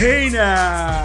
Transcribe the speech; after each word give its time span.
Hey 0.00 0.30
now! 0.30 1.04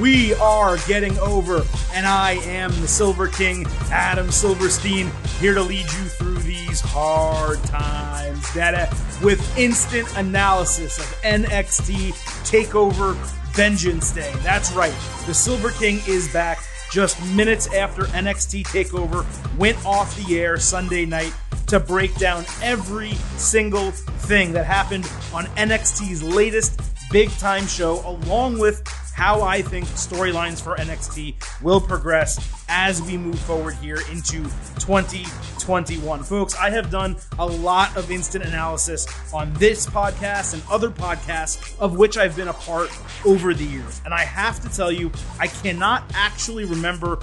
We 0.00 0.34
are 0.34 0.76
getting 0.86 1.18
over, 1.18 1.64
and 1.92 2.06
I 2.06 2.38
am 2.44 2.70
the 2.80 2.86
Silver 2.86 3.26
King, 3.26 3.66
Adam 3.90 4.30
Silverstein, 4.30 5.10
here 5.40 5.52
to 5.52 5.62
lead 5.62 5.80
you 5.80 6.04
through 6.04 6.38
these 6.38 6.80
hard 6.80 7.60
times. 7.64 8.54
Data 8.54 8.88
with 9.20 9.58
instant 9.58 10.06
analysis 10.16 10.96
of 11.00 11.06
NXT 11.22 12.12
TakeOver 12.48 13.16
Vengeance 13.56 14.12
Day. 14.12 14.32
That's 14.44 14.70
right, 14.70 14.94
the 15.26 15.34
Silver 15.34 15.72
King 15.72 15.98
is 16.06 16.32
back 16.32 16.60
just 16.92 17.20
minutes 17.34 17.66
after 17.74 18.02
NXT 18.02 18.62
TakeOver 18.62 19.26
went 19.58 19.84
off 19.84 20.16
the 20.24 20.38
air 20.38 20.56
Sunday 20.56 21.04
night 21.04 21.34
to 21.66 21.80
break 21.80 22.14
down 22.14 22.44
every 22.62 23.14
single 23.38 23.90
thing 23.90 24.52
that 24.52 24.66
happened 24.66 25.10
on 25.34 25.46
NXT's 25.56 26.22
latest 26.22 26.80
big 27.10 27.30
time 27.38 27.66
show, 27.66 28.00
along 28.06 28.58
with 28.58 28.86
how 29.16 29.40
I 29.40 29.62
think 29.62 29.86
storylines 29.86 30.60
for 30.60 30.76
NXT 30.76 31.62
will 31.62 31.80
progress 31.80 32.38
as 32.68 33.00
we 33.00 33.16
move 33.16 33.38
forward 33.38 33.74
here 33.76 34.00
into 34.10 34.42
2021. 34.78 36.22
Folks, 36.22 36.54
I 36.54 36.68
have 36.68 36.90
done 36.90 37.16
a 37.38 37.46
lot 37.46 37.96
of 37.96 38.10
instant 38.10 38.44
analysis 38.44 39.06
on 39.32 39.54
this 39.54 39.86
podcast 39.86 40.52
and 40.52 40.62
other 40.70 40.90
podcasts 40.90 41.78
of 41.78 41.96
which 41.96 42.18
I've 42.18 42.36
been 42.36 42.48
a 42.48 42.52
part 42.52 42.90
over 43.24 43.54
the 43.54 43.64
years. 43.64 44.02
And 44.04 44.12
I 44.12 44.20
have 44.24 44.60
to 44.60 44.68
tell 44.68 44.92
you, 44.92 45.10
I 45.40 45.46
cannot 45.46 46.04
actually 46.14 46.66
remember 46.66 47.18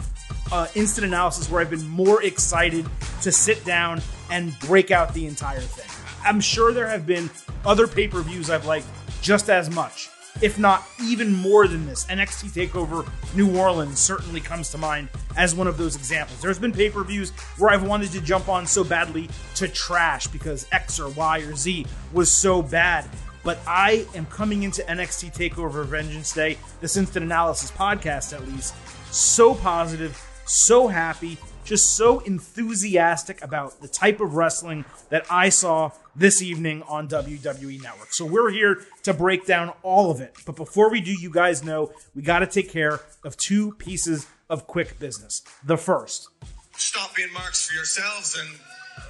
uh, 0.51 0.67
instant 0.73 1.05
analysis 1.05 1.47
where 1.49 1.61
I've 1.61 1.69
been 1.69 1.87
more 1.87 2.23
excited 2.23 2.87
to 3.21 3.31
sit 3.31 3.63
down 3.65 4.01
and 4.31 4.57
break 4.61 4.89
out 4.89 5.13
the 5.13 5.27
entire 5.27 5.59
thing. 5.61 5.89
I'm 6.25 6.39
sure 6.39 6.73
there 6.73 6.87
have 6.87 7.05
been 7.05 7.29
other 7.65 7.85
pay 7.85 8.07
per 8.07 8.21
views 8.21 8.49
I've 8.49 8.65
liked 8.65 8.87
just 9.23 9.49
as 9.49 9.73
much, 9.73 10.09
if 10.41 10.59
not 10.59 10.85
even 11.01 11.33
more 11.33 11.67
than 11.67 11.85
this. 11.85 12.05
NXT 12.05 12.67
TakeOver 12.69 13.09
New 13.35 13.57
Orleans 13.57 13.97
certainly 13.97 14.41
comes 14.41 14.69
to 14.71 14.77
mind 14.77 15.09
as 15.37 15.55
one 15.55 15.65
of 15.65 15.77
those 15.77 15.95
examples. 15.95 16.41
There's 16.41 16.59
been 16.59 16.73
pay 16.73 16.89
per 16.89 17.03
views 17.03 17.31
where 17.57 17.71
I've 17.71 17.87
wanted 17.87 18.11
to 18.11 18.21
jump 18.21 18.49
on 18.49 18.67
so 18.67 18.83
badly 18.83 19.29
to 19.55 19.67
trash 19.67 20.27
because 20.27 20.67
X 20.71 20.99
or 20.99 21.09
Y 21.09 21.39
or 21.39 21.55
Z 21.55 21.87
was 22.11 22.31
so 22.31 22.61
bad. 22.61 23.09
But 23.43 23.59
I 23.65 24.05
am 24.13 24.25
coming 24.27 24.63
into 24.63 24.81
NXT 24.83 25.33
TakeOver 25.33 25.85
Vengeance 25.85 26.33
Day, 26.33 26.57
this 26.81 26.95
instant 26.97 27.25
analysis 27.25 27.71
podcast 27.71 28.33
at 28.33 28.45
least, 28.47 28.73
so 29.11 29.55
positive, 29.55 30.21
so 30.45 30.87
happy, 30.87 31.37
just 31.73 31.95
so 31.95 32.19
enthusiastic 32.19 33.43
about 33.43 33.81
the 33.81 33.87
type 33.87 34.19
of 34.19 34.35
wrestling 34.35 34.85
that 35.09 35.25
I 35.27 35.49
saw 35.49 35.89
this 36.15 36.39
evening 36.39 36.83
on 36.83 37.07
WWE 37.07 37.81
Network. 37.81 38.13
So 38.13 38.27
we're 38.27 38.51
here 38.51 38.81
to 39.01 39.11
break 39.11 39.47
down 39.47 39.73
all 39.81 40.11
of 40.11 40.21
it. 40.21 40.35
But 40.45 40.55
before 40.55 40.91
we 40.91 41.01
do, 41.01 41.11
you 41.11 41.31
guys 41.31 41.63
know 41.63 41.91
we 42.13 42.21
got 42.21 42.39
to 42.39 42.45
take 42.45 42.71
care 42.71 42.99
of 43.23 43.35
two 43.37 43.71
pieces 43.79 44.27
of 44.51 44.67
quick 44.67 44.99
business. 44.99 45.41
The 45.65 45.75
first, 45.77 46.29
Stop 46.75 47.15
being 47.15 47.33
marks 47.33 47.67
for 47.67 47.73
yourselves 47.73 48.37
and 48.39 48.47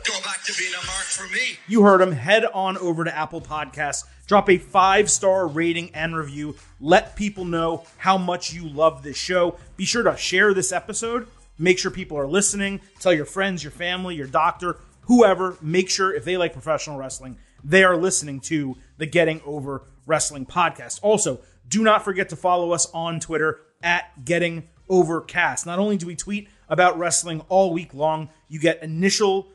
go 0.06 0.14
back 0.24 0.42
to 0.46 0.54
being 0.58 0.72
a 0.74 0.86
mark 0.86 1.06
for 1.08 1.28
me. 1.34 1.58
you 1.68 1.84
heard 1.84 2.00
him. 2.00 2.14
Head 2.14 2.46
on 2.46 2.78
over 2.78 3.04
to 3.04 3.14
Apple 3.14 3.42
Podcasts, 3.42 4.06
drop 4.26 4.50
a 4.50 4.58
five 4.58 5.12
star 5.12 5.48
rating 5.48 5.90
and 5.94 6.16
review. 6.16 6.56
Let 6.80 7.18
people 7.18 7.44
know 7.44 7.84
how 7.98 8.18
much 8.18 8.54
you 8.54 8.70
love 8.70 9.04
this 9.04 9.18
show. 9.18 9.58
Be 9.76 9.84
sure 9.84 10.04
to 10.04 10.16
share 10.16 10.54
this 10.54 10.72
episode. 10.72 11.28
Make 11.58 11.80
sure 11.80 11.92
people 11.92 12.18
are 12.18 12.28
listening. 12.28 12.82
Tell 13.00 13.14
your 13.14 13.26
friends, 13.26 13.64
your 13.64 13.72
family, 13.72 14.16
your 14.16 14.28
doctor, 14.28 14.78
whoever. 15.02 15.58
Make 15.62 15.90
sure 15.90 16.14
if 16.14 16.26
they 16.26 16.38
like 16.38 16.54
professional 16.54 16.98
wrestling, 16.98 17.38
they 17.64 17.84
are 17.84 17.96
listening 17.98 18.40
to 18.42 18.76
the 18.98 19.06
Getting 19.06 19.42
Over 19.46 19.84
Wrestling 20.06 20.46
podcast. 20.46 21.00
Also, 21.02 21.42
do 21.68 21.84
not 21.84 22.04
forget 22.04 22.30
to 22.30 22.36
follow 22.36 22.72
us 22.72 22.90
on 22.94 23.20
Twitter 23.20 23.62
at 23.82 24.26
Getting 24.26 24.68
Overcast. 24.90 25.66
Not 25.66 25.80
only 25.80 25.98
do 25.98 26.08
we 26.08 26.16
tweet 26.16 26.50
about 26.68 26.98
wrestling 26.98 27.42
all 27.50 27.72
week 27.72 27.94
long, 27.94 28.30
you 28.50 28.60
get 28.60 28.84
initial 28.84 29.50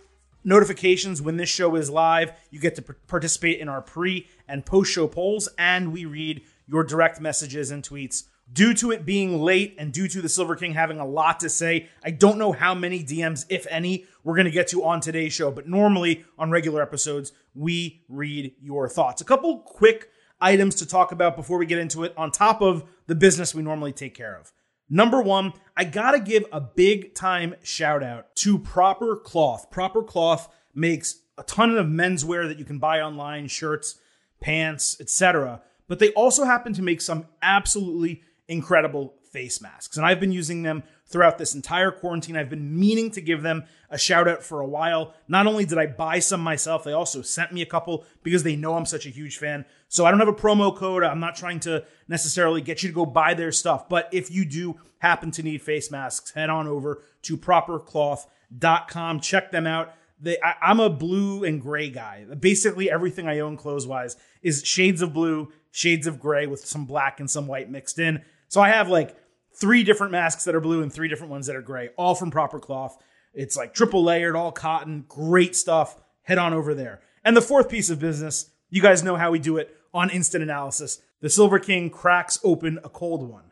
notifications 0.44 1.20
when 1.20 1.36
this 1.36 1.48
show 1.48 1.74
is 1.76 1.90
live. 1.90 2.32
You 2.50 2.60
get 2.60 2.76
to 2.76 2.82
participate 2.82 3.60
in 3.60 3.68
our 3.68 3.82
pre 3.82 4.26
and 4.46 4.64
post 4.64 4.92
show 4.92 5.06
polls, 5.06 5.48
and 5.58 5.92
we 5.92 6.04
read 6.04 6.42
your 6.66 6.84
direct 6.84 7.20
messages 7.20 7.70
and 7.70 7.82
tweets. 7.82 8.24
Due 8.50 8.72
to 8.74 8.90
it 8.90 9.04
being 9.04 9.40
late 9.40 9.76
and 9.78 9.92
due 9.92 10.08
to 10.08 10.22
the 10.22 10.28
Silver 10.28 10.56
King 10.56 10.72
having 10.72 10.98
a 10.98 11.06
lot 11.06 11.40
to 11.40 11.48
say, 11.50 11.88
I 12.02 12.10
don't 12.10 12.38
know 12.38 12.52
how 12.52 12.74
many 12.74 13.04
DMs, 13.04 13.44
if 13.48 13.66
any, 13.70 14.06
we're 14.24 14.36
going 14.36 14.46
to 14.46 14.50
get 14.50 14.68
to 14.68 14.84
on 14.84 15.00
today's 15.00 15.32
show. 15.32 15.50
But 15.50 15.68
normally 15.68 16.24
on 16.38 16.50
regular 16.50 16.80
episodes, 16.80 17.32
we 17.54 18.02
read 18.08 18.54
your 18.60 18.88
thoughts. 18.88 19.20
A 19.20 19.24
couple 19.24 19.58
quick 19.60 20.10
items 20.40 20.76
to 20.76 20.86
talk 20.86 21.12
about 21.12 21.36
before 21.36 21.58
we 21.58 21.66
get 21.66 21.78
into 21.78 22.04
it, 22.04 22.14
on 22.16 22.30
top 22.30 22.62
of 22.62 22.84
the 23.06 23.14
business 23.14 23.54
we 23.54 23.62
normally 23.62 23.92
take 23.92 24.14
care 24.14 24.36
of. 24.36 24.52
Number 24.90 25.20
one, 25.20 25.52
I 25.76 25.84
gotta 25.84 26.20
give 26.20 26.46
a 26.50 26.60
big 26.60 27.14
time 27.14 27.54
shout 27.62 28.02
out 28.02 28.34
to 28.36 28.58
Proper 28.58 29.16
Cloth. 29.16 29.70
Proper 29.70 30.02
Cloth 30.02 30.48
makes 30.74 31.20
a 31.36 31.42
ton 31.42 31.76
of 31.76 31.86
menswear 31.86 32.48
that 32.48 32.58
you 32.58 32.64
can 32.64 32.78
buy 32.78 33.00
online, 33.00 33.48
shirts, 33.48 33.98
pants, 34.40 34.96
etc. 35.00 35.60
But 35.88 35.98
they 35.98 36.10
also 36.12 36.44
happen 36.44 36.72
to 36.74 36.82
make 36.82 37.00
some 37.00 37.26
absolutely 37.42 38.22
incredible 38.48 39.14
face 39.30 39.60
masks. 39.60 39.96
And 39.96 40.06
I've 40.06 40.20
been 40.20 40.32
using 40.32 40.62
them 40.62 40.82
throughout 41.06 41.38
this 41.38 41.54
entire 41.54 41.90
quarantine. 41.90 42.36
I've 42.36 42.50
been 42.50 42.78
meaning 42.78 43.10
to 43.12 43.20
give 43.20 43.42
them 43.42 43.64
a 43.90 43.98
shout 43.98 44.28
out 44.28 44.42
for 44.42 44.60
a 44.60 44.66
while. 44.66 45.14
Not 45.28 45.46
only 45.46 45.64
did 45.64 45.78
I 45.78 45.86
buy 45.86 46.18
some 46.18 46.40
myself, 46.40 46.84
they 46.84 46.92
also 46.92 47.22
sent 47.22 47.52
me 47.52 47.62
a 47.62 47.66
couple 47.66 48.04
because 48.22 48.42
they 48.42 48.56
know 48.56 48.74
I'm 48.74 48.86
such 48.86 49.06
a 49.06 49.10
huge 49.10 49.38
fan. 49.38 49.64
So 49.88 50.04
I 50.04 50.10
don't 50.10 50.20
have 50.20 50.28
a 50.28 50.34
promo 50.34 50.74
code. 50.74 51.04
I'm 51.04 51.20
not 51.20 51.36
trying 51.36 51.60
to 51.60 51.84
necessarily 52.08 52.60
get 52.60 52.82
you 52.82 52.88
to 52.88 52.94
go 52.94 53.06
buy 53.06 53.34
their 53.34 53.52
stuff. 53.52 53.88
But 53.88 54.08
if 54.12 54.30
you 54.30 54.44
do 54.44 54.76
happen 54.98 55.30
to 55.32 55.42
need 55.42 55.62
face 55.62 55.90
masks, 55.90 56.32
head 56.32 56.50
on 56.50 56.66
over 56.66 57.02
to 57.22 57.36
propercloth.com. 57.36 59.20
Check 59.20 59.50
them 59.50 59.66
out. 59.66 59.94
They, 60.20 60.36
I, 60.42 60.54
I'm 60.62 60.80
a 60.80 60.90
blue 60.90 61.44
and 61.44 61.60
gray 61.60 61.90
guy. 61.90 62.24
Basically, 62.38 62.90
everything 62.90 63.28
I 63.28 63.38
own 63.38 63.56
clothes 63.56 63.86
wise 63.86 64.16
is 64.42 64.64
shades 64.64 65.00
of 65.00 65.12
blue, 65.12 65.52
shades 65.70 66.06
of 66.06 66.18
gray 66.18 66.46
with 66.46 66.66
some 66.66 66.86
black 66.86 67.20
and 67.20 67.30
some 67.30 67.46
white 67.46 67.70
mixed 67.70 67.98
in. 67.98 68.22
So 68.48 68.60
I 68.60 68.70
have 68.70 68.88
like 68.88 69.16
three 69.54 69.84
different 69.84 70.12
masks 70.12 70.44
that 70.44 70.54
are 70.54 70.60
blue 70.60 70.82
and 70.82 70.92
three 70.92 71.08
different 71.08 71.30
ones 71.30 71.46
that 71.46 71.56
are 71.56 71.62
gray, 71.62 71.90
all 71.96 72.14
from 72.14 72.30
Proper 72.30 72.58
Cloth. 72.58 72.96
It's 73.34 73.56
like 73.56 73.74
triple 73.74 74.02
layered, 74.02 74.36
all 74.36 74.52
cotton, 74.52 75.04
great 75.08 75.54
stuff. 75.54 75.96
Head 76.22 76.38
on 76.38 76.52
over 76.52 76.74
there. 76.74 77.00
And 77.24 77.36
the 77.36 77.42
fourth 77.42 77.68
piece 77.68 77.90
of 77.90 77.98
business, 77.98 78.50
you 78.70 78.82
guys 78.82 79.02
know 79.02 79.16
how 79.16 79.30
we 79.30 79.38
do 79.38 79.56
it 79.56 79.74
on 79.94 80.10
instant 80.10 80.42
analysis. 80.42 81.00
The 81.20 81.30
Silver 81.30 81.58
King 81.58 81.90
cracks 81.90 82.38
open 82.44 82.78
a 82.84 82.88
cold 82.88 83.28
one. 83.28 83.44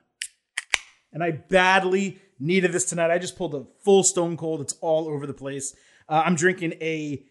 And 1.13 1.23
I 1.23 1.31
badly 1.31 2.21
needed 2.39 2.73
this 2.73 2.85
tonight. 2.85 3.11
I 3.11 3.19
just 3.19 3.37
pulled 3.37 3.55
a 3.55 3.67
full 3.83 4.03
stone 4.03 4.37
cold. 4.37 4.61
It's 4.61 4.75
all 4.81 5.09
over 5.09 5.27
the 5.27 5.35
place. 5.35 5.75
Uh, 6.09 6.23
I'm 6.25 6.35
drinking 6.35 6.75
a 6.81 7.25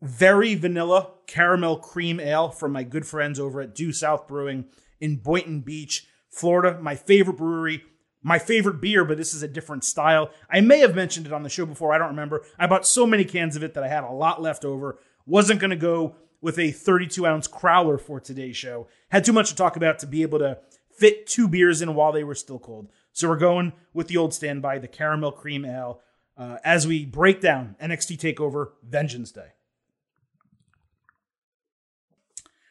very 0.00 0.54
vanilla 0.54 1.10
caramel 1.26 1.76
cream 1.76 2.20
ale 2.20 2.48
from 2.48 2.72
my 2.72 2.82
good 2.82 3.06
friends 3.06 3.38
over 3.38 3.60
at 3.60 3.74
Due 3.74 3.92
South 3.92 4.26
Brewing 4.26 4.64
in 5.00 5.16
Boynton 5.16 5.60
Beach, 5.60 6.06
Florida. 6.30 6.78
My 6.80 6.94
favorite 6.94 7.36
brewery, 7.36 7.82
my 8.22 8.38
favorite 8.38 8.80
beer, 8.80 9.04
but 9.04 9.16
this 9.16 9.34
is 9.34 9.42
a 9.42 9.48
different 9.48 9.84
style. 9.84 10.30
I 10.50 10.60
may 10.60 10.80
have 10.80 10.94
mentioned 10.94 11.26
it 11.26 11.32
on 11.32 11.42
the 11.42 11.48
show 11.48 11.66
before. 11.66 11.92
I 11.92 11.98
don't 11.98 12.08
remember. 12.08 12.44
I 12.58 12.66
bought 12.66 12.86
so 12.86 13.06
many 13.06 13.24
cans 13.24 13.56
of 13.56 13.62
it 13.62 13.74
that 13.74 13.84
I 13.84 13.88
had 13.88 14.04
a 14.04 14.12
lot 14.12 14.42
left 14.42 14.64
over. 14.64 14.98
Wasn't 15.26 15.60
going 15.60 15.70
to 15.70 15.76
go 15.76 16.16
with 16.40 16.58
a 16.58 16.70
32 16.70 17.26
ounce 17.26 17.48
crowler 17.48 18.00
for 18.00 18.20
today's 18.20 18.56
show. 18.56 18.88
Had 19.10 19.24
too 19.24 19.32
much 19.32 19.50
to 19.50 19.56
talk 19.56 19.76
about 19.76 19.98
to 20.00 20.06
be 20.06 20.22
able 20.22 20.38
to 20.38 20.58
fit 20.96 21.26
two 21.26 21.48
beers 21.48 21.80
in 21.80 21.94
while 21.94 22.12
they 22.12 22.24
were 22.24 22.34
still 22.34 22.58
cold. 22.58 22.88
So 23.12 23.28
we're 23.28 23.36
going 23.36 23.72
with 23.92 24.08
the 24.08 24.16
old 24.16 24.34
standby, 24.34 24.78
the 24.78 24.88
caramel 24.88 25.32
cream 25.32 25.64
ale, 25.64 26.00
uh, 26.36 26.58
as 26.64 26.86
we 26.86 27.04
break 27.04 27.40
down 27.40 27.76
NXT 27.82 28.18
Takeover 28.18 28.70
Vengeance 28.82 29.32
Day. 29.32 29.48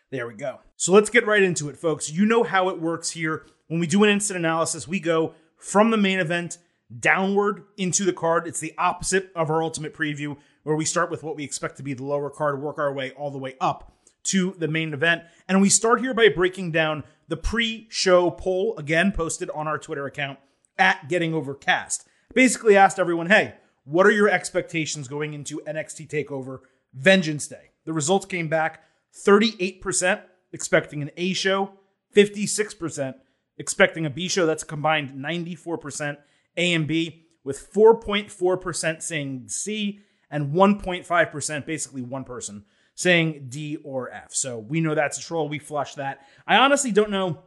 There 0.10 0.28
we 0.28 0.36
go. 0.36 0.60
So 0.80 0.94
let's 0.94 1.10
get 1.10 1.26
right 1.26 1.42
into 1.42 1.70
it, 1.70 1.78
folks. 1.78 2.12
You 2.12 2.28
know 2.28 2.44
how 2.44 2.70
it 2.70 2.80
works 2.80 3.10
here. 3.10 3.48
When 3.68 3.80
we 3.80 3.88
do 3.88 4.04
an 4.04 4.12
instant 4.12 4.38
analysis, 4.38 4.88
we 4.88 5.00
go 5.00 5.34
from 5.58 5.90
the 5.90 5.98
main 5.98 6.20
event 6.20 6.60
downward 7.00 7.64
into 7.78 8.06
the 8.06 8.14
card. 8.14 8.48
It's 8.48 8.60
the 8.60 8.76
opposite 8.78 9.32
of 9.36 9.50
our 9.50 9.64
ultimate 9.64 9.96
preview, 9.96 10.38
where 10.62 10.76
we 10.76 10.86
start 10.86 11.10
with 11.10 11.24
what 11.24 11.36
we 11.36 11.44
expect 11.44 11.78
to 11.78 11.84
be 11.84 11.96
the 11.96 12.06
lower 12.06 12.30
card, 12.30 12.62
work 12.62 12.78
our 12.78 12.94
way 12.94 13.10
all 13.12 13.32
the 13.32 13.40
way 13.40 13.56
up 13.60 13.92
to 14.26 14.56
the 14.60 14.68
main 14.68 14.94
event. 14.94 15.24
And 15.48 15.62
we 15.62 15.70
start 15.70 16.00
here 16.00 16.14
by 16.14 16.30
breaking 16.30 16.74
down 16.74 17.04
the 17.28 17.38
pre 17.38 17.88
show 17.90 18.30
poll, 18.30 18.78
again, 18.78 19.12
posted 19.12 19.50
on 19.50 19.68
our 19.68 19.80
Twitter 19.80 20.06
account 20.06 20.38
at 20.78 21.10
Getting 21.10 21.34
Overcast. 21.34 22.08
Basically 22.36 22.78
asked 22.78 23.00
everyone, 23.00 23.28
hey, 23.28 23.56
what 23.84 24.06
are 24.06 24.12
your 24.12 24.30
expectations 24.30 25.08
going 25.08 25.34
into 25.34 25.60
NXT 25.68 26.08
TakeOver 26.08 26.60
Vengeance 26.94 27.48
Day? 27.48 27.72
The 27.86 27.94
results 27.94 28.28
came 28.28 28.48
back 28.48 28.84
38% 29.26 30.22
expecting 30.52 31.02
an 31.02 31.12
A 31.18 31.34
show, 31.34 31.72
56% 32.16 33.16
expecting 33.58 34.06
a 34.06 34.10
B 34.10 34.28
show. 34.28 34.46
That's 34.46 34.64
combined 34.64 35.12
94% 35.12 36.18
A 36.58 36.74
and 36.74 36.88
B, 36.88 37.26
with 37.44 37.72
4.4% 37.74 39.02
saying 39.02 39.46
C 39.48 40.02
and 40.30 40.54
1.5%, 40.54 41.66
basically 41.66 42.02
one 42.02 42.24
person, 42.24 42.66
saying 42.96 43.48
D 43.50 43.78
or 43.84 44.12
F. 44.12 44.34
So 44.34 44.60
we 44.60 44.82
know 44.82 44.96
that's 44.96 45.18
a 45.18 45.22
troll. 45.22 45.48
We 45.48 45.60
flush 45.60 45.96
that. 45.96 46.26
I 46.46 46.58
honestly 46.58 46.92
don't 46.92 47.10
know 47.10 47.40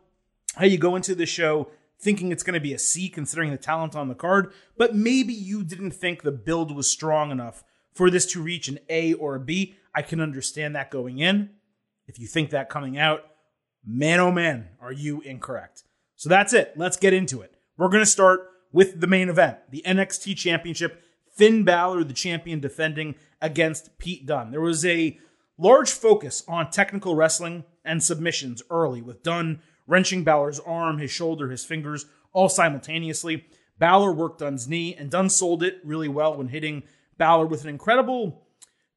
how 0.56 0.64
you 0.64 0.78
go 0.78 0.96
into 0.96 1.14
the 1.14 1.26
show 1.26 1.68
thinking 1.98 2.32
it's 2.32 2.42
going 2.42 2.54
to 2.54 2.60
be 2.60 2.72
a 2.72 2.78
C 2.78 3.10
considering 3.10 3.50
the 3.50 3.58
talent 3.58 3.94
on 3.94 4.08
the 4.08 4.14
card, 4.14 4.52
but 4.78 4.94
maybe 4.94 5.34
you 5.34 5.62
didn't 5.62 5.90
think 5.90 6.22
the 6.22 6.32
build 6.32 6.74
was 6.74 6.90
strong 6.90 7.30
enough 7.30 7.62
for 7.92 8.08
this 8.08 8.24
to 8.32 8.42
reach 8.42 8.68
an 8.68 8.78
A 8.88 9.12
or 9.12 9.34
a 9.34 9.40
B. 9.40 9.74
I 9.94 10.00
can 10.00 10.20
understand 10.20 10.74
that 10.74 10.90
going 10.90 11.18
in. 11.18 11.50
If 12.10 12.18
you 12.18 12.26
think 12.26 12.50
that 12.50 12.68
coming 12.68 12.98
out, 12.98 13.20
man 13.86 14.18
oh 14.18 14.32
man, 14.32 14.70
are 14.80 14.90
you 14.90 15.20
incorrect. 15.20 15.84
So 16.16 16.28
that's 16.28 16.52
it. 16.52 16.72
Let's 16.76 16.96
get 16.96 17.12
into 17.12 17.40
it. 17.40 17.54
We're 17.76 17.88
going 17.88 18.02
to 18.02 18.10
start 18.10 18.48
with 18.72 19.00
the 19.00 19.06
main 19.06 19.28
event, 19.28 19.58
the 19.70 19.84
NXT 19.86 20.36
Championship. 20.36 21.04
Finn 21.36 21.62
Balor, 21.62 22.02
the 22.02 22.12
champion, 22.12 22.58
defending 22.58 23.14
against 23.40 23.96
Pete 23.98 24.26
Dunne. 24.26 24.50
There 24.50 24.60
was 24.60 24.84
a 24.84 25.16
large 25.56 25.92
focus 25.92 26.42
on 26.48 26.72
technical 26.72 27.14
wrestling 27.14 27.62
and 27.84 28.02
submissions 28.02 28.60
early, 28.70 29.00
with 29.00 29.22
Dunne 29.22 29.60
wrenching 29.86 30.24
Balor's 30.24 30.58
arm, 30.58 30.98
his 30.98 31.12
shoulder, 31.12 31.48
his 31.48 31.64
fingers, 31.64 32.06
all 32.32 32.48
simultaneously. 32.48 33.46
Balor 33.78 34.12
worked 34.12 34.40
Dunne's 34.40 34.66
knee, 34.68 34.96
and 34.96 35.10
Dunne 35.10 35.30
sold 35.30 35.62
it 35.62 35.78
really 35.84 36.08
well 36.08 36.36
when 36.36 36.48
hitting 36.48 36.82
Balor 37.18 37.46
with 37.46 37.62
an 37.62 37.70
incredible 37.70 38.42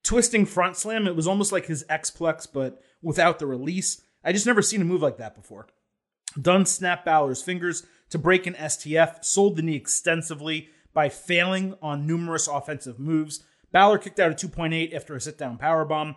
twisting 0.04 0.46
front 0.46 0.76
slam. 0.76 1.08
It 1.08 1.16
was 1.16 1.28
almost 1.28 1.52
like 1.52 1.68
his 1.68 1.86
X-Plex, 1.88 2.48
but 2.52 2.82
without 3.04 3.40
the 3.40 3.46
release. 3.46 4.02
I 4.24 4.32
just 4.32 4.46
never 4.46 4.62
seen 4.62 4.82
a 4.82 4.86
move 4.86 5.02
like 5.02 5.18
that 5.18 5.36
before. 5.36 5.68
Dunne 6.42 6.66
snapped 6.66 7.06
Balor's 7.06 7.44
fingers 7.44 7.86
to 8.10 8.18
break 8.18 8.48
an 8.48 8.54
STF, 8.56 9.24
sold 9.24 9.56
the 9.56 9.62
knee 9.62 9.76
extensively 9.76 10.70
by 10.94 11.10
failing 11.10 11.76
on 11.82 12.08
numerous 12.08 12.48
offensive 12.48 13.00
moves. 13.00 13.44
Balor 13.72 13.98
kicked 13.98 14.20
out 14.20 14.32
a 14.32 14.48
2.8 14.48 14.94
after 14.94 15.16
a 15.16 15.22
sit 15.22 15.38
down 15.38 15.58
powerbomb, 15.58 16.16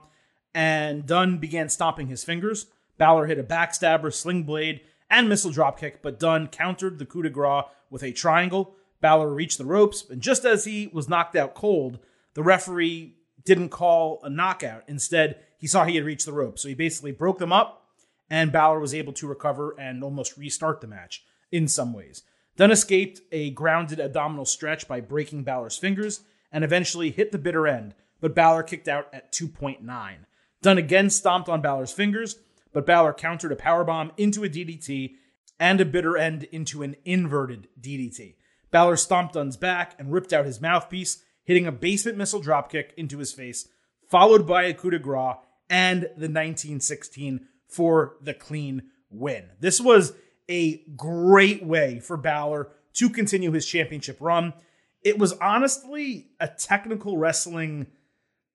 and 0.54 1.06
Dunne 1.06 1.38
began 1.38 1.68
stomping 1.68 2.08
his 2.08 2.24
fingers. 2.24 2.66
Balor 2.98 3.26
hit 3.26 3.38
a 3.38 3.44
backstabber, 3.44 4.12
sling 4.12 4.44
blade, 4.44 4.80
and 5.10 5.28
missile 5.28 5.50
dropkick, 5.50 5.96
but 6.02 6.18
Dunne 6.18 6.48
countered 6.48 6.98
the 6.98 7.06
coup 7.06 7.22
de 7.22 7.30
grace 7.30 7.64
with 7.90 8.02
a 8.02 8.12
triangle. 8.12 8.74
Balor 9.00 9.32
reached 9.32 9.58
the 9.58 9.64
ropes, 9.64 10.04
and 10.08 10.20
just 10.20 10.44
as 10.44 10.64
he 10.64 10.88
was 10.92 11.08
knocked 11.08 11.36
out 11.36 11.54
cold, 11.54 11.98
the 12.34 12.42
referee 12.42 13.16
didn't 13.44 13.68
call 13.68 14.20
a 14.22 14.30
knockout. 14.30 14.82
Instead, 14.88 15.38
he 15.58 15.66
saw 15.66 15.84
he 15.84 15.96
had 15.96 16.04
reached 16.04 16.26
the 16.26 16.32
rope. 16.32 16.58
So 16.58 16.68
he 16.68 16.74
basically 16.74 17.12
broke 17.12 17.38
them 17.38 17.52
up, 17.52 17.86
and 18.28 18.52
Balor 18.52 18.80
was 18.80 18.94
able 18.94 19.12
to 19.14 19.26
recover 19.26 19.74
and 19.78 20.02
almost 20.02 20.36
restart 20.36 20.80
the 20.80 20.86
match 20.86 21.24
in 21.50 21.68
some 21.68 21.92
ways. 21.92 22.22
Dunne 22.56 22.70
escaped 22.70 23.20
a 23.32 23.50
grounded 23.50 24.00
abdominal 24.00 24.46
stretch 24.46 24.88
by 24.88 25.00
breaking 25.00 25.44
Balor's 25.44 25.76
fingers 25.76 26.22
and 26.50 26.64
eventually 26.64 27.10
hit 27.10 27.32
the 27.32 27.38
bitter 27.38 27.66
end, 27.66 27.94
but 28.20 28.34
Balor 28.34 28.62
kicked 28.62 28.88
out 28.88 29.08
at 29.12 29.32
2.9. 29.32 30.16
Dunne 30.62 30.78
again 30.78 31.10
stomped 31.10 31.48
on 31.48 31.60
Balor's 31.60 31.92
fingers, 31.92 32.36
but 32.72 32.86
Balor 32.86 33.12
countered 33.12 33.52
a 33.52 33.56
powerbomb 33.56 34.10
into 34.16 34.42
a 34.42 34.48
DDT 34.48 35.14
and 35.60 35.80
a 35.80 35.84
bitter 35.84 36.16
end 36.16 36.44
into 36.44 36.82
an 36.82 36.96
inverted 37.04 37.68
DDT. 37.80 38.34
Balor 38.70 38.96
stomped 38.96 39.34
Dunne's 39.34 39.56
back 39.56 39.94
and 39.98 40.12
ripped 40.12 40.32
out 40.32 40.46
his 40.46 40.60
mouthpiece, 40.60 41.22
hitting 41.44 41.66
a 41.66 41.72
basement 41.72 42.18
missile 42.18 42.42
dropkick 42.42 42.92
into 42.96 43.18
his 43.18 43.32
face, 43.32 43.68
followed 44.08 44.46
by 44.46 44.64
a 44.64 44.74
coup 44.74 44.90
de 44.90 44.98
grace 44.98 45.36
and 45.68 46.02
the 46.02 46.28
1916 46.28 47.46
for 47.68 48.16
the 48.22 48.34
clean 48.34 48.82
win. 49.10 49.50
This 49.60 49.80
was 49.80 50.12
a 50.48 50.82
great 50.96 51.64
way 51.64 52.00
for 52.00 52.16
Balor 52.16 52.68
to 52.94 53.10
continue 53.10 53.52
his 53.52 53.66
championship 53.66 54.18
run. 54.20 54.54
It 55.02 55.18
was 55.18 55.32
honestly 55.34 56.28
a 56.40 56.48
technical 56.48 57.18
wrestling 57.18 57.88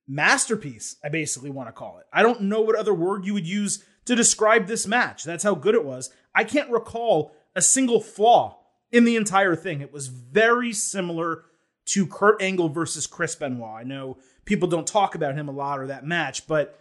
masterpiece, 0.07 0.97
I 1.03 1.09
basically 1.09 1.49
want 1.49 1.69
to 1.69 1.73
call 1.73 1.99
it. 1.99 2.05
I 2.11 2.23
don't 2.23 2.41
know 2.41 2.61
what 2.61 2.75
other 2.75 2.93
word 2.93 3.25
you 3.25 3.33
would 3.33 3.47
use 3.47 3.83
to 4.05 4.15
describe 4.15 4.67
this 4.67 4.87
match. 4.87 5.23
That's 5.23 5.43
how 5.43 5.55
good 5.55 5.75
it 5.75 5.85
was. 5.85 6.09
I 6.35 6.43
can't 6.43 6.69
recall 6.69 7.33
a 7.55 7.61
single 7.61 8.01
flaw 8.01 8.59
in 8.91 9.05
the 9.05 9.15
entire 9.15 9.55
thing. 9.55 9.81
It 9.81 9.93
was 9.93 10.07
very 10.07 10.73
similar 10.73 11.43
to 11.85 12.07
Kurt 12.07 12.41
Angle 12.41 12.69
versus 12.69 13.07
Chris 13.07 13.35
Benoit. 13.35 13.81
I 13.81 13.83
know 13.83 14.17
people 14.45 14.67
don't 14.67 14.87
talk 14.87 15.15
about 15.15 15.35
him 15.35 15.47
a 15.47 15.53
lot 15.53 15.79
or 15.79 15.87
that 15.87 16.05
match, 16.05 16.47
but 16.47 16.77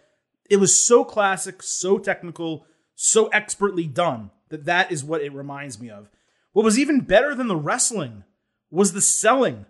it 0.51 0.59
was 0.59 0.85
so 0.85 1.05
classic, 1.05 1.63
so 1.63 1.97
technical, 1.97 2.65
so 2.93 3.27
expertly 3.27 3.87
done 3.87 4.31
that 4.49 4.65
that 4.65 4.91
is 4.91 5.01
what 5.01 5.21
it 5.21 5.33
reminds 5.33 5.79
me 5.79 5.89
of. 5.89 6.09
What 6.51 6.65
was 6.65 6.77
even 6.77 6.99
better 6.99 7.33
than 7.33 7.47
the 7.47 7.55
wrestling 7.55 8.25
was 8.69 8.91
the 8.91 8.99
selling. 8.99 9.65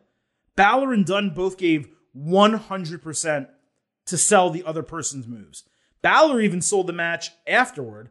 Balor 0.56 0.92
and 0.92 1.06
Dunne 1.06 1.36
both 1.36 1.60
gave 1.60 1.88
100% 2.18 3.48
to 4.08 4.18
sell 4.18 4.50
the 4.50 4.64
other 4.64 4.82
person's 4.82 5.28
moves. 5.28 5.64
Balor 6.02 6.42
even 6.42 6.64
sold 6.64 6.88
the 6.88 6.94
match 6.94 7.30
afterward 7.46 8.10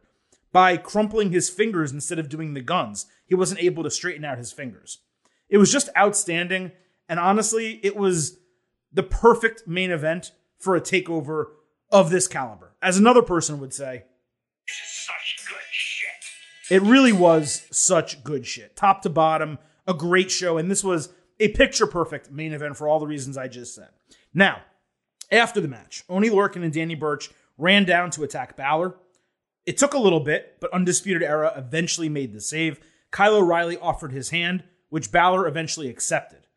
by 0.53 0.77
crumpling 0.77 1.33
his 1.33 1.49
fingers 1.49 1.91
instead 1.91 2.19
of 2.19 2.29
doing 2.29 2.53
the 2.53 2.61
guns. 2.61 3.05
He 3.25 3.35
wasn't 3.35 3.61
able 3.61 3.83
to 3.83 3.91
straighten 3.91 4.23
out 4.23 4.37
his 4.37 4.53
fingers. 4.53 4.99
It 5.49 5.57
was 5.57 5.73
just 5.73 5.89
outstanding. 5.97 6.71
And 7.09 7.19
honestly, 7.19 7.81
it 7.83 7.97
was 7.97 8.37
the 8.93 9.03
perfect 9.03 9.67
main 9.67 9.91
event 9.91 10.31
for 10.57 10.77
a 10.77 10.81
takeover 10.81 11.47
of 11.91 12.09
this 12.09 12.27
caliber. 12.27 12.73
As 12.81 12.97
another 12.97 13.21
person 13.21 13.59
would 13.59 13.73
say, 13.73 14.03
such 14.67 15.45
good 15.47 15.57
shit. 15.71 16.75
it 16.75 16.81
really 16.81 17.11
was 17.11 17.67
such 17.71 18.23
good 18.23 18.45
shit. 18.45 18.75
Top 18.75 19.01
to 19.01 19.09
bottom, 19.09 19.59
a 19.87 19.93
great 19.93 20.31
show. 20.31 20.57
And 20.57 20.69
this 20.69 20.83
was 20.83 21.09
a 21.39 21.49
picture 21.49 21.87
perfect 21.87 22.31
main 22.31 22.53
event 22.53 22.77
for 22.77 22.87
all 22.87 22.99
the 22.99 23.07
reasons 23.07 23.37
I 23.37 23.47
just 23.47 23.75
said. 23.75 23.89
Now, 24.33 24.61
after 25.31 25.59
the 25.59 25.67
match, 25.67 26.03
Oni 26.09 26.29
Lorcan 26.29 26.63
and 26.63 26.73
Danny 26.73 26.95
Burch 26.95 27.29
ran 27.57 27.85
down 27.85 28.11
to 28.11 28.23
attack 28.23 28.55
Balor. 28.55 28.95
It 29.65 29.77
took 29.77 29.93
a 29.93 29.99
little 29.99 30.19
bit, 30.19 30.57
but 30.59 30.73
Undisputed 30.73 31.23
Era 31.23 31.53
eventually 31.55 32.09
made 32.09 32.33
the 32.33 32.41
save. 32.41 32.79
Kyle 33.11 33.35
O'Reilly 33.35 33.77
offered 33.77 34.11
his 34.11 34.29
hand, 34.29 34.63
which 34.89 35.11
Balor 35.11 35.47
eventually 35.47 35.89
accepted. 35.89 36.47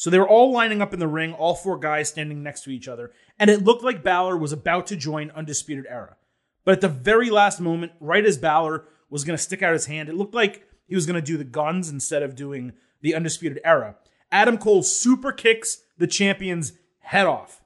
So 0.00 0.08
they 0.08 0.18
were 0.18 0.26
all 0.26 0.50
lining 0.50 0.80
up 0.80 0.94
in 0.94 0.98
the 0.98 1.06
ring, 1.06 1.34
all 1.34 1.54
four 1.54 1.78
guys 1.78 2.08
standing 2.08 2.42
next 2.42 2.62
to 2.62 2.70
each 2.70 2.88
other, 2.88 3.12
and 3.38 3.50
it 3.50 3.64
looked 3.64 3.84
like 3.84 4.02
Balor 4.02 4.34
was 4.38 4.50
about 4.50 4.86
to 4.86 4.96
join 4.96 5.30
Undisputed 5.32 5.84
Era. 5.86 6.16
But 6.64 6.72
at 6.72 6.80
the 6.80 6.88
very 6.88 7.28
last 7.28 7.60
moment, 7.60 7.92
right 8.00 8.24
as 8.24 8.38
Balor 8.38 8.86
was 9.10 9.24
going 9.24 9.36
to 9.36 9.42
stick 9.42 9.62
out 9.62 9.74
his 9.74 9.84
hand, 9.84 10.08
it 10.08 10.14
looked 10.14 10.32
like 10.32 10.66
he 10.86 10.94
was 10.94 11.04
going 11.04 11.20
to 11.20 11.20
do 11.20 11.36
the 11.36 11.44
guns 11.44 11.90
instead 11.90 12.22
of 12.22 12.34
doing 12.34 12.72
the 13.02 13.14
Undisputed 13.14 13.60
Era. 13.62 13.96
Adam 14.32 14.56
Cole 14.56 14.82
super 14.82 15.32
kicks 15.32 15.82
the 15.98 16.06
champion's 16.06 16.72
head 17.00 17.26
off. 17.26 17.60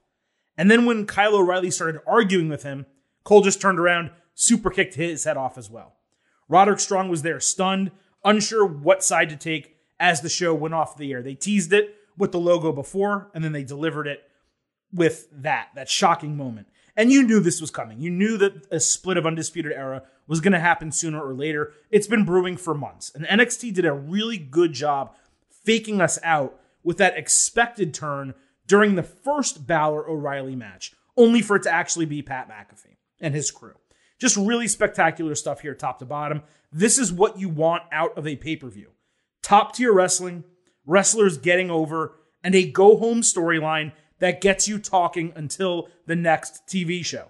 And 0.58 0.68
then 0.68 0.86
when 0.86 1.06
Kyle 1.06 1.36
O'Reilly 1.36 1.70
started 1.70 2.00
arguing 2.04 2.48
with 2.48 2.64
him, 2.64 2.86
Cole 3.22 3.42
just 3.42 3.60
turned 3.60 3.78
around, 3.78 4.10
super 4.34 4.70
kicked 4.70 4.96
his 4.96 5.22
head 5.22 5.36
off 5.36 5.56
as 5.56 5.70
well. 5.70 5.98
Roderick 6.48 6.80
Strong 6.80 7.10
was 7.10 7.22
there, 7.22 7.38
stunned, 7.38 7.92
unsure 8.24 8.66
what 8.66 9.04
side 9.04 9.28
to 9.28 9.36
take 9.36 9.76
as 10.00 10.20
the 10.20 10.28
show 10.28 10.52
went 10.52 10.74
off 10.74 10.96
the 10.96 11.12
air. 11.12 11.22
They 11.22 11.36
teased 11.36 11.72
it 11.72 11.94
with 12.16 12.32
the 12.32 12.40
logo 12.40 12.72
before, 12.72 13.30
and 13.34 13.42
then 13.42 13.52
they 13.52 13.64
delivered 13.64 14.06
it 14.06 14.22
with 14.92 15.28
that, 15.32 15.68
that 15.74 15.88
shocking 15.88 16.36
moment. 16.36 16.68
And 16.96 17.10
you 17.10 17.24
knew 17.24 17.40
this 17.40 17.60
was 17.60 17.70
coming. 17.70 18.00
You 18.00 18.10
knew 18.10 18.36
that 18.38 18.66
a 18.70 18.78
split 18.78 19.16
of 19.16 19.26
Undisputed 19.26 19.72
Era 19.72 20.02
was 20.28 20.40
going 20.40 20.52
to 20.52 20.60
happen 20.60 20.92
sooner 20.92 21.20
or 21.20 21.34
later. 21.34 21.72
It's 21.90 22.06
been 22.06 22.24
brewing 22.24 22.56
for 22.56 22.74
months. 22.74 23.10
And 23.14 23.26
NXT 23.26 23.74
did 23.74 23.84
a 23.84 23.92
really 23.92 24.38
good 24.38 24.72
job 24.72 25.14
faking 25.64 26.00
us 26.00 26.18
out 26.22 26.60
with 26.84 26.98
that 26.98 27.18
expected 27.18 27.92
turn 27.92 28.34
during 28.66 28.94
the 28.94 29.02
first 29.02 29.66
Balor 29.66 30.08
O'Reilly 30.08 30.54
match, 30.54 30.92
only 31.16 31.42
for 31.42 31.56
it 31.56 31.64
to 31.64 31.72
actually 31.72 32.06
be 32.06 32.22
Pat 32.22 32.48
McAfee 32.48 32.96
and 33.20 33.34
his 33.34 33.50
crew. 33.50 33.74
Just 34.20 34.36
really 34.36 34.68
spectacular 34.68 35.34
stuff 35.34 35.60
here, 35.60 35.74
top 35.74 35.98
to 35.98 36.06
bottom. 36.06 36.42
This 36.70 36.98
is 36.98 37.12
what 37.12 37.38
you 37.38 37.48
want 37.48 37.82
out 37.90 38.16
of 38.16 38.26
a 38.26 38.36
pay 38.36 38.56
per 38.56 38.68
view 38.68 38.90
top 39.42 39.74
tier 39.74 39.92
wrestling, 39.92 40.42
wrestlers 40.86 41.38
getting 41.38 41.70
over, 41.70 42.14
and 42.42 42.54
a 42.54 42.70
go 42.70 42.96
home 42.96 43.22
storyline 43.22 43.92
that 44.18 44.40
gets 44.40 44.68
you 44.68 44.78
talking 44.78 45.32
until 45.34 45.88
the 46.06 46.16
next 46.16 46.66
TV 46.66 47.04
show. 47.04 47.28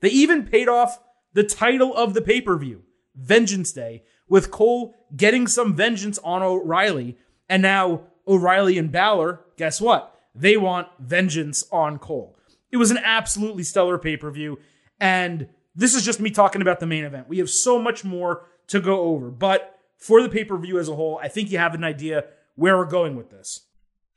They 0.00 0.10
even 0.10 0.44
paid 0.44 0.68
off 0.68 1.00
the 1.32 1.44
title 1.44 1.94
of 1.94 2.14
the 2.14 2.22
pay 2.22 2.40
per 2.40 2.56
view, 2.56 2.82
Vengeance 3.14 3.72
Day, 3.72 4.04
with 4.28 4.50
Cole 4.50 4.94
getting 5.16 5.46
some 5.46 5.74
vengeance 5.74 6.18
on 6.18 6.42
O'Reilly. 6.42 7.18
And 7.48 7.62
now 7.62 8.02
O'Reilly 8.26 8.78
and 8.78 8.92
Balor, 8.92 9.40
guess 9.56 9.80
what? 9.80 10.14
They 10.34 10.56
want 10.56 10.88
vengeance 10.98 11.64
on 11.72 11.98
Cole. 11.98 12.36
It 12.70 12.76
was 12.76 12.90
an 12.90 12.98
absolutely 12.98 13.64
stellar 13.64 13.98
pay 13.98 14.16
per 14.16 14.30
view. 14.30 14.58
And 15.00 15.48
this 15.74 15.94
is 15.94 16.04
just 16.04 16.20
me 16.20 16.30
talking 16.30 16.62
about 16.62 16.80
the 16.80 16.86
main 16.86 17.04
event. 17.04 17.28
We 17.28 17.38
have 17.38 17.50
so 17.50 17.80
much 17.80 18.04
more 18.04 18.46
to 18.68 18.80
go 18.80 19.00
over. 19.00 19.30
But 19.30 19.78
for 19.96 20.22
the 20.22 20.28
pay 20.28 20.44
per 20.44 20.56
view 20.58 20.78
as 20.78 20.88
a 20.88 20.94
whole, 20.94 21.18
I 21.22 21.28
think 21.28 21.50
you 21.50 21.58
have 21.58 21.74
an 21.74 21.84
idea 21.84 22.24
where 22.58 22.76
we're 22.76 22.84
going 22.84 23.14
with 23.14 23.30
this. 23.30 23.66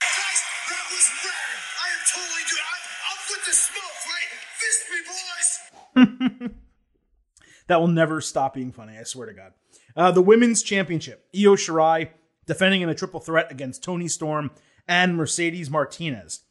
Guys, 0.01 0.43
that 0.67 0.85
was 0.89 1.07
rad. 1.23 1.61
I 1.77 1.87
am 1.93 2.01
totally 2.11 2.41
I'm 3.07 3.19
with 3.29 3.45
the 3.45 3.53
smoke, 3.53 3.99
right? 4.09 4.29
Fist 4.57 4.83
me, 4.91 6.47
boys. 6.47 6.61
That 7.67 7.79
will 7.79 7.87
never 7.87 8.19
stop 8.19 8.55
being 8.55 8.73
funny, 8.73 8.97
I 8.97 9.03
swear 9.03 9.27
to 9.27 9.33
God. 9.33 9.53
Uh, 9.95 10.11
the 10.11 10.21
Women's 10.21 10.61
Championship. 10.61 11.25
Io 11.33 11.55
Shirai 11.55 12.09
defending 12.45 12.81
in 12.81 12.89
a 12.89 12.95
triple 12.95 13.21
threat 13.21 13.49
against 13.49 13.81
Toni 13.81 14.09
Storm 14.09 14.51
and 14.89 15.15
Mercedes 15.15 15.69
Martinez. 15.69 16.41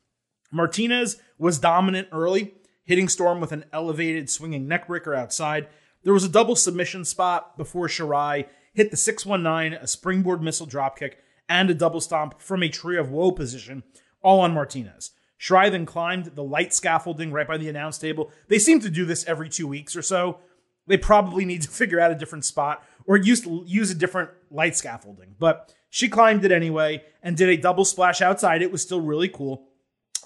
Martinez 0.51 1.19
was 1.37 1.59
dominant 1.59 2.09
early, 2.11 2.55
hitting 2.85 3.07
Storm 3.07 3.39
with 3.39 3.53
an 3.53 3.67
elevated 3.71 4.31
swinging 4.31 4.67
neckbreaker 4.67 5.15
outside. 5.15 5.69
There 6.05 6.15
was 6.15 6.25
a 6.25 6.29
double 6.29 6.57
submission 6.57 7.05
spot 7.05 7.59
before 7.59 7.89
Shirai 7.89 8.47
hit 8.73 8.91
the 8.91 8.97
619, 8.97 9.75
a 9.75 9.87
springboard 9.87 10.41
missile 10.41 10.67
dropkick, 10.67 11.17
and 11.51 11.69
a 11.69 11.75
double 11.75 12.01
stomp 12.01 12.41
from 12.41 12.63
a 12.63 12.69
tree 12.71 12.97
of 12.97 13.11
woe 13.11 13.33
position, 13.33 13.83
all 14.23 14.41
on 14.41 14.55
Martinez. 14.55 15.11
Shirai 15.39 15.71
then 15.71 15.85
climbed 15.85 16.27
the 16.37 16.45
light 16.45 16.73
scaffolding 16.73 17.33
right 17.33 17.49
by 17.49 17.59
the 17.59 17.69
announce 17.69 17.99
table. 17.99 18.31
They 18.49 18.59
seem 18.59 18.81
to 18.81 18.89
do 18.89 19.05
this 19.05 19.27
every 19.27 19.49
two 19.49 19.67
weeks 19.67 19.97
or 19.97 20.03
so. 20.03 20.39
They 20.87 20.97
probably 20.97 21.45
need 21.45 21.63
to 21.63 21.69
figure 21.71 22.01
out 22.01 22.13
a 22.13 22.15
different 22.15 22.45
spot 22.45 22.85
or 23.07 23.17
use 23.17 23.45
use 23.67 23.91
a 23.91 23.95
different 23.95 24.31
light 24.51 24.77
scaffolding. 24.77 25.35
But 25.39 25.75
she 25.89 26.09
climbed 26.09 26.45
it 26.45 26.53
anyway 26.53 27.03
and 27.23 27.37
did 27.37 27.49
a 27.49 27.57
double 27.57 27.85
splash 27.85 28.23
outside. 28.23 28.63
It 28.63 28.71
was 28.71 28.83
still 28.83 29.01
really 29.01 29.29
cool. 29.29 29.67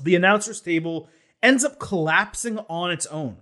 The 0.03 0.17
announcer's 0.17 0.61
table 0.61 1.09
ends 1.43 1.65
up 1.65 1.79
collapsing 1.79 2.59
on 2.69 2.91
its 2.91 3.07
own 3.07 3.39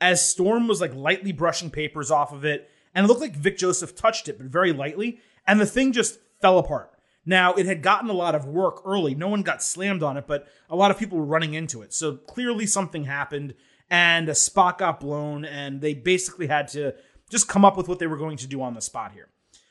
as 0.00 0.28
Storm 0.28 0.66
was 0.66 0.80
like 0.80 0.94
lightly 0.94 1.30
brushing 1.30 1.70
papers 1.70 2.10
off 2.10 2.32
of 2.32 2.44
it, 2.44 2.68
and 2.94 3.04
it 3.04 3.08
looked 3.08 3.20
like 3.20 3.36
Vic 3.36 3.56
Joseph 3.56 3.94
touched 3.94 4.28
it, 4.28 4.36
but 4.36 4.48
very 4.48 4.72
lightly, 4.72 5.20
and 5.46 5.60
the 5.60 5.66
thing 5.66 5.92
just 5.92 6.18
fell 6.40 6.58
apart. 6.58 6.91
Now, 7.24 7.54
it 7.54 7.66
had 7.66 7.82
gotten 7.82 8.10
a 8.10 8.14
lot 8.14 8.34
of 8.34 8.46
work 8.46 8.82
early. 8.84 9.14
No 9.14 9.28
one 9.28 9.42
got 9.42 9.62
slammed 9.62 10.02
on 10.02 10.16
it, 10.16 10.26
but 10.26 10.48
a 10.68 10.76
lot 10.76 10.90
of 10.90 10.98
people 10.98 11.18
were 11.18 11.24
running 11.24 11.54
into 11.54 11.82
it. 11.82 11.94
So 11.94 12.16
clearly 12.16 12.66
something 12.66 13.04
happened 13.04 13.54
and 13.88 14.28
a 14.28 14.34
spot 14.34 14.78
got 14.78 15.00
blown, 15.00 15.44
and 15.44 15.80
they 15.80 15.92
basically 15.92 16.46
had 16.46 16.66
to 16.68 16.94
just 17.30 17.46
come 17.46 17.64
up 17.64 17.76
with 17.76 17.88
what 17.88 17.98
they 17.98 18.06
were 18.06 18.16
going 18.16 18.38
to 18.38 18.46
do 18.46 18.62
on 18.62 18.74
the 18.74 18.80
spot 18.80 19.12
here. 19.12 19.28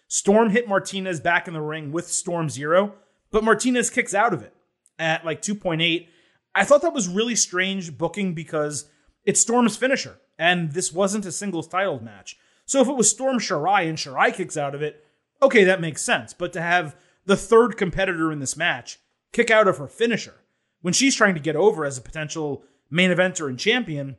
Storm 0.08 0.52
hit 0.52 0.68
Martinez 0.68 1.20
back 1.20 1.48
in 1.48 1.54
the 1.54 1.62
ring 1.62 1.92
with 1.92 2.08
Storm 2.08 2.50
Zero, 2.50 2.94
but 3.32 3.44
Martinez 3.44 3.90
kicks 3.90 4.14
out 4.14 4.34
of 4.34 4.44
it 4.44 4.54
at 5.00 5.26
like 5.26 5.42
2.8. 5.42 6.08
I 6.54 6.64
thought 6.64 6.82
that 6.84 6.94
was 6.94 7.08
really 7.08 7.36
strange 7.36 7.98
booking 7.98 8.34
because 8.34 8.90
it's 9.26 9.42
Storm's 9.42 9.78
finisher, 9.78 10.20
and 10.38 10.74
this 10.74 10.94
wasn't 10.94 11.26
a 11.26 11.32
singles 11.32 11.68
title 11.68 12.00
match. 12.04 12.38
So 12.66 12.82
if 12.82 12.88
it 12.88 12.96
was 12.96 13.10
Storm 13.10 13.40
Shirai 13.40 13.88
and 13.90 13.98
Shirai 13.98 14.34
kicks 14.34 14.56
out 14.56 14.76
of 14.76 14.82
it, 14.82 15.04
okay, 15.42 15.64
that 15.64 15.82
makes 15.82 16.02
sense. 16.02 16.34
But 16.34 16.54
to 16.54 16.62
have 16.62 16.96
the 17.26 17.38
third 17.38 17.78
competitor 17.78 18.32
in 18.32 18.40
this 18.40 18.58
match 18.58 19.00
kick 19.32 19.50
out 19.50 19.68
of 19.68 19.78
her 19.78 19.88
finisher 19.88 20.36
when 20.82 20.94
she's 20.94 21.16
trying 21.16 21.36
to 21.36 21.40
get 21.40 21.56
over 21.56 21.86
as 21.86 21.98
a 21.98 22.02
potential 22.02 22.64
main 22.90 23.12
eventer 23.12 23.48
and 23.48 23.60
champion, 23.60 24.18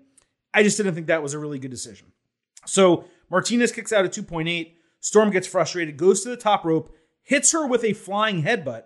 I 0.54 0.62
just 0.62 0.76
didn't 0.76 0.94
think 0.94 1.06
that 1.08 1.22
was 1.22 1.34
a 1.34 1.38
really 1.38 1.58
good 1.58 1.70
decision. 1.70 2.12
So 2.66 3.04
Martinez 3.30 3.72
kicks 3.72 3.92
out 3.92 4.04
at 4.04 4.12
2.8. 4.12 4.74
Storm 5.00 5.30
gets 5.30 5.46
frustrated, 5.46 5.96
goes 5.96 6.22
to 6.22 6.28
the 6.28 6.36
top 6.36 6.64
rope, 6.64 6.94
hits 7.22 7.52
her 7.52 7.66
with 7.66 7.82
a 7.84 7.92
flying 7.92 8.44
headbutt, 8.44 8.84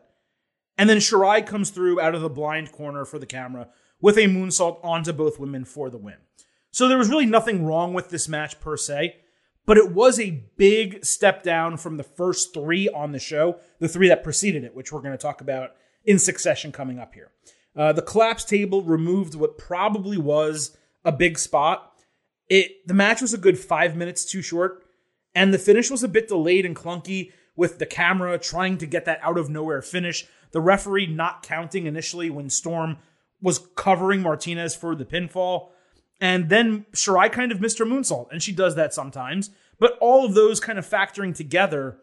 and 0.78 0.88
then 0.88 0.98
Shirai 0.98 1.46
comes 1.46 1.70
through 1.70 2.00
out 2.00 2.14
of 2.14 2.22
the 2.22 2.30
blind 2.30 2.72
corner 2.72 3.04
for 3.04 3.18
the 3.18 3.26
camera 3.26 3.68
with 4.00 4.16
a 4.16 4.26
moonsault 4.26 4.78
onto 4.82 5.12
both 5.12 5.38
women 5.38 5.64
for 5.64 5.90
the 5.90 5.98
win. 5.98 6.16
So 6.70 6.88
there 6.88 6.98
was 6.98 7.08
really 7.08 7.26
nothing 7.26 7.64
wrong 7.64 7.92
with 7.94 8.10
this 8.10 8.28
match 8.28 8.60
per 8.60 8.76
se, 8.76 9.16
but 9.66 9.76
it 9.76 9.92
was 9.92 10.18
a 10.18 10.42
big 10.56 11.04
step 11.04 11.42
down 11.42 11.76
from 11.76 11.96
the 11.96 12.02
first 12.02 12.54
three 12.54 12.88
on 12.88 13.12
the 13.12 13.18
show, 13.18 13.58
the 13.80 13.88
three 13.88 14.08
that 14.08 14.24
preceded 14.24 14.64
it, 14.64 14.74
which 14.74 14.92
we're 14.92 15.00
going 15.00 15.12
to 15.12 15.18
talk 15.18 15.40
about 15.40 15.72
in 16.04 16.18
succession 16.18 16.72
coming 16.72 16.98
up 16.98 17.12
here. 17.12 17.32
Uh, 17.74 17.92
the 17.92 18.00
collapse 18.02 18.44
table 18.44 18.82
removed 18.82 19.34
what 19.34 19.58
probably 19.58 20.16
was 20.16 20.76
a 21.04 21.12
big 21.12 21.38
spot. 21.38 21.92
It 22.48 22.86
the 22.86 22.94
match 22.94 23.20
was 23.20 23.34
a 23.34 23.38
good 23.38 23.58
five 23.58 23.96
minutes 23.96 24.24
too 24.24 24.40
short, 24.40 24.84
and 25.34 25.52
the 25.52 25.58
finish 25.58 25.90
was 25.90 26.02
a 26.02 26.08
bit 26.08 26.28
delayed 26.28 26.64
and 26.64 26.76
clunky 26.76 27.32
with 27.56 27.78
the 27.78 27.86
camera 27.86 28.38
trying 28.38 28.78
to 28.78 28.86
get 28.86 29.04
that 29.04 29.20
out 29.22 29.38
of 29.38 29.50
nowhere 29.50 29.82
finish. 29.82 30.26
The 30.52 30.60
referee 30.60 31.06
not 31.06 31.42
counting 31.42 31.86
initially 31.86 32.30
when 32.30 32.48
Storm 32.50 32.98
was 33.42 33.66
covering 33.74 34.22
Martinez 34.22 34.74
for 34.74 34.94
the 34.94 35.04
pinfall. 35.04 35.70
And 36.20 36.48
then 36.48 36.86
Shirai 36.92 37.30
kind 37.30 37.52
of 37.52 37.60
missed 37.60 37.78
her 37.78 37.84
moonsault, 37.84 38.30
and 38.32 38.42
she 38.42 38.52
does 38.52 38.74
that 38.76 38.94
sometimes. 38.94 39.50
But 39.78 39.98
all 40.00 40.24
of 40.24 40.34
those 40.34 40.60
kind 40.60 40.78
of 40.78 40.88
factoring 40.88 41.34
together 41.34 41.98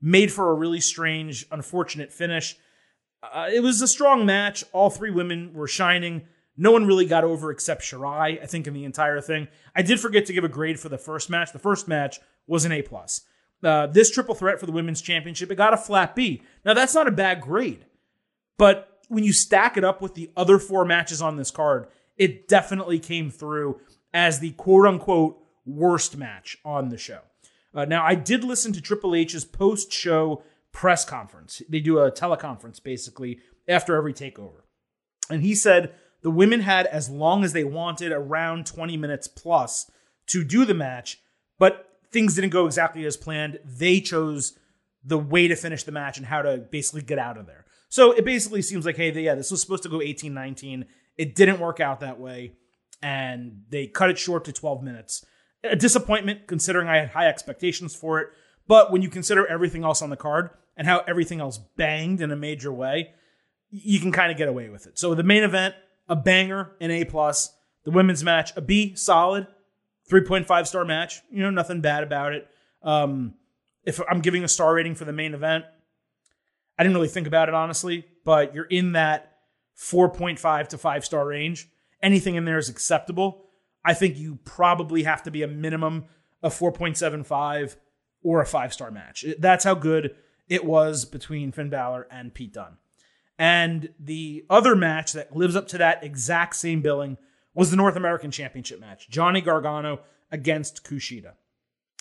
made 0.00 0.30
for 0.30 0.50
a 0.50 0.54
really 0.54 0.80
strange, 0.80 1.46
unfortunate 1.50 2.12
finish. 2.12 2.56
Uh, 3.22 3.48
it 3.52 3.60
was 3.60 3.82
a 3.82 3.88
strong 3.88 4.24
match. 4.24 4.62
All 4.72 4.90
three 4.90 5.10
women 5.10 5.52
were 5.52 5.66
shining. 5.66 6.26
No 6.56 6.70
one 6.70 6.86
really 6.86 7.06
got 7.06 7.24
over 7.24 7.50
except 7.50 7.82
Shirai, 7.82 8.42
I 8.42 8.46
think, 8.46 8.66
in 8.66 8.74
the 8.74 8.84
entire 8.84 9.20
thing. 9.20 9.48
I 9.74 9.82
did 9.82 10.00
forget 10.00 10.26
to 10.26 10.32
give 10.32 10.44
a 10.44 10.48
grade 10.48 10.78
for 10.78 10.88
the 10.88 10.98
first 10.98 11.28
match. 11.28 11.52
The 11.52 11.58
first 11.58 11.88
match 11.88 12.20
was 12.46 12.64
an 12.64 12.72
A 12.72 12.82
plus. 12.82 13.22
Uh, 13.62 13.86
this 13.86 14.10
triple 14.10 14.34
threat 14.34 14.60
for 14.60 14.66
the 14.66 14.72
women's 14.72 15.00
championship, 15.00 15.50
it 15.50 15.56
got 15.56 15.74
a 15.74 15.78
flat 15.78 16.14
B. 16.14 16.42
Now 16.64 16.74
that's 16.74 16.94
not 16.94 17.08
a 17.08 17.12
bad 17.12 17.40
grade, 17.40 17.86
but 18.58 19.00
when 19.08 19.24
you 19.24 19.32
stack 19.32 19.76
it 19.76 19.84
up 19.84 20.02
with 20.02 20.14
the 20.14 20.30
other 20.36 20.58
four 20.58 20.84
matches 20.84 21.22
on 21.22 21.36
this 21.36 21.50
card, 21.50 21.88
it 22.16 22.48
definitely 22.48 22.98
came 22.98 23.30
through 23.30 23.80
as 24.12 24.40
the 24.40 24.52
quote 24.52 24.86
unquote 24.86 25.38
worst 25.64 26.16
match 26.16 26.56
on 26.64 26.88
the 26.88 26.98
show. 26.98 27.20
Uh, 27.74 27.84
now, 27.84 28.04
I 28.04 28.14
did 28.14 28.42
listen 28.42 28.72
to 28.72 28.80
Triple 28.80 29.14
H's 29.14 29.44
post 29.44 29.92
show 29.92 30.42
press 30.72 31.04
conference. 31.04 31.62
They 31.68 31.80
do 31.80 31.98
a 31.98 32.10
teleconference 32.10 32.82
basically 32.82 33.40
after 33.68 33.96
every 33.96 34.14
takeover. 34.14 34.62
And 35.28 35.42
he 35.42 35.54
said 35.54 35.94
the 36.22 36.30
women 36.30 36.60
had 36.60 36.86
as 36.86 37.10
long 37.10 37.44
as 37.44 37.52
they 37.52 37.64
wanted, 37.64 38.12
around 38.12 38.66
20 38.66 38.96
minutes 38.96 39.28
plus, 39.28 39.90
to 40.28 40.42
do 40.42 40.64
the 40.64 40.74
match, 40.74 41.20
but 41.58 41.88
things 42.10 42.34
didn't 42.34 42.50
go 42.50 42.66
exactly 42.66 43.04
as 43.04 43.16
planned. 43.16 43.58
They 43.64 44.00
chose 44.00 44.58
the 45.04 45.18
way 45.18 45.48
to 45.48 45.56
finish 45.56 45.84
the 45.84 45.92
match 45.92 46.18
and 46.18 46.26
how 46.26 46.42
to 46.42 46.58
basically 46.58 47.02
get 47.02 47.18
out 47.18 47.36
of 47.36 47.46
there. 47.46 47.64
So 47.88 48.12
it 48.12 48.24
basically 48.24 48.62
seems 48.62 48.84
like, 48.84 48.96
hey, 48.96 49.12
yeah, 49.12 49.34
this 49.34 49.50
was 49.50 49.60
supposed 49.60 49.84
to 49.84 49.88
go 49.88 50.02
18 50.02 50.34
19. 50.34 50.86
It 51.16 51.34
didn't 51.34 51.60
work 51.60 51.80
out 51.80 52.00
that 52.00 52.18
way. 52.20 52.52
And 53.02 53.62
they 53.68 53.86
cut 53.86 54.10
it 54.10 54.18
short 54.18 54.44
to 54.46 54.52
12 54.52 54.82
minutes. 54.82 55.24
A 55.64 55.76
disappointment 55.76 56.46
considering 56.46 56.88
I 56.88 56.98
had 56.98 57.10
high 57.10 57.28
expectations 57.28 57.94
for 57.94 58.20
it. 58.20 58.28
But 58.66 58.90
when 58.90 59.02
you 59.02 59.08
consider 59.08 59.46
everything 59.46 59.84
else 59.84 60.02
on 60.02 60.10
the 60.10 60.16
card 60.16 60.50
and 60.76 60.86
how 60.86 61.04
everything 61.06 61.40
else 61.40 61.58
banged 61.58 62.20
in 62.20 62.30
a 62.30 62.36
major 62.36 62.72
way, 62.72 63.12
you 63.70 64.00
can 64.00 64.12
kind 64.12 64.32
of 64.32 64.38
get 64.38 64.48
away 64.48 64.68
with 64.68 64.86
it. 64.86 64.98
So 64.98 65.14
the 65.14 65.22
main 65.22 65.42
event, 65.42 65.74
a 66.08 66.16
banger, 66.16 66.72
an 66.80 66.90
A 66.90 67.04
plus. 67.04 67.52
The 67.84 67.92
women's 67.92 68.24
match, 68.24 68.52
a 68.56 68.60
B, 68.60 68.96
solid, 68.96 69.46
3.5 70.10 70.66
star 70.66 70.84
match. 70.84 71.20
You 71.30 71.42
know, 71.42 71.50
nothing 71.50 71.80
bad 71.80 72.02
about 72.02 72.32
it. 72.32 72.48
Um, 72.82 73.34
if 73.84 74.00
I'm 74.10 74.20
giving 74.20 74.42
a 74.42 74.48
star 74.48 74.74
rating 74.74 74.96
for 74.96 75.04
the 75.04 75.12
main 75.12 75.34
event, 75.34 75.64
I 76.78 76.82
didn't 76.82 76.96
really 76.96 77.08
think 77.08 77.28
about 77.28 77.48
it 77.48 77.54
honestly, 77.54 78.04
but 78.24 78.54
you're 78.54 78.64
in 78.64 78.92
that 78.92 79.35
4.5 79.78 80.68
to 80.68 80.78
5 80.78 81.04
star 81.04 81.26
range. 81.26 81.68
Anything 82.02 82.34
in 82.34 82.44
there 82.44 82.58
is 82.58 82.68
acceptable. 82.68 83.44
I 83.84 83.94
think 83.94 84.16
you 84.16 84.38
probably 84.44 85.04
have 85.04 85.22
to 85.24 85.30
be 85.30 85.42
a 85.42 85.48
minimum 85.48 86.06
of 86.42 86.58
4.75 86.58 87.76
or 88.22 88.40
a 88.40 88.46
5 88.46 88.72
star 88.72 88.90
match. 88.90 89.24
That's 89.38 89.64
how 89.64 89.74
good 89.74 90.14
it 90.48 90.64
was 90.64 91.04
between 91.04 91.52
Finn 91.52 91.70
Balor 91.70 92.06
and 92.10 92.34
Pete 92.34 92.52
Dunne. 92.52 92.78
And 93.38 93.90
the 94.00 94.44
other 94.48 94.74
match 94.74 95.12
that 95.12 95.36
lives 95.36 95.56
up 95.56 95.68
to 95.68 95.78
that 95.78 96.02
exact 96.02 96.56
same 96.56 96.80
billing 96.80 97.18
was 97.54 97.70
the 97.70 97.76
North 97.76 97.96
American 97.96 98.30
Championship 98.30 98.80
match 98.80 99.08
Johnny 99.08 99.40
Gargano 99.40 100.00
against 100.30 100.84
Kushida. 100.84 101.32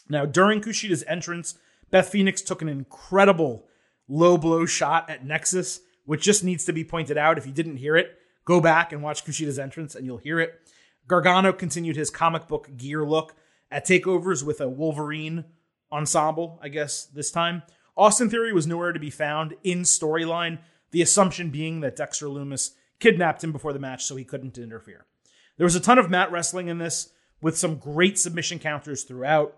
Now, 0.09 0.25
during 0.25 0.61
Kushida's 0.61 1.03
entrance, 1.07 1.55
Beth 1.91 2.09
Phoenix 2.09 2.41
took 2.41 2.61
an 2.61 2.69
incredible 2.69 3.65
low 4.07 4.37
blow 4.37 4.65
shot 4.65 5.09
at 5.09 5.25
Nexus, 5.25 5.81
which 6.05 6.23
just 6.23 6.43
needs 6.43 6.65
to 6.65 6.73
be 6.73 6.83
pointed 6.83 7.17
out. 7.17 7.37
If 7.37 7.45
you 7.45 7.51
didn't 7.51 7.77
hear 7.77 7.95
it, 7.95 8.17
go 8.45 8.61
back 8.61 8.91
and 8.91 9.01
watch 9.01 9.25
Kushida's 9.25 9.59
entrance 9.59 9.95
and 9.95 10.05
you'll 10.05 10.17
hear 10.17 10.39
it. 10.39 10.59
Gargano 11.07 11.53
continued 11.53 11.95
his 11.95 12.09
comic 12.09 12.47
book 12.47 12.69
gear 12.77 13.05
look 13.05 13.35
at 13.69 13.85
takeovers 13.85 14.43
with 14.43 14.61
a 14.61 14.69
Wolverine 14.69 15.45
ensemble, 15.91 16.59
I 16.61 16.69
guess, 16.69 17.05
this 17.05 17.31
time. 17.31 17.63
Austin 17.97 18.29
Theory 18.29 18.53
was 18.53 18.67
nowhere 18.67 18.91
to 18.91 18.99
be 18.99 19.09
found 19.09 19.55
in 19.63 19.81
storyline, 19.81 20.59
the 20.91 21.01
assumption 21.01 21.49
being 21.49 21.81
that 21.81 21.95
Dexter 21.95 22.27
Lumis 22.27 22.71
kidnapped 22.99 23.43
him 23.43 23.51
before 23.51 23.73
the 23.73 23.79
match 23.79 24.03
so 24.03 24.15
he 24.15 24.23
couldn't 24.23 24.57
interfere. 24.57 25.05
There 25.57 25.65
was 25.65 25.75
a 25.75 25.79
ton 25.79 25.97
of 25.97 26.09
mat 26.09 26.31
wrestling 26.31 26.67
in 26.67 26.77
this 26.77 27.09
with 27.41 27.57
some 27.57 27.77
great 27.77 28.17
submission 28.17 28.59
counters 28.59 29.03
throughout. 29.03 29.55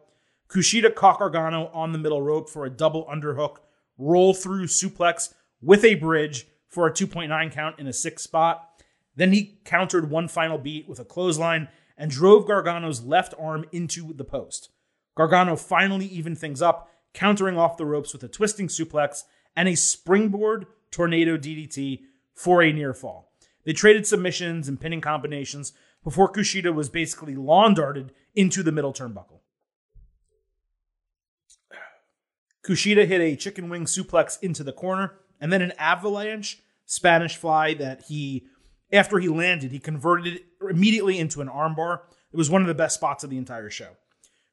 Kushida 0.49 0.93
caught 0.93 1.19
Gargano 1.19 1.69
on 1.73 1.91
the 1.91 1.97
middle 1.97 2.21
rope 2.21 2.49
for 2.49 2.65
a 2.65 2.69
double 2.69 3.05
underhook 3.05 3.57
roll 3.97 4.33
through 4.33 4.67
suplex 4.67 5.33
with 5.61 5.83
a 5.83 5.95
bridge 5.95 6.47
for 6.67 6.87
a 6.87 6.91
2.9 6.91 7.51
count 7.51 7.79
in 7.79 7.87
a 7.87 7.93
six 7.93 8.23
spot. 8.23 8.69
Then 9.15 9.33
he 9.33 9.59
countered 9.65 10.09
one 10.09 10.27
final 10.27 10.57
beat 10.57 10.87
with 10.87 10.99
a 10.99 11.05
clothesline 11.05 11.69
and 11.97 12.11
drove 12.11 12.45
Gargano's 12.45 13.03
left 13.03 13.33
arm 13.39 13.65
into 13.71 14.13
the 14.13 14.23
post. 14.23 14.69
Gargano 15.15 15.55
finally 15.55 16.05
evened 16.05 16.37
things 16.37 16.61
up, 16.61 16.91
countering 17.13 17.57
off 17.57 17.77
the 17.77 17.85
ropes 17.85 18.13
with 18.13 18.23
a 18.23 18.27
twisting 18.27 18.67
suplex 18.67 19.23
and 19.55 19.67
a 19.67 19.75
springboard 19.75 20.67
tornado 20.91 21.35
DDT 21.35 22.01
for 22.35 22.61
a 22.61 22.71
near 22.71 22.93
fall. 22.93 23.31
They 23.65 23.73
traded 23.73 24.05
submissions 24.05 24.67
and 24.67 24.79
pinning 24.79 25.01
combinations 25.01 25.73
before 26.03 26.31
Kushida 26.31 26.73
was 26.73 26.89
basically 26.89 27.35
lawn 27.35 27.73
darted 27.73 28.11
into 28.35 28.61
the 28.61 28.71
middle 28.71 28.93
turnbuckle. 28.93 29.39
Kushida 32.63 33.07
hit 33.07 33.19
a 33.19 33.35
chicken 33.35 33.67
wing 33.67 33.85
suplex 33.85 34.37
into 34.43 34.63
the 34.63 34.71
corner 34.71 35.15
and 35.39 35.51
then 35.51 35.61
an 35.61 35.73
avalanche 35.77 36.59
Spanish 36.85 37.35
fly 37.35 37.73
that 37.75 38.03
he, 38.07 38.45
after 38.91 39.19
he 39.19 39.27
landed, 39.27 39.71
he 39.71 39.79
converted 39.79 40.35
it 40.35 40.45
immediately 40.69 41.19
into 41.19 41.41
an 41.41 41.47
armbar. 41.49 41.99
It 42.31 42.37
was 42.37 42.49
one 42.49 42.61
of 42.61 42.67
the 42.67 42.73
best 42.73 42.95
spots 42.95 43.23
of 43.23 43.29
the 43.29 43.37
entire 43.37 43.69
show. 43.69 43.89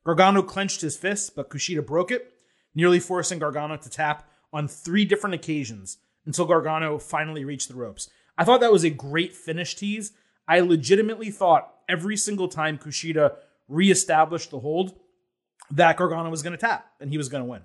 Gargano 0.04 0.42
clenched 0.42 0.80
his 0.80 0.96
fist, 0.96 1.34
but 1.34 1.48
Kushida 1.48 1.84
broke 1.84 2.10
it. 2.10 2.32
nearly 2.74 3.00
forcing 3.00 3.38
Gargano 3.38 3.76
to 3.76 3.90
tap 3.90 4.28
on 4.52 4.68
three 4.68 5.04
different 5.04 5.34
occasions 5.34 5.98
until 6.26 6.46
Gargano 6.46 6.98
finally 6.98 7.44
reached 7.44 7.68
the 7.68 7.74
ropes. 7.74 8.10
I 8.36 8.44
thought 8.44 8.60
that 8.60 8.72
was 8.72 8.84
a 8.84 8.90
great 8.90 9.34
finish 9.34 9.76
tease. 9.76 10.12
I 10.48 10.60
legitimately 10.60 11.30
thought 11.30 11.72
every 11.88 12.16
single 12.16 12.48
time 12.48 12.78
Kushida 12.78 13.36
reestablished 13.68 14.50
the 14.50 14.60
hold 14.60 14.94
that 15.70 15.96
Gargano 15.96 16.30
was 16.30 16.42
going 16.42 16.52
to 16.52 16.58
tap 16.58 16.86
and 17.00 17.10
he 17.10 17.18
was 17.18 17.28
going 17.28 17.42
to 17.42 17.48
win. 17.48 17.62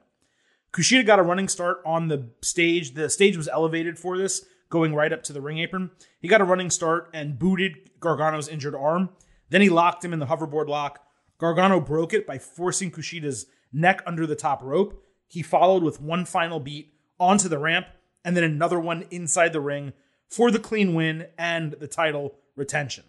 Kushida 0.72 1.06
got 1.06 1.20
a 1.20 1.24
running 1.24 1.48
start 1.48 1.82
on 1.86 2.08
the 2.08 2.30
stage. 2.42 2.94
The 2.94 3.10
stage 3.10 3.36
was 3.36 3.48
elevated 3.48 3.98
for 3.98 4.18
this, 4.18 4.46
going 4.70 4.94
right 4.94 5.12
up 5.12 5.24
to 5.24 5.34
the 5.34 5.42
ring 5.42 5.60
apron. 5.60 5.92
He 6.20 6.28
got 6.28 6.42
a 6.42 6.46
running 6.46 6.70
start 6.70 7.10
and 7.14 7.40
booted 7.40 7.90
Gargano's 8.00 8.48
injured 8.48 8.76
arm. 8.76 9.10
Then 9.50 9.62
he 9.62 9.70
locked 9.70 10.06
him 10.06 10.14
in 10.14 10.20
the 10.20 10.28
hoverboard 10.28 10.68
lock. 10.68 11.04
Gargano 11.40 11.80
broke 11.80 12.14
it 12.14 12.28
by 12.28 12.38
forcing 12.38 12.92
Kushida's 12.92 13.48
neck 13.74 14.02
under 14.06 14.28
the 14.28 14.36
top 14.36 14.62
rope. 14.62 15.04
He 15.28 15.42
followed 15.42 15.84
with 15.84 16.02
one 16.02 16.26
final 16.26 16.60
beat 16.60 16.94
onto 17.20 17.48
the 17.48 17.58
ramp 17.58 17.88
and 18.24 18.36
then 18.36 18.44
another 18.44 18.80
one 18.80 19.06
inside 19.10 19.54
the 19.54 19.62
ring 19.62 19.94
for 20.30 20.52
the 20.52 20.60
clean 20.60 20.94
win 20.94 21.28
and 21.38 21.74
the 21.74 21.88
title 21.88 22.36
retention. 22.56 23.04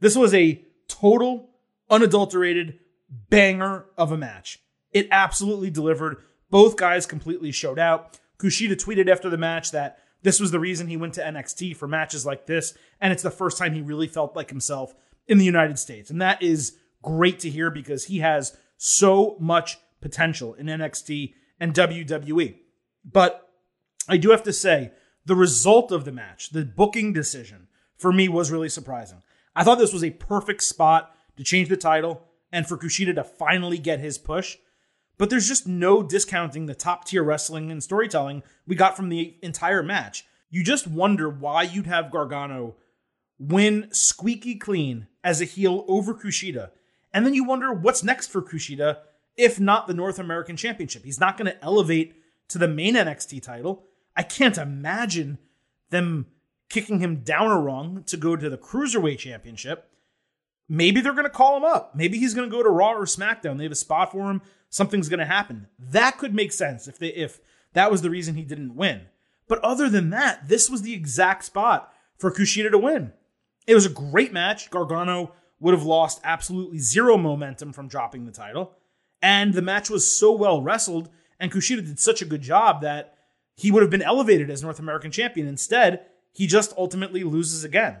This 0.00 0.16
was 0.16 0.34
a 0.34 0.64
total, 0.88 1.50
unadulterated 1.90 2.78
banger 3.08 3.86
of 3.96 4.10
a 4.10 4.16
match. 4.16 4.58
It 4.92 5.08
absolutely 5.10 5.70
delivered. 5.70 6.16
Both 6.54 6.76
guys 6.76 7.04
completely 7.04 7.50
showed 7.50 7.80
out. 7.80 8.16
Kushida 8.38 8.76
tweeted 8.76 9.10
after 9.10 9.28
the 9.28 9.36
match 9.36 9.72
that 9.72 9.98
this 10.22 10.38
was 10.38 10.52
the 10.52 10.60
reason 10.60 10.86
he 10.86 10.96
went 10.96 11.14
to 11.14 11.20
NXT 11.20 11.76
for 11.76 11.88
matches 11.88 12.24
like 12.24 12.46
this, 12.46 12.74
and 13.00 13.12
it's 13.12 13.24
the 13.24 13.30
first 13.32 13.58
time 13.58 13.74
he 13.74 13.80
really 13.80 14.06
felt 14.06 14.36
like 14.36 14.50
himself 14.50 14.94
in 15.26 15.38
the 15.38 15.44
United 15.44 15.80
States. 15.80 16.10
And 16.10 16.22
that 16.22 16.40
is 16.40 16.76
great 17.02 17.40
to 17.40 17.50
hear 17.50 17.72
because 17.72 18.04
he 18.04 18.20
has 18.20 18.56
so 18.76 19.36
much 19.40 19.78
potential 20.00 20.54
in 20.54 20.66
NXT 20.66 21.34
and 21.58 21.74
WWE. 21.74 22.54
But 23.04 23.50
I 24.08 24.16
do 24.16 24.30
have 24.30 24.44
to 24.44 24.52
say, 24.52 24.92
the 25.24 25.34
result 25.34 25.90
of 25.90 26.04
the 26.04 26.12
match, 26.12 26.50
the 26.50 26.64
booking 26.64 27.12
decision, 27.12 27.66
for 27.96 28.12
me 28.12 28.28
was 28.28 28.52
really 28.52 28.68
surprising. 28.68 29.24
I 29.56 29.64
thought 29.64 29.78
this 29.78 29.92
was 29.92 30.04
a 30.04 30.10
perfect 30.10 30.62
spot 30.62 31.16
to 31.36 31.42
change 31.42 31.68
the 31.68 31.76
title 31.76 32.22
and 32.52 32.64
for 32.64 32.78
Kushida 32.78 33.12
to 33.16 33.24
finally 33.24 33.78
get 33.78 33.98
his 33.98 34.18
push. 34.18 34.56
But 35.16 35.30
there's 35.30 35.48
just 35.48 35.66
no 35.66 36.02
discounting 36.02 36.66
the 36.66 36.74
top 36.74 37.04
tier 37.04 37.22
wrestling 37.22 37.70
and 37.70 37.82
storytelling 37.82 38.42
we 38.66 38.74
got 38.74 38.96
from 38.96 39.08
the 39.08 39.36
entire 39.42 39.82
match. 39.82 40.24
You 40.50 40.64
just 40.64 40.86
wonder 40.86 41.28
why 41.28 41.62
you'd 41.62 41.86
have 41.86 42.10
Gargano 42.10 42.76
win 43.38 43.88
squeaky 43.92 44.56
clean 44.56 45.06
as 45.22 45.40
a 45.40 45.44
heel 45.44 45.84
over 45.88 46.14
Kushida. 46.14 46.70
And 47.12 47.24
then 47.24 47.34
you 47.34 47.44
wonder 47.44 47.72
what's 47.72 48.02
next 48.02 48.28
for 48.28 48.42
Kushida 48.42 48.98
if 49.36 49.58
not 49.58 49.86
the 49.86 49.94
North 49.94 50.18
American 50.18 50.56
Championship. 50.56 51.04
He's 51.04 51.20
not 51.20 51.36
going 51.36 51.50
to 51.50 51.64
elevate 51.64 52.14
to 52.48 52.58
the 52.58 52.68
main 52.68 52.94
NXT 52.94 53.42
title. 53.42 53.84
I 54.16 54.22
can't 54.22 54.58
imagine 54.58 55.38
them 55.90 56.26
kicking 56.68 57.00
him 57.00 57.22
down 57.22 57.50
a 57.50 57.60
rung 57.60 58.04
to 58.04 58.16
go 58.16 58.36
to 58.36 58.48
the 58.48 58.58
Cruiserweight 58.58 59.18
Championship. 59.18 59.90
Maybe 60.68 61.00
they're 61.00 61.12
going 61.12 61.24
to 61.24 61.30
call 61.30 61.56
him 61.56 61.64
up. 61.64 61.94
Maybe 61.94 62.18
he's 62.18 62.34
going 62.34 62.48
to 62.48 62.56
go 62.56 62.62
to 62.62 62.68
Raw 62.68 62.92
or 62.92 63.04
SmackDown. 63.04 63.58
They 63.58 63.64
have 63.64 63.72
a 63.72 63.76
spot 63.76 64.12
for 64.12 64.30
him. 64.30 64.42
Something's 64.70 65.08
going 65.08 65.20
to 65.20 65.26
happen. 65.26 65.68
That 65.78 66.18
could 66.18 66.34
make 66.34 66.52
sense 66.52 66.88
if 66.88 66.98
they 66.98 67.08
if 67.08 67.40
that 67.74 67.90
was 67.90 68.02
the 68.02 68.10
reason 68.10 68.34
he 68.34 68.42
didn't 68.44 68.74
win. 68.74 69.02
But 69.46 69.58
other 69.60 69.88
than 69.88 70.10
that, 70.10 70.48
this 70.48 70.70
was 70.70 70.82
the 70.82 70.94
exact 70.94 71.44
spot 71.44 71.92
for 72.18 72.32
Kushida 72.32 72.70
to 72.70 72.78
win. 72.78 73.12
It 73.66 73.74
was 73.74 73.86
a 73.86 73.90
great 73.90 74.32
match. 74.32 74.70
Gargano 74.70 75.32
would 75.60 75.74
have 75.74 75.84
lost 75.84 76.20
absolutely 76.24 76.78
zero 76.78 77.16
momentum 77.16 77.72
from 77.72 77.88
dropping 77.88 78.24
the 78.24 78.32
title. 78.32 78.72
And 79.22 79.54
the 79.54 79.62
match 79.62 79.88
was 79.88 80.10
so 80.10 80.32
well 80.32 80.60
wrestled, 80.60 81.08
and 81.40 81.50
Kushida 81.52 81.84
did 81.84 81.98
such 81.98 82.20
a 82.20 82.26
good 82.26 82.42
job 82.42 82.82
that 82.82 83.16
he 83.56 83.70
would 83.70 83.82
have 83.82 83.90
been 83.90 84.02
elevated 84.02 84.50
as 84.50 84.62
North 84.62 84.78
American 84.78 85.10
champion. 85.10 85.46
Instead, 85.46 86.04
he 86.32 86.46
just 86.46 86.74
ultimately 86.76 87.24
loses 87.24 87.64
again. 87.64 87.98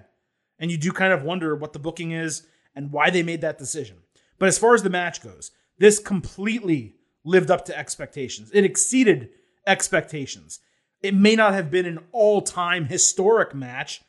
And 0.58 0.70
you 0.70 0.76
do 0.76 0.92
kind 0.92 1.12
of 1.12 1.22
wonder 1.22 1.54
what 1.54 1.72
the 1.72 1.78
booking 1.78 2.12
is 2.12 2.46
and 2.74 2.92
why 2.92 3.10
they 3.10 3.22
made 3.22 3.40
that 3.40 3.58
decision. 3.58 3.98
But 4.38 4.48
as 4.48 4.58
far 4.58 4.74
as 4.74 4.82
the 4.82 4.90
match 4.90 5.22
goes, 5.22 5.50
this 5.78 5.98
completely 5.98 6.96
lived 7.24 7.50
up 7.50 7.64
to 7.66 7.78
expectations. 7.78 8.50
It 8.52 8.64
exceeded 8.64 9.30
expectations. 9.66 10.60
It 11.02 11.14
may 11.14 11.36
not 11.36 11.54
have 11.54 11.70
been 11.70 11.86
an 11.86 12.00
all 12.12 12.42
time 12.42 12.86
historic 12.86 13.54
match, 13.54 14.02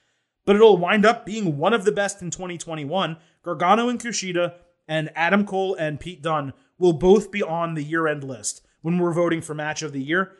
but 0.45 0.55
it'll 0.55 0.77
wind 0.77 1.05
up 1.05 1.25
being 1.25 1.57
one 1.57 1.73
of 1.73 1.85
the 1.85 1.91
best 1.91 2.21
in 2.21 2.31
2021. 2.31 3.17
Gargano 3.43 3.89
and 3.89 3.99
Kushida 3.99 4.55
and 4.87 5.11
Adam 5.15 5.45
Cole 5.45 5.75
and 5.75 5.99
Pete 5.99 6.21
Dunne 6.21 6.53
will 6.77 6.93
both 6.93 7.31
be 7.31 7.41
on 7.41 7.73
the 7.73 7.83
year 7.83 8.07
end 8.07 8.23
list 8.23 8.61
when 8.81 8.97
we're 8.97 9.13
voting 9.13 9.41
for 9.41 9.53
match 9.53 9.81
of 9.81 9.93
the 9.93 10.01
year. 10.01 10.33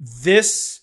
This, 0.00 0.80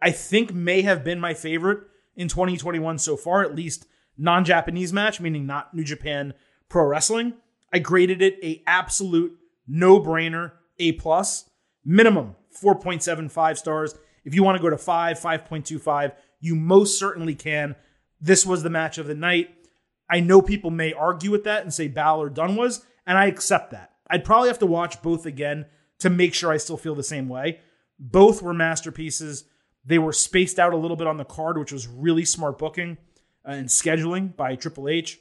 I 0.00 0.10
think, 0.10 0.52
may 0.52 0.82
have 0.82 1.04
been 1.04 1.20
my 1.20 1.34
favorite 1.34 1.84
in 2.16 2.28
2021 2.28 2.98
so 2.98 3.16
far, 3.16 3.42
at 3.42 3.54
least 3.54 3.86
non 4.16 4.44
Japanese 4.44 4.92
match, 4.92 5.20
meaning 5.20 5.46
not 5.46 5.74
New 5.74 5.84
Japan 5.84 6.34
Pro 6.68 6.84
Wrestling. 6.84 7.34
I 7.72 7.78
graded 7.78 8.20
it 8.22 8.38
a 8.42 8.62
absolute 8.66 9.38
no 9.66 10.00
brainer, 10.00 10.52
A 10.78 10.92
plus, 10.92 11.48
minimum 11.84 12.36
4.75 12.62 13.56
stars. 13.56 13.94
If 14.24 14.34
you 14.34 14.42
want 14.42 14.56
to 14.56 14.62
go 14.62 14.70
to 14.70 14.78
5, 14.78 15.18
5.25, 15.18 16.12
you 16.40 16.54
most 16.54 16.98
certainly 16.98 17.34
can. 17.34 17.76
This 18.20 18.44
was 18.44 18.62
the 18.62 18.70
match 18.70 18.98
of 18.98 19.06
the 19.06 19.14
night. 19.14 19.50
I 20.08 20.20
know 20.20 20.42
people 20.42 20.70
may 20.70 20.92
argue 20.92 21.30
with 21.30 21.44
that 21.44 21.62
and 21.62 21.72
say 21.72 21.88
Balor 21.88 22.30
Dunne 22.30 22.56
was, 22.56 22.84
and 23.06 23.16
I 23.16 23.26
accept 23.26 23.70
that. 23.70 23.92
I'd 24.08 24.24
probably 24.24 24.48
have 24.48 24.58
to 24.58 24.66
watch 24.66 25.00
both 25.00 25.24
again 25.24 25.66
to 26.00 26.10
make 26.10 26.34
sure 26.34 26.52
I 26.52 26.58
still 26.58 26.76
feel 26.76 26.94
the 26.94 27.02
same 27.02 27.28
way. 27.28 27.60
Both 27.98 28.42
were 28.42 28.52
masterpieces. 28.52 29.44
They 29.84 29.98
were 29.98 30.12
spaced 30.12 30.58
out 30.58 30.74
a 30.74 30.76
little 30.76 30.96
bit 30.96 31.06
on 31.06 31.16
the 31.16 31.24
card, 31.24 31.56
which 31.56 31.72
was 31.72 31.88
really 31.88 32.24
smart 32.24 32.58
booking 32.58 32.98
Uh, 33.46 33.52
and 33.52 33.68
scheduling 33.68 34.34
by 34.36 34.54
Triple 34.54 34.88
H. 34.88 35.18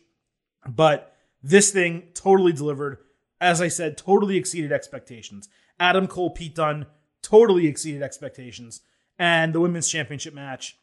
But 0.67 1.15
this 1.41 1.71
thing 1.71 2.09
totally 2.13 2.53
delivered. 2.53 2.99
As 3.39 3.61
I 3.61 3.67
said, 3.67 3.97
totally 3.97 4.37
exceeded 4.37 4.71
expectations. 4.71 5.49
Adam 5.79 6.07
Cole, 6.07 6.29
Pete 6.29 6.55
Dunne 6.55 6.85
totally 7.23 7.67
exceeded 7.67 8.03
expectations. 8.03 8.81
And 9.17 9.53
the 9.53 9.59
women's 9.59 9.89
championship 9.89 10.33
match, 10.33 10.77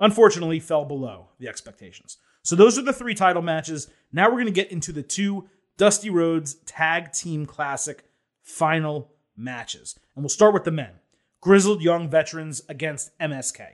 unfortunately, 0.00 0.60
fell 0.60 0.84
below 0.84 1.28
the 1.38 1.48
expectations. 1.48 2.16
So 2.42 2.56
those 2.56 2.78
are 2.78 2.82
the 2.82 2.92
three 2.92 3.14
title 3.14 3.42
matches. 3.42 3.88
Now 4.12 4.26
we're 4.28 4.36
going 4.36 4.46
to 4.46 4.52
get 4.52 4.72
into 4.72 4.92
the 4.92 5.02
two 5.02 5.48
Dusty 5.76 6.10
Rhodes 6.10 6.54
Tag 6.66 7.12
Team 7.12 7.44
Classic 7.46 8.04
final 8.42 9.12
matches. 9.36 9.98
And 10.14 10.24
we'll 10.24 10.30
start 10.30 10.54
with 10.54 10.64
the 10.64 10.70
men 10.70 10.92
grizzled 11.40 11.82
young 11.82 12.10
veterans 12.10 12.62
against 12.68 13.16
MSK. 13.18 13.64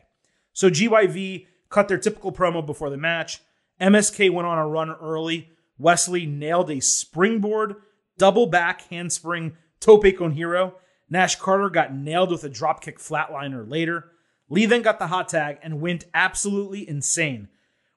So 0.52 0.68
GYV 0.68 1.46
cut 1.74 1.88
their 1.88 1.98
typical 1.98 2.32
promo 2.32 2.64
before 2.64 2.88
the 2.88 2.96
match. 2.96 3.40
MSK 3.80 4.30
went 4.30 4.46
on 4.46 4.58
a 4.58 4.66
run 4.66 4.90
early. 4.90 5.50
Wes 5.76 6.08
Lee 6.08 6.24
nailed 6.24 6.70
a 6.70 6.80
springboard, 6.80 7.74
double 8.16 8.46
back 8.46 8.82
handspring 8.88 9.56
tope 9.80 10.16
con 10.16 10.30
hilo. 10.30 10.76
Nash 11.10 11.36
Carter 11.36 11.68
got 11.68 11.92
nailed 11.92 12.30
with 12.30 12.44
a 12.44 12.48
dropkick 12.48 12.96
flatliner 12.96 13.68
later. 13.68 14.12
Lee 14.48 14.66
then 14.66 14.82
got 14.82 15.00
the 15.00 15.08
hot 15.08 15.28
tag 15.28 15.58
and 15.62 15.80
went 15.80 16.04
absolutely 16.14 16.88
insane 16.88 17.48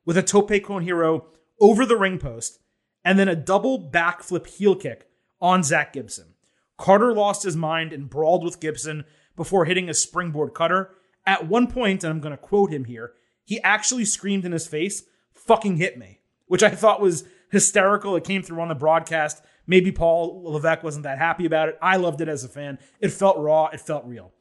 with 0.05 0.17
a 0.17 0.23
tope 0.23 0.63
con 0.63 0.83
hilo 0.83 1.27
over 1.61 1.85
the 1.85 1.97
ring 1.97 2.17
post 2.17 2.59
and 3.05 3.19
then 3.19 3.29
a 3.29 3.35
double 3.35 3.89
backflip 3.91 4.47
heel 4.47 4.75
kick 4.75 5.07
on 5.39 5.63
Zack 5.63 5.93
Gibson. 5.93 6.33
Carter 6.77 7.13
lost 7.13 7.43
his 7.43 7.55
mind 7.55 7.93
and 7.93 8.09
brawled 8.09 8.43
with 8.43 8.59
Gibson 8.59 9.05
before 9.35 9.65
hitting 9.65 9.87
a 9.87 9.93
springboard 9.93 10.53
cutter. 10.53 10.91
At 11.25 11.47
one 11.47 11.67
point, 11.67 12.03
and 12.03 12.11
I'm 12.11 12.21
going 12.21 12.31
to 12.31 12.37
quote 12.37 12.71
him 12.71 12.85
here, 12.85 13.13
he 13.47 13.61
actually 13.61 14.03
screamed 14.03 14.43
in 14.43 14.51
his 14.51 14.67
face, 14.67 15.03
fucking 15.33 15.77
hit 15.77 15.97
me, 15.97 16.19
which 16.47 16.63
I 16.63 16.69
thought 16.69 16.99
was 16.99 17.23
hysterical. 17.49 18.17
It 18.17 18.25
came 18.25 18.43
through 18.43 18.59
on 18.59 18.67
the 18.67 18.75
broadcast. 18.75 19.41
Maybe 19.65 19.89
Paul 19.89 20.43
Levesque 20.51 20.83
wasn't 20.83 21.03
that 21.03 21.17
happy 21.17 21.45
about 21.45 21.69
it. 21.69 21.77
I 21.81 21.95
loved 21.95 22.19
it 22.19 22.27
as 22.27 22.43
a 22.43 22.49
fan. 22.49 22.77
It 22.99 23.13
felt 23.13 23.37
raw, 23.37 23.67
it 23.67 23.79
felt 23.79 24.03
real. 24.03 24.33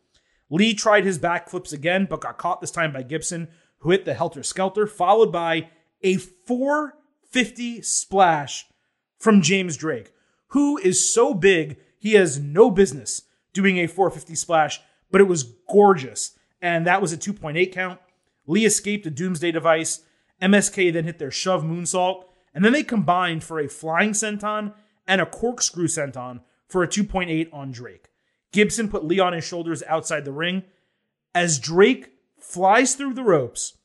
Lee 0.51 0.75
tried 0.75 1.05
his 1.05 1.21
backflips 1.21 1.73
again, 1.73 2.09
but 2.11 2.21
got 2.21 2.37
caught 2.37 2.61
this 2.61 2.73
time 2.73 2.93
by 2.93 3.05
Gibson, 3.05 3.47
who 3.79 3.93
hit 3.93 4.07
the 4.07 4.15
helter 4.15 4.43
skelter, 4.43 4.89
followed 4.89 5.31
by 5.31 5.71
a 6.03 6.17
450 6.17 7.83
splash 7.83 8.67
from 9.21 9.41
James 9.41 9.77
Drake, 9.77 10.13
who 10.49 10.79
is 10.79 11.15
so 11.15 11.33
big 11.33 11.79
he 11.97 12.15
has 12.15 12.41
no 12.41 12.73
business 12.73 13.23
doing 13.53 13.79
a 13.79 13.87
450 13.87 14.35
splash, 14.35 14.81
but 15.13 15.21
it 15.21 15.29
was 15.29 15.45
gorgeous. 15.45 16.33
And 16.61 16.89
that 16.89 17.01
was 17.01 17.13
a 17.13 17.17
2.8 17.17 17.71
count. 17.71 18.01
Lee 18.47 18.65
escaped 18.65 19.07
a 19.07 19.11
doomsday 19.11 19.53
device. 19.53 20.01
MSK 20.41 20.93
then 20.93 21.05
hit 21.05 21.19
their 21.19 21.31
shove 21.31 21.63
moonsault, 21.63 22.25
and 22.55 22.65
then 22.65 22.73
they 22.73 22.83
combined 22.83 23.43
for 23.43 23.59
a 23.59 23.69
flying 23.69 24.11
senton 24.13 24.73
and 25.07 25.21
a 25.21 25.27
corkscrew 25.27 25.87
senton 25.87 26.41
for 26.69 26.83
a 26.83 26.89
2.8 26.89 27.49
on 27.53 27.71
Drake. 27.71 28.09
Gibson 28.53 28.89
put 28.89 29.05
Lee 29.05 29.21
on 29.21 29.33
his 29.33 29.45
shoulders 29.45 29.83
outside 29.87 30.25
the 30.25 30.33
ring. 30.33 30.65
As 31.35 31.59
Drake 31.59 32.11
flies 32.41 32.95
through 32.95 33.15
the 33.15 33.23
ropes 33.23 33.77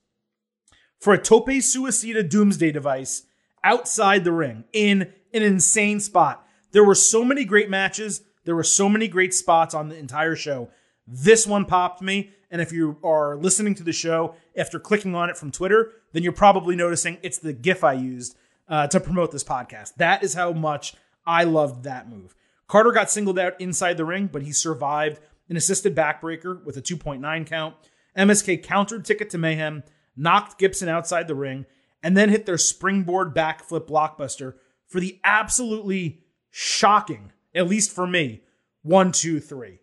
for 0.99 1.13
a 1.13 1.21
tope 1.21 1.47
suicida 1.47 2.27
doomsday 2.27 2.71
device 2.71 3.23
outside 3.63 4.23
the 4.23 4.31
ring 4.31 4.63
in 4.71 5.01
an 5.33 5.43
insane 5.43 5.99
spot. 5.99 6.45
There 6.71 6.85
were 6.85 6.95
so 6.95 7.23
many 7.25 7.43
great 7.43 7.69
matches 7.69 8.21
There 8.43 8.55
were 8.55 8.63
so 8.63 8.89
many 8.89 9.07
great 9.07 9.33
spots 9.33 9.75
on 9.75 9.89
the 9.89 9.97
entire 9.97 10.35
show. 10.35 10.69
This 11.05 11.45
one 11.45 11.65
popped 11.65 12.01
me. 12.01 12.31
And 12.49 12.61
if 12.61 12.71
you 12.71 12.97
are 13.03 13.35
listening 13.35 13.75
to 13.75 13.83
the 13.83 13.93
show 13.93 14.35
after 14.57 14.79
clicking 14.79 15.15
on 15.15 15.29
it 15.29 15.37
from 15.37 15.51
Twitter, 15.51 15.93
then 16.13 16.23
you're 16.23 16.31
probably 16.31 16.75
noticing 16.75 17.17
it's 17.21 17.37
the 17.37 17.53
GIF 17.53 17.83
I 17.83 17.93
used 17.93 18.35
uh, 18.67 18.87
to 18.87 18.99
promote 18.99 19.31
this 19.31 19.43
podcast. 19.43 19.95
That 19.95 20.23
is 20.23 20.33
how 20.33 20.53
much 20.53 20.95
I 21.25 21.43
loved 21.43 21.83
that 21.83 22.09
move. 22.09 22.35
Carter 22.67 22.91
got 22.91 23.11
singled 23.11 23.37
out 23.37 23.59
inside 23.59 23.97
the 23.97 24.05
ring, 24.05 24.29
but 24.31 24.43
he 24.43 24.51
survived 24.51 25.19
an 25.49 25.57
assisted 25.57 25.95
backbreaker 25.95 26.63
with 26.63 26.77
a 26.77 26.81
2.9 26.81 27.45
count. 27.45 27.75
MSK 28.17 28.63
countered 28.63 29.05
Ticket 29.05 29.29
to 29.31 29.37
Mayhem, 29.37 29.83
knocked 30.15 30.57
Gibson 30.57 30.87
outside 30.87 31.27
the 31.27 31.35
ring, 31.35 31.65
and 32.01 32.15
then 32.15 32.29
hit 32.29 32.45
their 32.45 32.57
springboard 32.57 33.35
backflip 33.35 33.87
blockbuster 33.87 34.55
for 34.87 34.99
the 34.99 35.19
absolutely 35.23 36.23
shocking, 36.49 37.31
at 37.53 37.67
least 37.67 37.91
for 37.91 38.07
me, 38.07 38.41
one, 38.83 39.11
two, 39.11 39.39
three. 39.39 39.79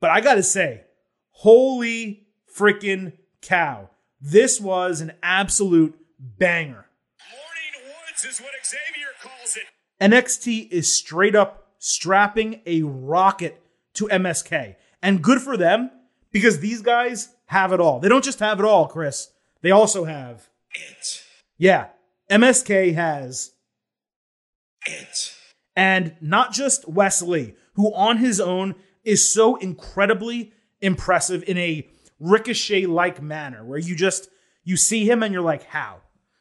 But 0.00 0.10
I 0.10 0.20
gotta 0.20 0.42
say, 0.42 0.82
holy 1.30 2.26
freaking 2.52 3.12
cow. 3.40 3.90
This 4.28 4.60
was 4.60 5.00
an 5.00 5.12
absolute 5.22 5.96
banger. 6.18 6.86
Morning 7.30 7.86
Woods 7.86 8.24
is 8.24 8.40
what 8.40 8.50
Xavier 8.64 9.12
calls 9.22 9.56
it. 9.56 9.66
NXT 10.00 10.68
is 10.72 10.92
straight 10.92 11.36
up 11.36 11.68
strapping 11.78 12.60
a 12.66 12.82
rocket 12.82 13.62
to 13.94 14.08
MSK. 14.08 14.74
And 15.00 15.22
good 15.22 15.40
for 15.40 15.56
them 15.56 15.92
because 16.32 16.58
these 16.58 16.82
guys 16.82 17.36
have 17.46 17.72
it 17.72 17.78
all. 17.78 18.00
They 18.00 18.08
don't 18.08 18.24
just 18.24 18.40
have 18.40 18.58
it 18.58 18.64
all, 18.64 18.88
Chris. 18.88 19.30
They 19.62 19.70
also 19.70 20.06
have 20.06 20.48
It. 20.74 21.22
Yeah, 21.56 21.90
MSK 22.28 22.94
has 22.94 23.52
It. 24.86 25.36
and 25.76 26.16
not 26.20 26.52
just 26.52 26.88
Wes 26.88 27.22
Lee, 27.22 27.54
who 27.74 27.94
on 27.94 28.16
his 28.16 28.40
own 28.40 28.74
is 29.04 29.32
so 29.32 29.54
incredibly 29.54 30.52
impressive 30.80 31.44
in 31.46 31.56
a 31.58 31.88
ricochet 32.18 32.86
like 32.86 33.22
manner 33.22 33.64
where 33.64 33.78
you 33.78 33.94
just 33.94 34.28
you 34.64 34.76
see 34.76 35.08
him 35.08 35.22
and 35.22 35.32
you're 35.32 35.42
like 35.42 35.64
how? 35.64 36.00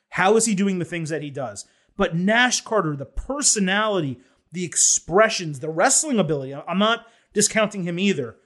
How 0.09 0.37
is 0.37 0.45
he 0.45 0.55
doing 0.55 0.79
the 0.79 0.85
things 0.85 1.09
that 1.09 1.21
he 1.21 1.29
does? 1.29 1.65
But 1.97 2.15
nash 2.15 2.61
carter 2.61 2.95
the 2.95 3.05
personality 3.05 4.19
the 4.51 4.63
expressions 4.63 5.59
the 5.59 5.69
wrestling 5.69 6.17
ability 6.17 6.53
i'm 6.53 6.79
not 6.79 7.07
discounting 7.33 7.83
him 7.83 7.99
either. 7.99 8.37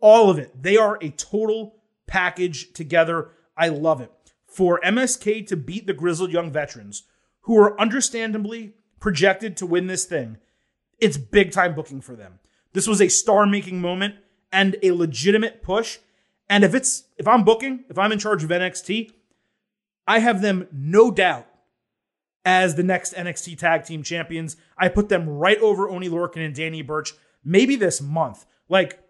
All 0.00 0.30
of 0.30 0.38
it. 0.38 0.62
They 0.62 0.76
are 0.76 0.98
a 1.02 1.10
total 1.10 1.76
package 2.06 2.72
together. 2.72 3.30
I 3.56 3.68
love 3.68 4.00
it. 4.00 4.12
For 4.46 4.80
msk 4.82 5.46
to 5.48 5.56
beat 5.56 5.86
the 5.86 5.92
grizzled 5.92 6.32
young 6.32 6.50
veterans 6.50 7.02
who 7.42 7.58
are 7.58 7.78
understandably 7.80 8.74
projected 9.00 9.56
to 9.56 9.66
win 9.66 9.88
this 9.88 10.04
thing 10.04 10.38
it's 10.98 11.18
big 11.18 11.52
time 11.52 11.74
booking 11.74 12.00
for 12.00 12.16
them. 12.16 12.38
This 12.72 12.86
was 12.86 13.00
a 13.00 13.08
star 13.08 13.46
making 13.46 13.80
moment 13.80 14.16
and 14.52 14.76
a 14.82 14.92
legitimate 14.92 15.62
push. 15.62 15.98
And 16.48 16.64
if 16.64 16.74
it's 16.74 17.04
if 17.16 17.26
I'm 17.26 17.44
booking, 17.44 17.84
if 17.88 17.98
I'm 17.98 18.12
in 18.12 18.18
charge 18.18 18.44
of 18.44 18.50
NXT, 18.50 19.10
I 20.06 20.20
have 20.20 20.42
them 20.42 20.68
no 20.72 21.10
doubt 21.10 21.46
as 22.44 22.76
the 22.76 22.82
next 22.82 23.14
NXT 23.14 23.58
Tag 23.58 23.84
Team 23.84 24.02
Champions. 24.02 24.56
I 24.78 24.88
put 24.88 25.08
them 25.08 25.28
right 25.28 25.58
over 25.58 25.88
Oni 25.88 26.08
Lorcan 26.08 26.44
and 26.44 26.54
Danny 26.54 26.82
Burch, 26.82 27.12
maybe 27.44 27.74
this 27.74 28.00
month. 28.00 28.46
Like, 28.68 29.00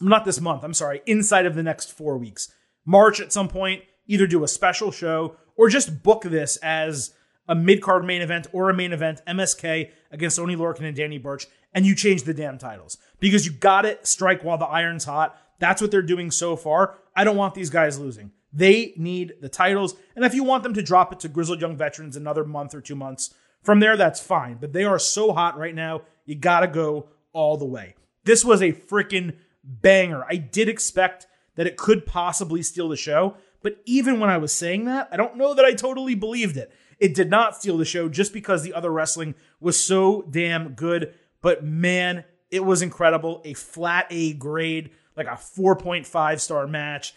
not 0.00 0.24
this 0.24 0.40
month, 0.40 0.64
I'm 0.64 0.74
sorry, 0.74 1.02
inside 1.06 1.44
of 1.44 1.54
the 1.54 1.62
next 1.62 1.92
four 1.92 2.16
weeks. 2.16 2.50
March 2.86 3.20
at 3.20 3.32
some 3.32 3.48
point, 3.48 3.82
either 4.06 4.26
do 4.26 4.42
a 4.42 4.48
special 4.48 4.90
show 4.90 5.36
or 5.56 5.68
just 5.68 6.02
book 6.02 6.22
this 6.22 6.56
as 6.58 7.12
a 7.46 7.54
mid 7.54 7.82
card 7.82 8.04
main 8.04 8.22
event 8.22 8.46
or 8.52 8.70
a 8.70 8.74
main 8.74 8.92
event, 8.92 9.20
MSK 9.28 9.90
against 10.10 10.38
Oni 10.38 10.56
Lorcan 10.56 10.84
and 10.84 10.96
Danny 10.96 11.18
Burch, 11.18 11.46
and 11.74 11.84
you 11.84 11.94
change 11.94 12.22
the 12.22 12.32
damn 12.32 12.56
titles 12.58 12.96
because 13.18 13.44
you 13.44 13.52
got 13.52 13.84
it 13.84 14.06
strike 14.06 14.42
while 14.42 14.56
the 14.56 14.64
iron's 14.64 15.04
hot. 15.04 15.36
That's 15.60 15.80
what 15.80 15.92
they're 15.92 16.02
doing 16.02 16.32
so 16.32 16.56
far. 16.56 16.98
I 17.14 17.22
don't 17.22 17.36
want 17.36 17.54
these 17.54 17.70
guys 17.70 18.00
losing. 18.00 18.32
They 18.52 18.94
need 18.96 19.34
the 19.40 19.48
titles. 19.48 19.94
And 20.16 20.24
if 20.24 20.34
you 20.34 20.42
want 20.42 20.64
them 20.64 20.74
to 20.74 20.82
drop 20.82 21.12
it 21.12 21.20
to 21.20 21.28
Grizzled 21.28 21.60
Young 21.60 21.76
Veterans 21.76 22.16
another 22.16 22.44
month 22.44 22.74
or 22.74 22.80
two 22.80 22.96
months 22.96 23.32
from 23.62 23.78
there, 23.78 23.96
that's 23.96 24.20
fine. 24.20 24.56
But 24.60 24.72
they 24.72 24.84
are 24.84 24.98
so 24.98 25.32
hot 25.32 25.56
right 25.56 25.74
now, 25.74 26.02
you 26.24 26.34
got 26.34 26.60
to 26.60 26.66
go 26.66 27.10
all 27.32 27.56
the 27.56 27.64
way. 27.64 27.94
This 28.24 28.44
was 28.44 28.60
a 28.60 28.72
freaking 28.72 29.36
banger. 29.62 30.24
I 30.28 30.36
did 30.36 30.68
expect 30.68 31.26
that 31.54 31.66
it 31.66 31.76
could 31.76 32.06
possibly 32.06 32.62
steal 32.62 32.88
the 32.88 32.96
show. 32.96 33.36
But 33.62 33.76
even 33.84 34.18
when 34.18 34.30
I 34.30 34.38
was 34.38 34.52
saying 34.52 34.86
that, 34.86 35.08
I 35.12 35.16
don't 35.16 35.36
know 35.36 35.54
that 35.54 35.64
I 35.64 35.74
totally 35.74 36.14
believed 36.14 36.56
it. 36.56 36.72
It 36.98 37.14
did 37.14 37.30
not 37.30 37.56
steal 37.56 37.76
the 37.76 37.84
show 37.84 38.08
just 38.08 38.32
because 38.32 38.62
the 38.62 38.74
other 38.74 38.90
wrestling 38.90 39.34
was 39.60 39.78
so 39.78 40.22
damn 40.22 40.72
good. 40.72 41.14
But 41.42 41.64
man, 41.64 42.24
it 42.50 42.64
was 42.64 42.82
incredible. 42.82 43.42
A 43.44 43.54
flat 43.54 44.06
A 44.10 44.32
grade, 44.34 44.90
like 45.20 45.34
a 45.34 45.40
4.5 45.40 46.40
star 46.40 46.66
match. 46.66 47.14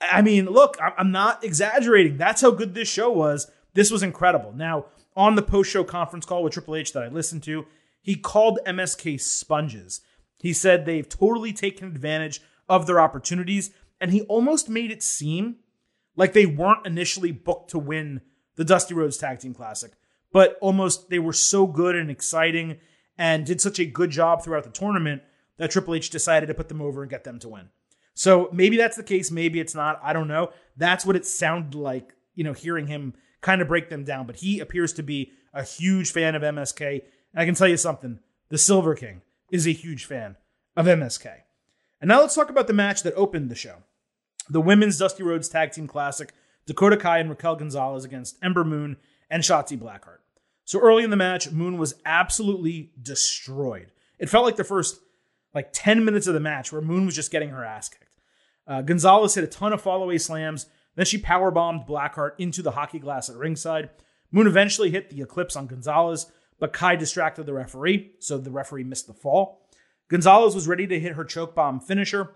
I 0.00 0.22
mean, 0.22 0.46
look, 0.46 0.76
I'm 0.80 1.12
not 1.12 1.44
exaggerating. 1.44 2.16
That's 2.16 2.42
how 2.42 2.50
good 2.50 2.74
this 2.74 2.88
show 2.88 3.10
was. 3.10 3.50
This 3.74 3.90
was 3.90 4.02
incredible. 4.02 4.52
Now, 4.52 4.86
on 5.16 5.34
the 5.34 5.42
post 5.42 5.70
show 5.70 5.84
conference 5.84 6.26
call 6.26 6.42
with 6.42 6.52
Triple 6.52 6.76
H 6.76 6.92
that 6.92 7.02
I 7.02 7.08
listened 7.08 7.42
to, 7.44 7.66
he 8.02 8.16
called 8.16 8.58
MSK 8.66 9.20
sponges. 9.20 10.00
He 10.38 10.52
said 10.52 10.84
they've 10.84 11.08
totally 11.08 11.52
taken 11.52 11.88
advantage 11.88 12.40
of 12.68 12.86
their 12.86 13.00
opportunities, 13.00 13.70
and 14.00 14.10
he 14.10 14.22
almost 14.22 14.68
made 14.68 14.90
it 14.90 15.02
seem 15.02 15.56
like 16.16 16.32
they 16.32 16.46
weren't 16.46 16.86
initially 16.86 17.32
booked 17.32 17.70
to 17.70 17.78
win 17.78 18.20
the 18.56 18.64
Dusty 18.64 18.94
Rhodes 18.94 19.16
Tag 19.16 19.38
Team 19.38 19.54
Classic, 19.54 19.92
but 20.32 20.58
almost 20.60 21.08
they 21.10 21.18
were 21.18 21.32
so 21.32 21.66
good 21.66 21.96
and 21.96 22.10
exciting 22.10 22.78
and 23.16 23.46
did 23.46 23.60
such 23.60 23.78
a 23.78 23.84
good 23.84 24.10
job 24.10 24.42
throughout 24.42 24.64
the 24.64 24.70
tournament 24.70 25.22
that 25.56 25.70
Triple 25.70 25.94
H 25.94 26.10
decided 26.10 26.46
to 26.46 26.54
put 26.54 26.68
them 26.68 26.80
over 26.80 27.02
and 27.02 27.10
get 27.10 27.24
them 27.24 27.38
to 27.40 27.48
win. 27.48 27.68
So 28.14 28.48
maybe 28.52 28.76
that's 28.76 28.96
the 28.96 29.02
case, 29.02 29.30
maybe 29.30 29.60
it's 29.60 29.74
not. 29.74 30.00
I 30.02 30.12
don't 30.12 30.28
know. 30.28 30.50
That's 30.76 31.04
what 31.04 31.16
it 31.16 31.26
sounded 31.26 31.76
like, 31.76 32.14
you 32.34 32.44
know, 32.44 32.52
hearing 32.52 32.86
him 32.86 33.14
kind 33.40 33.60
of 33.60 33.68
break 33.68 33.90
them 33.90 34.04
down. 34.04 34.26
But 34.26 34.36
he 34.36 34.60
appears 34.60 34.92
to 34.94 35.02
be 35.02 35.32
a 35.52 35.62
huge 35.62 36.12
fan 36.12 36.34
of 36.34 36.42
MSK. 36.42 37.02
And 37.32 37.42
I 37.42 37.44
can 37.44 37.54
tell 37.54 37.68
you 37.68 37.76
something 37.76 38.20
the 38.48 38.58
Silver 38.58 38.94
King 38.94 39.22
is 39.50 39.66
a 39.66 39.72
huge 39.72 40.04
fan 40.04 40.36
of 40.76 40.86
MSK. 40.86 41.28
And 42.00 42.08
now 42.08 42.20
let's 42.20 42.34
talk 42.34 42.50
about 42.50 42.66
the 42.66 42.72
match 42.72 43.02
that 43.02 43.14
opened 43.14 43.50
the 43.50 43.54
show 43.54 43.78
the 44.48 44.60
Women's 44.60 44.98
Dusty 44.98 45.22
Rhodes 45.22 45.48
Tag 45.48 45.72
Team 45.72 45.86
Classic 45.86 46.32
Dakota 46.66 46.96
Kai 46.96 47.18
and 47.18 47.30
Raquel 47.30 47.56
Gonzalez 47.56 48.04
against 48.04 48.36
Ember 48.42 48.64
Moon 48.64 48.96
and 49.30 49.42
Shotzi 49.42 49.78
Blackheart. 49.78 50.18
So 50.64 50.80
early 50.80 51.04
in 51.04 51.10
the 51.10 51.16
match, 51.16 51.50
Moon 51.50 51.78
was 51.78 51.94
absolutely 52.06 52.92
destroyed. 53.00 53.92
It 54.18 54.30
felt 54.30 54.44
like 54.44 54.56
the 54.56 54.64
first 54.64 55.00
like 55.54 55.70
10 55.72 56.04
minutes 56.04 56.26
of 56.26 56.34
the 56.34 56.40
match 56.40 56.72
where 56.72 56.82
Moon 56.82 57.06
was 57.06 57.14
just 57.14 57.30
getting 57.30 57.50
her 57.50 57.64
ass 57.64 57.88
kicked. 57.88 58.18
Uh, 58.66 58.82
Gonzalez 58.82 59.34
hit 59.34 59.44
a 59.44 59.48
ton 59.48 59.72
of 59.72 59.82
fallaway 59.82 60.20
slams. 60.20 60.66
Then 60.96 61.06
she 61.06 61.18
powerbombed 61.18 61.86
Blackheart 61.86 62.32
into 62.38 62.62
the 62.62 62.72
hockey 62.72 62.98
glass 62.98 63.28
at 63.28 63.36
ringside. 63.36 63.90
Moon 64.30 64.46
eventually 64.46 64.90
hit 64.90 65.10
the 65.10 65.22
Eclipse 65.22 65.56
on 65.56 65.66
Gonzalez, 65.66 66.26
but 66.58 66.72
Kai 66.72 66.96
distracted 66.96 67.46
the 67.46 67.52
referee, 67.52 68.12
so 68.18 68.38
the 68.38 68.50
referee 68.50 68.84
missed 68.84 69.06
the 69.06 69.14
fall. 69.14 69.68
Gonzalez 70.08 70.54
was 70.54 70.68
ready 70.68 70.86
to 70.86 71.00
hit 71.00 71.12
her 71.12 71.24
choke 71.24 71.54
bomb 71.54 71.80
finisher, 71.80 72.30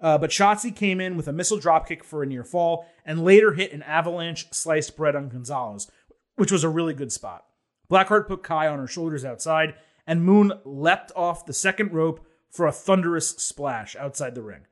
uh, 0.00 0.18
but 0.18 0.30
Shotzi 0.30 0.74
came 0.74 1.00
in 1.00 1.16
with 1.16 1.28
a 1.28 1.32
missile 1.32 1.58
dropkick 1.58 2.04
for 2.04 2.22
a 2.22 2.26
near 2.26 2.44
fall 2.44 2.86
and 3.04 3.24
later 3.24 3.52
hit 3.52 3.72
an 3.72 3.82
avalanche 3.82 4.46
sliced 4.52 4.96
bread 4.96 5.16
on 5.16 5.28
Gonzalez, 5.28 5.90
which 6.36 6.52
was 6.52 6.64
a 6.64 6.68
really 6.68 6.94
good 6.94 7.12
spot. 7.12 7.44
Blackheart 7.90 8.28
put 8.28 8.42
Kai 8.42 8.68
on 8.68 8.78
her 8.78 8.86
shoulders 8.86 9.24
outside, 9.24 9.74
and 10.06 10.24
Moon 10.24 10.52
leapt 10.64 11.10
off 11.16 11.46
the 11.46 11.52
second 11.52 11.92
rope 11.92 12.24
for 12.50 12.66
a 12.66 12.72
thunderous 12.72 13.30
splash 13.30 13.96
outside 13.96 14.34
the 14.34 14.42
ring. 14.42 14.62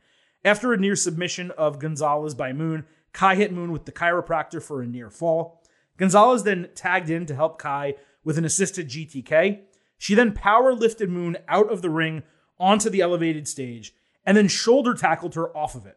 After 0.44 0.72
a 0.72 0.78
near 0.78 0.96
submission 0.96 1.50
of 1.52 1.78
Gonzalez 1.78 2.34
by 2.34 2.52
Moon, 2.52 2.84
Kai 3.12 3.34
hit 3.36 3.52
Moon 3.52 3.72
with 3.72 3.84
the 3.84 3.92
chiropractor 3.92 4.62
for 4.62 4.82
a 4.82 4.86
near 4.86 5.10
fall. 5.10 5.62
Gonzalez 5.96 6.44
then 6.44 6.68
tagged 6.74 7.10
in 7.10 7.26
to 7.26 7.34
help 7.34 7.58
Kai 7.58 7.94
with 8.24 8.38
an 8.38 8.44
assisted 8.44 8.88
GTK. 8.88 9.60
She 9.98 10.14
then 10.14 10.32
power 10.32 10.72
lifted 10.72 11.10
Moon 11.10 11.36
out 11.48 11.72
of 11.72 11.82
the 11.82 11.90
ring 11.90 12.22
onto 12.58 12.90
the 12.90 13.00
elevated 13.00 13.48
stage 13.48 13.94
and 14.26 14.36
then 14.36 14.48
shoulder 14.48 14.92
tackled 14.92 15.36
her 15.36 15.56
off 15.56 15.74
of 15.74 15.86
it. 15.86 15.96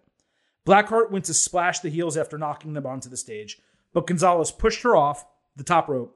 Blackheart 0.65 1.09
went 1.09 1.25
to 1.25 1.33
splash 1.33 1.79
the 1.79 1.89
heels 1.89 2.15
after 2.15 2.37
knocking 2.37 2.73
them 2.73 2.85
onto 2.85 3.09
the 3.09 3.17
stage, 3.17 3.59
but 3.91 4.05
Gonzalez 4.05 4.51
pushed 4.51 4.83
her 4.83 4.95
off 4.95 5.25
the 5.55 5.63
top 5.63 5.89
rope, 5.89 6.15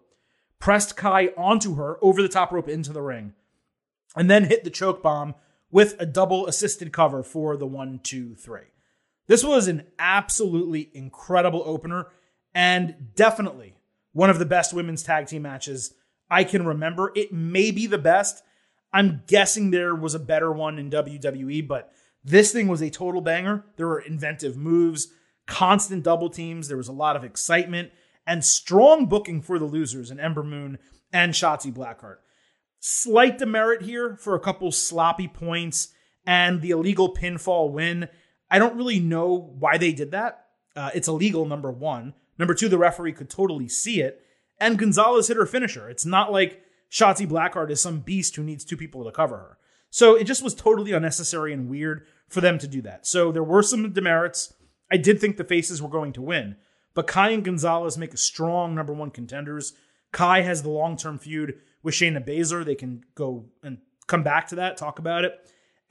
pressed 0.59 0.95
Kai 0.95 1.29
onto 1.35 1.75
her 1.75 1.97
over 2.03 2.21
the 2.21 2.29
top 2.29 2.51
rope 2.51 2.69
into 2.69 2.93
the 2.93 3.01
ring, 3.01 3.33
and 4.15 4.29
then 4.29 4.45
hit 4.45 4.63
the 4.63 4.69
choke 4.69 5.01
bomb 5.01 5.33
with 5.73 5.95
a 5.99 6.05
double 6.05 6.45
assisted 6.45 6.93
cover 6.93 7.23
for 7.23 7.57
the 7.57 7.65
one, 7.65 7.99
two, 8.03 8.35
three. 8.35 8.61
This 9.25 9.43
was 9.43 9.67
an 9.67 9.87
absolutely 9.97 10.91
incredible 10.93 11.63
opener 11.65 12.09
and 12.53 12.95
definitely 13.15 13.73
one 14.11 14.29
of 14.29 14.37
the 14.37 14.45
best 14.45 14.71
women's 14.71 15.01
tag 15.01 15.25
team 15.25 15.41
matches 15.41 15.95
I 16.29 16.43
can 16.43 16.63
remember. 16.63 17.11
It 17.15 17.33
may 17.33 17.71
be 17.71 17.87
the 17.87 17.97
best. 17.97 18.43
I'm 18.93 19.23
guessing 19.25 19.71
there 19.71 19.95
was 19.95 20.13
a 20.13 20.19
better 20.19 20.51
one 20.51 20.77
in 20.77 20.91
WWE, 20.91 21.67
but 21.67 21.91
this 22.23 22.53
thing 22.53 22.67
was 22.67 22.81
a 22.81 22.91
total 22.91 23.21
banger. 23.21 23.65
There 23.75 23.87
were 23.87 23.99
inventive 23.99 24.55
moves, 24.55 25.07
constant 25.47 26.03
double 26.03 26.29
teams. 26.29 26.67
There 26.67 26.77
was 26.77 26.87
a 26.87 26.93
lot 26.93 27.15
of 27.15 27.23
excitement 27.23 27.91
and 28.27 28.45
strong 28.45 29.07
booking 29.07 29.41
for 29.41 29.57
the 29.57 29.65
losers 29.65 30.11
in 30.11 30.19
Ember 30.19 30.43
Moon 30.43 30.77
and 31.11 31.33
Shotzi 31.33 31.73
Blackheart. 31.73 32.17
Slight 32.85 33.37
demerit 33.37 33.83
here 33.83 34.17
for 34.17 34.35
a 34.35 34.41
couple 34.41 34.69
sloppy 34.69 35.29
points 35.29 35.93
and 36.27 36.61
the 36.61 36.71
illegal 36.71 37.15
pinfall 37.15 37.71
win. 37.71 38.09
I 38.51 38.59
don't 38.59 38.75
really 38.75 38.99
know 38.99 39.55
why 39.57 39.77
they 39.77 39.93
did 39.93 40.11
that. 40.11 40.47
Uh, 40.75 40.89
it's 40.93 41.07
illegal, 41.07 41.45
number 41.45 41.71
one. 41.71 42.13
Number 42.37 42.53
two, 42.53 42.67
the 42.67 42.77
referee 42.77 43.13
could 43.13 43.29
totally 43.29 43.69
see 43.69 44.01
it. 44.01 44.19
And 44.59 44.77
Gonzalez 44.77 45.29
hit 45.29 45.37
her 45.37 45.45
finisher. 45.45 45.89
It's 45.89 46.05
not 46.05 46.33
like 46.33 46.61
Shotzi 46.91 47.25
Blackheart 47.25 47.71
is 47.71 47.79
some 47.79 48.01
beast 48.01 48.35
who 48.35 48.43
needs 48.43 48.65
two 48.65 48.75
people 48.75 49.05
to 49.05 49.11
cover 49.13 49.37
her. 49.37 49.57
So 49.89 50.15
it 50.15 50.25
just 50.25 50.43
was 50.43 50.53
totally 50.53 50.91
unnecessary 50.91 51.53
and 51.53 51.69
weird 51.69 52.05
for 52.27 52.41
them 52.41 52.57
to 52.59 52.67
do 52.67 52.81
that. 52.81 53.07
So 53.07 53.31
there 53.31 53.45
were 53.45 53.63
some 53.63 53.93
demerits. 53.93 54.53
I 54.91 54.97
did 54.97 55.21
think 55.21 55.37
the 55.37 55.45
faces 55.45 55.81
were 55.81 55.87
going 55.87 56.11
to 56.13 56.21
win, 56.21 56.57
but 56.93 57.07
Kai 57.07 57.29
and 57.29 57.45
Gonzalez 57.45 57.97
make 57.97 58.13
a 58.13 58.17
strong 58.17 58.75
number 58.75 58.91
one 58.91 59.09
contenders. 59.09 59.71
Kai 60.11 60.41
has 60.41 60.63
the 60.63 60.69
long 60.69 60.97
term 60.97 61.17
feud 61.17 61.61
with 61.83 61.93
Shayna 61.93 62.25
Baszler. 62.25 62.65
They 62.65 62.75
can 62.75 63.03
go 63.13 63.45
and 63.61 63.77
come 64.07 64.23
back 64.23 64.47
to 64.47 64.55
that, 64.55 64.77
talk 64.77 64.99
about 64.99 65.25
it. 65.25 65.39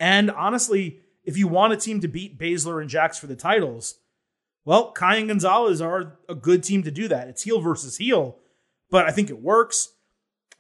And 0.01 0.31
honestly, 0.31 1.01
if 1.25 1.37
you 1.37 1.47
want 1.47 1.73
a 1.73 1.77
team 1.77 2.01
to 2.01 2.09
beat 2.09 2.39
Baszler 2.39 2.81
and 2.81 2.91
Jax 2.91 3.19
for 3.19 3.27
the 3.27 3.37
titles, 3.37 3.99
well, 4.65 4.93
Kai 4.93 5.17
and 5.17 5.29
Gonzalez 5.29 5.81
are 5.81 6.19
a 6.29 6.35
good 6.35 6.63
team 6.63 6.83
to 6.85 6.91
do 6.91 7.09
that. 7.09 7.29
It's 7.29 7.43
heel 7.43 7.61
versus 7.61 7.97
heel, 7.97 8.39
but 8.91 9.07
I 9.07 9.11
think 9.11 9.31
it 9.31 9.41
works. 9.41 9.91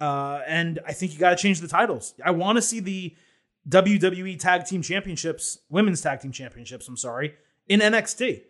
Uh, 0.00 0.40
and 0.46 0.80
I 0.86 0.92
think 0.92 1.12
you 1.12 1.18
got 1.18 1.30
to 1.30 1.36
change 1.36 1.60
the 1.60 1.68
titles. 1.68 2.14
I 2.24 2.32
want 2.32 2.56
to 2.56 2.62
see 2.62 2.80
the 2.80 3.16
WWE 3.68 4.38
Tag 4.38 4.64
Team 4.66 4.82
Championships, 4.82 5.58
Women's 5.68 6.00
Tag 6.00 6.20
Team 6.20 6.32
Championships, 6.32 6.88
I'm 6.88 6.96
sorry, 6.96 7.34
in 7.68 7.80
NXT. 7.80 8.42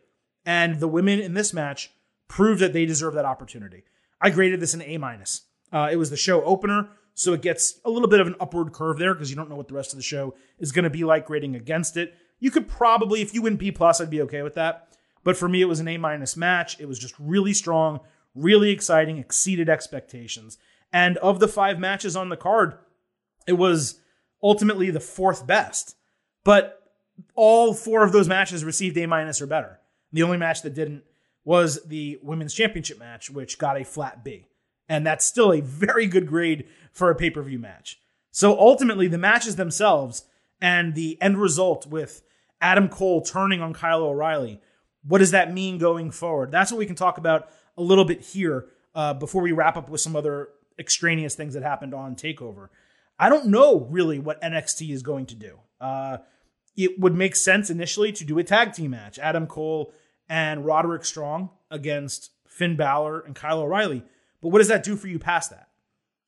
And 0.47 0.81
the 0.81 0.89
women 0.89 1.21
in 1.21 1.35
this 1.35 1.53
match 1.53 1.91
proved 2.29 2.61
that 2.61 2.73
they 2.73 2.87
deserve 2.87 3.15
that 3.15 3.27
opportunity. 3.27 3.85
I 4.21 4.31
graded 4.31 4.61
this 4.61 4.73
an 4.73 4.83
A 4.83 4.97
minus. 4.97 5.43
Uh, 5.73 5.89
it 5.91 5.97
was 5.97 6.11
the 6.11 6.17
show 6.17 6.43
opener, 6.45 6.91
so 7.15 7.33
it 7.33 7.43
gets 7.43 7.81
a 7.85 7.91
little 7.91 8.09
bit 8.09 8.21
of 8.21 8.27
an 8.27 8.37
upward 8.41 8.73
curve 8.73 8.99
there 8.99 9.15
because 9.15 9.31
you 9.31 9.37
don't 9.37 9.49
know 9.49 9.57
what 9.57 9.69
the 9.69 9.75
rest 9.75 9.93
of 9.93 9.97
the 9.97 10.03
show 10.03 10.35
is 10.59 10.73
going 10.73 10.85
to 10.85 10.91
be 10.91 11.05
like 11.05 11.27
grading 11.27 11.57
against 11.57 11.97
it. 11.97 12.15
You 12.41 12.51
could 12.51 12.69
probably, 12.69 13.23
if 13.23 13.35
you 13.35 13.43
win 13.43 13.57
B 13.57 13.71
plus, 13.71 14.01
I'd 14.01 14.11
be 14.11 14.23
okay 14.23 14.43
with 14.43 14.55
that. 14.55 14.89
But 15.25 15.37
for 15.37 15.49
me, 15.49 15.63
it 15.63 15.67
was 15.67 15.81
an 15.81 15.89
A 15.89 15.97
minus 15.99 16.37
match. 16.37 16.81
It 16.81 16.87
was 16.87 16.99
just 16.99 17.15
really 17.19 17.55
strong, 17.55 18.01
really 18.35 18.71
exciting, 18.71 19.19
exceeded 19.19 19.69
expectations. 19.69 20.59
And 20.93 21.17
of 21.19 21.41
the 21.41 21.49
five 21.49 21.79
matches 21.79 22.17
on 22.17 22.29
the 22.29 22.37
card, 22.37 22.75
it 23.47 23.55
was 23.55 24.01
ultimately 24.43 24.91
the 24.91 25.01
fourth 25.01 25.47
best. 25.47 25.97
But 26.45 26.83
all 27.35 27.73
four 27.73 28.03
of 28.03 28.13
those 28.13 28.29
matches 28.29 28.65
received 28.65 28.97
A 28.99 29.07
minus 29.07 29.41
or 29.41 29.47
better. 29.47 29.79
The 30.13 30.23
only 30.23 30.39
match 30.39 30.63
that 30.63 30.75
didn't 30.75 31.05
was 31.45 31.83
the 31.85 32.19
women's 32.23 32.55
championship 32.55 32.99
match, 32.99 33.31
which 33.31 33.59
got 33.59 33.81
a 33.81 33.85
flat 33.85 34.25
B. 34.25 34.47
And 34.89 35.07
that's 35.07 35.25
still 35.25 35.53
a 35.53 35.61
very 35.61 36.07
good 36.07 36.27
grade 36.27 36.67
for 36.93 37.11
a 37.11 37.15
pay 37.15 37.31
per 37.31 37.43
view 37.43 37.59
match. 37.59 38.01
So 38.31 38.59
ultimately, 38.59 39.09
the 39.09 39.19
matches 39.19 39.57
themselves 39.57 40.25
and 40.61 40.95
the 40.95 41.21
end 41.21 41.39
result 41.39 41.87
with 41.87 42.23
Adam 42.61 42.89
Cole 42.89 43.21
turning 43.21 43.61
on 43.61 43.75
Kyle 43.75 44.03
O'Reilly, 44.05 44.61
what 45.07 45.19
does 45.19 45.33
that 45.33 45.53
mean 45.53 45.79
going 45.79 46.11
forward? 46.11 46.51
That's 46.51 46.71
what 46.71 46.79
we 46.79 46.87
can 46.87 46.95
talk 46.95 47.19
about 47.19 47.49
a 47.77 47.83
little 47.83 48.05
bit 48.05 48.21
here 48.21 48.67
uh, 48.95 49.15
before 49.15 49.43
we 49.43 49.53
wrap 49.53 49.77
up 49.77 49.89
with 49.89 50.01
some 50.01 50.15
other 50.15 50.51
extraneous 50.79 51.35
things 51.35 51.55
that 51.55 51.63
happened 51.63 51.95
on 51.95 52.15
TakeOver. 52.15 52.69
I 53.19 53.29
don't 53.29 53.47
know 53.47 53.87
really 53.91 54.19
what 54.19 54.41
NXT 54.41 54.91
is 54.91 55.03
going 55.03 55.27
to 55.27 55.35
do. 55.35 55.59
Uh, 55.81 56.19
it 56.77 56.99
would 56.99 57.15
make 57.15 57.37
sense 57.37 57.69
initially 57.71 58.13
to 58.13 58.25
do 58.25 58.39
a 58.39 58.45
tag 58.45 58.73
team 58.73 58.93
match 58.93 59.19
Adam 59.19 59.47
Cole 59.47 59.93
and 60.29 60.65
Roderick 60.65 61.05
Strong 61.05 61.51
against 61.71 62.31
Finn 62.47 62.77
Balor 62.77 63.21
and 63.21 63.35
Kyle 63.35 63.61
O'Reilly. 63.61 64.05
But 64.43 64.49
what 64.49 64.59
does 64.59 64.69
that 64.69 64.83
do 64.83 64.97
for 64.97 65.09
you 65.09 65.19
past 65.19 65.51
that? 65.51 65.69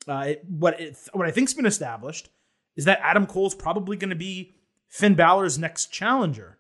Uh, 0.07 0.29
it, 0.29 0.45
what 0.49 0.81
it, 0.81 0.97
what 1.13 1.27
I 1.27 1.31
think's 1.31 1.55
been 1.55 1.67
established 1.67 2.29
is 2.77 2.85
that 2.85 3.01
Adam 3.03 3.27
Cole's 3.27 3.55
probably 3.55 3.97
going 3.97 4.11
to 4.11 4.17
be 4.17 4.55
Finn 4.89 5.15
Balor's 5.15 5.59
next 5.59 5.93
challenger. 5.93 6.59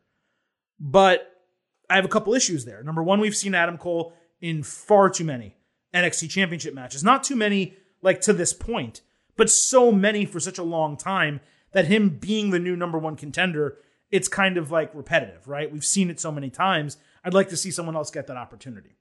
But 0.80 1.30
I 1.88 1.96
have 1.96 2.04
a 2.04 2.08
couple 2.08 2.34
issues 2.34 2.64
there. 2.64 2.82
Number 2.82 3.02
one, 3.02 3.20
we've 3.20 3.36
seen 3.36 3.54
Adam 3.54 3.78
Cole 3.78 4.12
in 4.40 4.62
far 4.62 5.08
too 5.08 5.24
many 5.24 5.56
NXT 5.94 6.30
championship 6.30 6.74
matches. 6.74 7.04
Not 7.04 7.24
too 7.24 7.36
many 7.36 7.74
like 8.02 8.20
to 8.22 8.32
this 8.32 8.52
point, 8.52 9.00
but 9.36 9.50
so 9.50 9.92
many 9.92 10.24
for 10.24 10.40
such 10.40 10.58
a 10.58 10.62
long 10.62 10.96
time 10.96 11.40
that 11.72 11.86
him 11.86 12.08
being 12.08 12.50
the 12.50 12.58
new 12.58 12.76
number 12.76 12.98
one 12.98 13.16
contender, 13.16 13.78
it's 14.10 14.28
kind 14.28 14.56
of 14.56 14.70
like 14.70 14.94
repetitive, 14.94 15.48
right? 15.48 15.72
We've 15.72 15.84
seen 15.84 16.10
it 16.10 16.20
so 16.20 16.32
many 16.32 16.50
times. 16.50 16.96
I'd 17.24 17.34
like 17.34 17.48
to 17.50 17.56
see 17.56 17.70
someone 17.70 17.96
else 17.96 18.10
get 18.10 18.26
that 18.26 18.36
opportunity. 18.36 18.96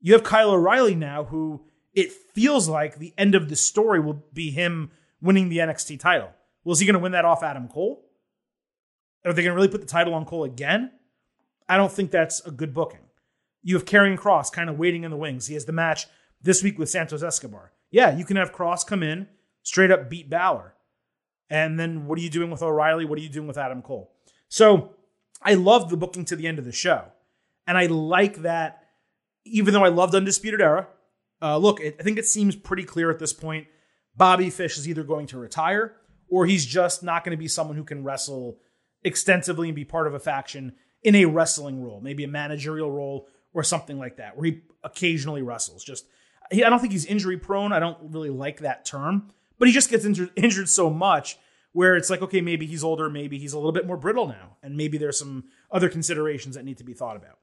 You 0.00 0.12
have 0.12 0.22
Kyle 0.22 0.50
O'Reilly 0.50 0.94
now, 0.94 1.24
who 1.24 1.64
it 1.94 2.12
feels 2.12 2.68
like 2.68 2.98
the 2.98 3.14
end 3.16 3.34
of 3.34 3.48
the 3.48 3.56
story 3.56 4.00
will 4.00 4.24
be 4.32 4.50
him 4.50 4.90
winning 5.20 5.48
the 5.48 5.58
NXT 5.58 5.98
title. 5.98 6.30
Well, 6.64 6.72
is 6.74 6.80
he 6.80 6.86
going 6.86 6.94
to 6.94 7.00
win 7.00 7.12
that 7.12 7.24
off 7.24 7.42
Adam 7.42 7.68
Cole? 7.68 8.04
Are 9.24 9.32
they 9.32 9.42
going 9.42 9.52
to 9.52 9.56
really 9.56 9.68
put 9.68 9.80
the 9.80 9.86
title 9.86 10.14
on 10.14 10.24
Cole 10.24 10.44
again? 10.44 10.92
I 11.68 11.76
don't 11.76 11.90
think 11.90 12.10
that's 12.10 12.40
a 12.46 12.50
good 12.50 12.74
booking. 12.74 13.00
You 13.62 13.74
have 13.74 13.84
Karrion 13.84 14.16
Kross 14.16 14.52
kind 14.52 14.70
of 14.70 14.78
waiting 14.78 15.02
in 15.02 15.10
the 15.10 15.16
wings. 15.16 15.46
He 15.46 15.54
has 15.54 15.64
the 15.64 15.72
match 15.72 16.06
this 16.40 16.62
week 16.62 16.78
with 16.78 16.88
Santos 16.88 17.22
Escobar. 17.22 17.72
Yeah, 17.90 18.16
you 18.16 18.24
can 18.24 18.36
have 18.36 18.52
Kross 18.52 18.86
come 18.86 19.02
in, 19.02 19.26
straight 19.62 19.90
up 19.90 20.08
beat 20.08 20.30
Balor. 20.30 20.74
And 21.50 21.78
then 21.78 22.06
what 22.06 22.18
are 22.18 22.22
you 22.22 22.30
doing 22.30 22.50
with 22.50 22.62
O'Reilly? 22.62 23.04
What 23.04 23.18
are 23.18 23.22
you 23.22 23.28
doing 23.28 23.48
with 23.48 23.58
Adam 23.58 23.82
Cole? 23.82 24.12
So 24.48 24.94
I 25.42 25.54
love 25.54 25.90
the 25.90 25.96
booking 25.96 26.24
to 26.26 26.36
the 26.36 26.46
end 26.46 26.58
of 26.58 26.64
the 26.64 26.72
show. 26.72 27.04
And 27.66 27.76
I 27.76 27.86
like 27.86 28.42
that, 28.42 28.85
even 29.46 29.74
though 29.74 29.84
I 29.84 29.88
loved 29.88 30.14
Undisputed 30.14 30.60
Era, 30.60 30.88
uh, 31.42 31.56
look, 31.56 31.80
it, 31.80 31.96
I 31.98 32.02
think 32.02 32.18
it 32.18 32.26
seems 32.26 32.56
pretty 32.56 32.84
clear 32.84 33.10
at 33.10 33.18
this 33.18 33.32
point 33.32 33.66
Bobby 34.16 34.50
Fish 34.50 34.78
is 34.78 34.88
either 34.88 35.04
going 35.04 35.26
to 35.28 35.38
retire 35.38 35.96
or 36.28 36.46
he's 36.46 36.66
just 36.66 37.02
not 37.02 37.24
going 37.24 37.36
to 37.36 37.40
be 37.40 37.48
someone 37.48 37.76
who 37.76 37.84
can 37.84 38.02
wrestle 38.02 38.58
extensively 39.04 39.68
and 39.68 39.76
be 39.76 39.84
part 39.84 40.06
of 40.06 40.14
a 40.14 40.18
faction 40.18 40.74
in 41.02 41.14
a 41.14 41.26
wrestling 41.26 41.82
role, 41.82 42.00
maybe 42.00 42.24
a 42.24 42.28
managerial 42.28 42.90
role 42.90 43.28
or 43.52 43.62
something 43.62 43.98
like 43.98 44.16
that, 44.16 44.36
where 44.36 44.46
he 44.46 44.60
occasionally 44.82 45.42
wrestles. 45.42 45.84
Just, 45.84 46.06
I 46.52 46.56
don't 46.56 46.80
think 46.80 46.92
he's 46.92 47.04
injury 47.04 47.36
prone. 47.36 47.72
I 47.72 47.78
don't 47.78 47.98
really 48.10 48.30
like 48.30 48.60
that 48.60 48.84
term, 48.84 49.30
but 49.58 49.68
he 49.68 49.74
just 49.74 49.90
gets 49.90 50.04
injured 50.36 50.68
so 50.68 50.90
much 50.90 51.38
where 51.72 51.94
it's 51.94 52.08
like, 52.08 52.22
okay, 52.22 52.40
maybe 52.40 52.64
he's 52.66 52.82
older, 52.82 53.10
maybe 53.10 53.38
he's 53.38 53.52
a 53.52 53.58
little 53.58 53.72
bit 53.72 53.86
more 53.86 53.98
brittle 53.98 54.26
now, 54.26 54.56
and 54.62 54.78
maybe 54.78 54.96
there's 54.96 55.18
some 55.18 55.44
other 55.70 55.90
considerations 55.90 56.54
that 56.54 56.64
need 56.64 56.78
to 56.78 56.84
be 56.84 56.94
thought 56.94 57.16
about. 57.16 57.38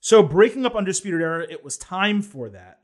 So 0.00 0.22
breaking 0.22 0.64
up 0.64 0.76
Undisputed 0.76 1.20
Era, 1.20 1.46
it 1.48 1.64
was 1.64 1.76
time 1.76 2.22
for 2.22 2.48
that. 2.50 2.80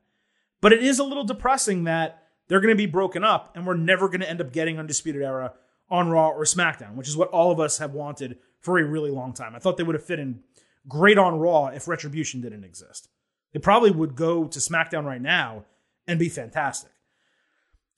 But 0.61 0.73
it 0.73 0.83
is 0.83 0.99
a 0.99 1.05
little 1.05 1.25
depressing 1.25 1.85
that 1.85 2.23
they're 2.49 2.61
going 2.61 2.73
to 2.73 2.77
be 2.77 2.87
broken 2.87 3.25
up 3.25 3.53
and 3.55 3.67
we're 3.67 3.77
never 3.77 4.09
going 4.09 4.21
to 4.21 4.29
end 4.29 4.41
up 4.41 4.53
getting 4.53 4.79
Undisputed 4.79 5.23
Era 5.23 5.55
on 5.91 6.09
Raw 6.09 6.31
or 6.31 6.45
SmackDown, 6.45 6.95
which 6.95 7.09
is 7.09 7.17
what 7.17 7.29
all 7.29 7.53
of 7.53 7.61
us 7.61 7.79
have 7.79 7.93
wanted 7.93 8.39
for 8.61 8.79
a 8.79 8.85
really 8.85 9.11
long 9.11 9.33
time. 9.33 9.55
I 9.55 9.59
thought 9.59 9.77
they 9.77 9.83
would 9.83 9.95
have 9.95 10.05
fit 10.05 10.19
in 10.19 10.41
great 10.89 11.19
on 11.19 11.39
Raw 11.39 11.67
if 11.67 11.87
Retribution 11.87 12.41
didn't 12.41 12.65
exist. 12.65 13.09
They 13.53 13.61
probably 13.61 13.91
would 13.91 14.17
go 14.17 14.47
to 14.47 14.59
SmackDown 14.59 15.05
right 15.05 15.21
now 15.21 15.65
and 16.07 16.19
be 16.19 16.29
fantastic. 16.29 16.91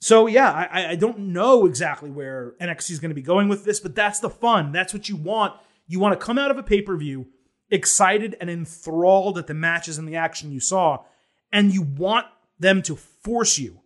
So 0.00 0.26
yeah, 0.26 0.52
I, 0.52 0.90
I 0.90 0.94
don't 0.96 1.18
know 1.18 1.66
exactly 1.66 2.10
where 2.10 2.54
NXT 2.60 2.90
is 2.90 2.98
going 3.00 3.10
to 3.10 3.14
be 3.14 3.22
going 3.22 3.48
with 3.48 3.64
this, 3.64 3.80
but 3.80 3.94
that's 3.94 4.20
the 4.20 4.28
fun. 4.28 4.72
That's 4.72 4.92
what 4.92 5.08
you 5.08 5.16
want. 5.16 5.54
You 5.88 6.00
want 6.00 6.18
to 6.18 6.24
come 6.24 6.38
out 6.38 6.50
of 6.50 6.58
a 6.58 6.62
pay 6.62 6.82
per 6.82 6.96
view 6.96 7.26
excited 7.70 8.36
and 8.40 8.48
enthralled 8.48 9.38
at 9.38 9.46
the 9.46 9.54
matches 9.54 9.98
and 9.98 10.08
the 10.08 10.16
action 10.16 10.52
you 10.52 10.60
saw, 10.60 11.04
and 11.52 11.72
you 11.72 11.82
want 11.82 12.26
them 12.58 12.82
to 12.82 12.96
force 12.96 13.58
you 13.58 13.80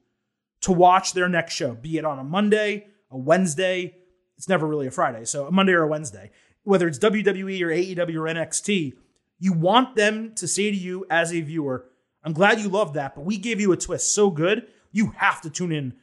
to 0.61 0.73
watch 0.73 1.13
their 1.13 1.29
next 1.29 1.55
show, 1.55 1.75
be 1.75 1.97
it 1.99 2.05
on 2.05 2.19
a 2.19 2.25
Monday, 2.25 2.87
a 3.11 3.17
Wednesday. 3.17 3.97
It's 4.37 4.49
never 4.49 4.67
really 4.67 4.87
a 4.87 4.91
Friday, 4.91 5.25
so 5.25 5.47
a 5.47 5.51
Monday 5.51 5.73
or 5.73 5.83
a 5.83 5.89
Wednesday. 5.89 6.31
Whether 6.63 6.89
it's 6.89 6.99
WWE 6.99 7.63
or 7.63 7.69
AEW 7.69 8.17
or 8.17 8.35
NXT, 8.35 8.95
you 9.39 9.53
want 9.53 9.97
them 9.97 10.35
to 10.35 10.47
say 10.47 10.71
to 10.71 10.77
you 10.77 11.07
as 11.11 11.33
a 11.33 11.41
viewer, 11.41 11.87
I'm 12.23 12.35
glad 12.35 12.61
you 12.61 12.69
loved 12.69 12.95
that, 12.95 13.15
but 13.15 13.25
we 13.25 13.39
gave 13.39 13.61
you 13.61 13.73
a 13.73 13.77
twist 13.77 14.15
so 14.15 14.31
good, 14.31 14.67
you 14.93 15.13
have 15.17 15.41
to 15.43 15.51
tune 15.51 15.73
in 15.73 15.95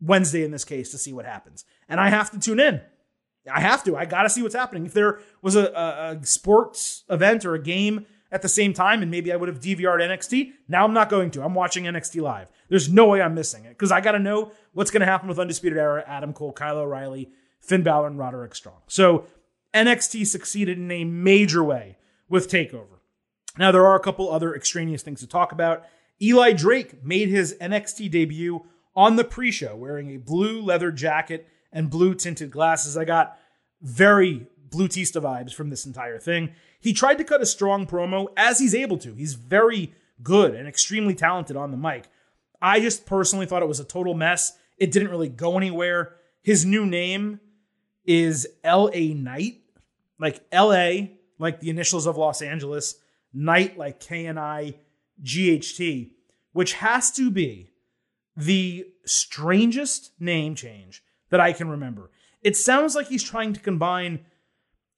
Wednesday 0.00 0.42
in 0.42 0.50
this 0.50 0.64
case 0.64 0.90
to 0.90 0.98
see 0.98 1.12
what 1.12 1.26
happens. 1.26 1.64
And 1.88 2.00
I 2.00 2.08
have 2.08 2.30
to 2.32 2.38
tune 2.38 2.58
in. 2.58 2.80
I 3.50 3.60
have 3.60 3.84
to. 3.84 3.96
I 3.96 4.04
got 4.04 4.24
to 4.24 4.30
see 4.30 4.42
what's 4.42 4.54
happening. 4.54 4.86
If 4.86 4.92
there 4.92 5.20
was 5.42 5.56
a, 5.56 5.66
a, 5.66 6.16
a, 6.16 6.26
sports 6.26 7.04
event 7.08 7.44
or 7.44 7.54
a 7.54 7.62
game 7.62 8.06
at 8.30 8.42
the 8.42 8.48
same 8.48 8.72
time, 8.72 9.02
and 9.02 9.10
maybe 9.10 9.32
I 9.32 9.36
would 9.36 9.48
have 9.48 9.60
DVR'd 9.60 10.00
NXT, 10.00 10.52
now 10.68 10.84
I'm 10.84 10.92
not 10.92 11.08
going 11.08 11.30
to. 11.32 11.42
I'm 11.42 11.54
watching 11.54 11.84
NXT 11.84 12.20
live. 12.20 12.48
There's 12.68 12.92
no 12.92 13.06
way 13.06 13.22
I'm 13.22 13.34
missing 13.34 13.64
it 13.64 13.70
because 13.70 13.90
I 13.90 14.00
got 14.00 14.12
to 14.12 14.18
know 14.18 14.52
what's 14.72 14.90
going 14.90 15.00
to 15.00 15.06
happen 15.06 15.28
with 15.28 15.38
Undisputed 15.38 15.78
Era, 15.78 16.04
Adam 16.06 16.32
Cole, 16.32 16.52
Kyle 16.52 16.78
O'Reilly, 16.78 17.30
Finn 17.60 17.82
Balor, 17.82 18.08
and 18.08 18.18
Roderick 18.18 18.54
Strong. 18.54 18.82
So 18.88 19.26
NXT 19.74 20.26
succeeded 20.26 20.78
in 20.78 20.90
a 20.90 21.04
major 21.04 21.64
way 21.64 21.96
with 22.28 22.50
TakeOver. 22.50 22.98
Now, 23.58 23.72
there 23.72 23.86
are 23.86 23.96
a 23.96 24.00
couple 24.00 24.30
other 24.30 24.54
extraneous 24.54 25.02
things 25.02 25.20
to 25.20 25.26
talk 25.26 25.50
about. 25.52 25.84
Eli 26.22 26.52
Drake 26.52 27.04
made 27.04 27.28
his 27.28 27.56
NXT 27.60 28.10
debut 28.10 28.64
on 28.94 29.16
the 29.16 29.24
pre 29.24 29.50
show 29.50 29.74
wearing 29.74 30.10
a 30.10 30.18
blue 30.18 30.62
leather 30.62 30.92
jacket 30.92 31.48
and 31.72 31.90
blue 31.90 32.14
tinted 32.14 32.50
glasses. 32.50 32.96
I 32.96 33.04
got 33.04 33.38
very 33.80 34.46
Blue 34.70 34.88
Tista 34.88 35.20
vibes 35.20 35.52
from 35.52 35.70
this 35.70 35.84
entire 35.84 36.18
thing. 36.18 36.50
He 36.80 36.92
tried 36.92 37.18
to 37.18 37.24
cut 37.24 37.42
a 37.42 37.46
strong 37.46 37.86
promo 37.86 38.28
as 38.36 38.58
he's 38.58 38.74
able 38.74 38.98
to. 38.98 39.14
He's 39.14 39.34
very 39.34 39.92
good 40.22 40.54
and 40.54 40.68
extremely 40.68 41.14
talented 41.14 41.56
on 41.56 41.70
the 41.70 41.76
mic. 41.76 42.08
I 42.62 42.80
just 42.80 43.06
personally 43.06 43.46
thought 43.46 43.62
it 43.62 43.68
was 43.68 43.80
a 43.80 43.84
total 43.84 44.14
mess. 44.14 44.56
It 44.78 44.92
didn't 44.92 45.10
really 45.10 45.28
go 45.28 45.56
anywhere. 45.56 46.14
His 46.42 46.64
new 46.64 46.86
name 46.86 47.40
is 48.04 48.46
L.A. 48.64 49.14
Knight, 49.14 49.60
like 50.18 50.44
L.A., 50.52 51.18
like 51.38 51.60
the 51.60 51.70
initials 51.70 52.06
of 52.06 52.16
Los 52.16 52.42
Angeles, 52.42 52.96
Knight, 53.32 53.78
like 53.78 54.00
K 54.00 54.26
N 54.26 54.38
I 54.38 54.74
G 55.22 55.50
H 55.50 55.76
T, 55.76 56.12
which 56.52 56.74
has 56.74 57.10
to 57.12 57.30
be 57.30 57.70
the 58.36 58.86
strangest 59.04 60.12
name 60.20 60.54
change 60.54 61.02
that 61.30 61.40
I 61.40 61.52
can 61.52 61.68
remember. 61.68 62.10
It 62.42 62.56
sounds 62.56 62.94
like 62.94 63.08
he's 63.08 63.22
trying 63.22 63.52
to 63.52 63.60
combine 63.60 64.20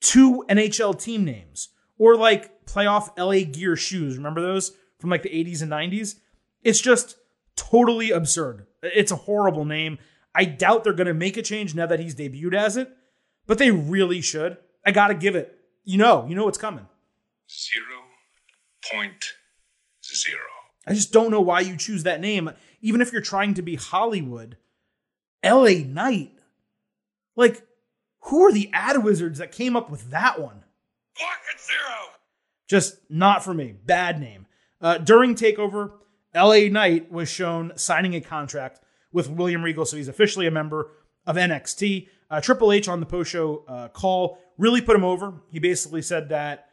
two 0.01 0.45
NHL 0.49 1.01
team 1.01 1.25
names 1.25 1.69
or 1.99 2.17
like 2.17 2.67
playoff 2.67 3.17
LA 3.19 3.51
Gear 3.51 3.77
shoes. 3.77 4.17
Remember 4.17 4.41
those 4.41 4.73
from 4.99 5.11
like 5.11 5.23
the 5.23 5.29
80s 5.29 5.63
and 5.63 5.71
90s? 5.71 6.17
It's 6.63 6.81
just 6.81 7.17
totally 7.57 8.11
absurd. 8.11 8.67
It's 8.83 9.13
a 9.13 9.17
horrible 9.17 9.65
name. 9.65 9.99
I 10.35 10.45
doubt 10.45 10.85
they're 10.85 10.93
going 10.93 11.07
to 11.07 11.15
make 11.15 11.37
a 11.37 11.43
change 11.43 11.75
now 11.75 11.87
that 11.87 12.01
he's 12.01 12.15
debuted 12.15 12.55
as 12.55 12.77
it, 12.77 12.91
but 13.47 13.59
they 13.59 13.71
really 13.71 14.21
should. 14.21 14.57
I 14.87 14.91
got 14.91 15.09
to 15.09 15.15
give 15.15 15.37
it. 15.37 15.59
You 15.85 15.99
know, 15.99 16.27
you 16.29 16.35
know 16.35 16.45
what's 16.45 16.59
coming. 16.59 16.87
Zero 17.51 18.03
point 18.91 19.35
zero. 20.05 20.41
I 20.87 20.95
just 20.95 21.13
don't 21.13 21.31
know 21.31 21.41
why 21.41 21.61
you 21.61 21.77
choose 21.77 22.03
that 22.05 22.21
name, 22.21 22.51
even 22.81 23.01
if 23.01 23.13
you're 23.13 23.21
trying 23.21 23.55
to 23.55 23.63
be 23.63 23.77
Hollywood. 23.77 24.57
LA 25.45 25.85
Knight. 25.87 26.33
Like, 27.37 27.67
who 28.27 28.43
are 28.43 28.53
the 28.53 28.71
ad 28.73 29.03
wizards 29.03 29.39
that 29.39 29.53
came 29.53 29.77
up 29.77 29.91
with 29.91 30.11
that 30.11 30.41
one? 30.41 30.65
At 31.21 31.61
zero. 31.61 32.11
Just 32.69 32.99
not 33.11 33.45
for 33.45 33.53
me. 33.53 33.75
Bad 33.85 34.21
name. 34.21 34.47
Uh, 34.81 34.99
during 34.99 35.35
TakeOver, 35.35 35.93
LA 36.35 36.69
Knight 36.71 37.13
was 37.13 37.29
shown 37.29 37.73
signing 37.77 38.15
a 38.15 38.21
contract 38.21 38.81
with 39.13 39.31
William 39.31 39.63
Regal, 39.63 39.85
so 39.85 39.97
he's 39.97 40.09
officially 40.09 40.47
a 40.47 40.51
member 40.51 40.91
of 41.27 41.37
NXT. 41.37 42.09
Uh, 42.31 42.41
Triple 42.41 42.73
H 42.73 42.89
on 42.89 43.01
the 43.01 43.07
post 43.07 43.31
show 43.31 43.65
uh, 43.69 43.89
call 43.89 44.39
really 44.57 44.81
put 44.81 44.97
him 44.97 45.05
over. 45.05 45.35
He 45.51 45.59
basically 45.59 46.03
said 46.03 46.31
that 46.31 46.69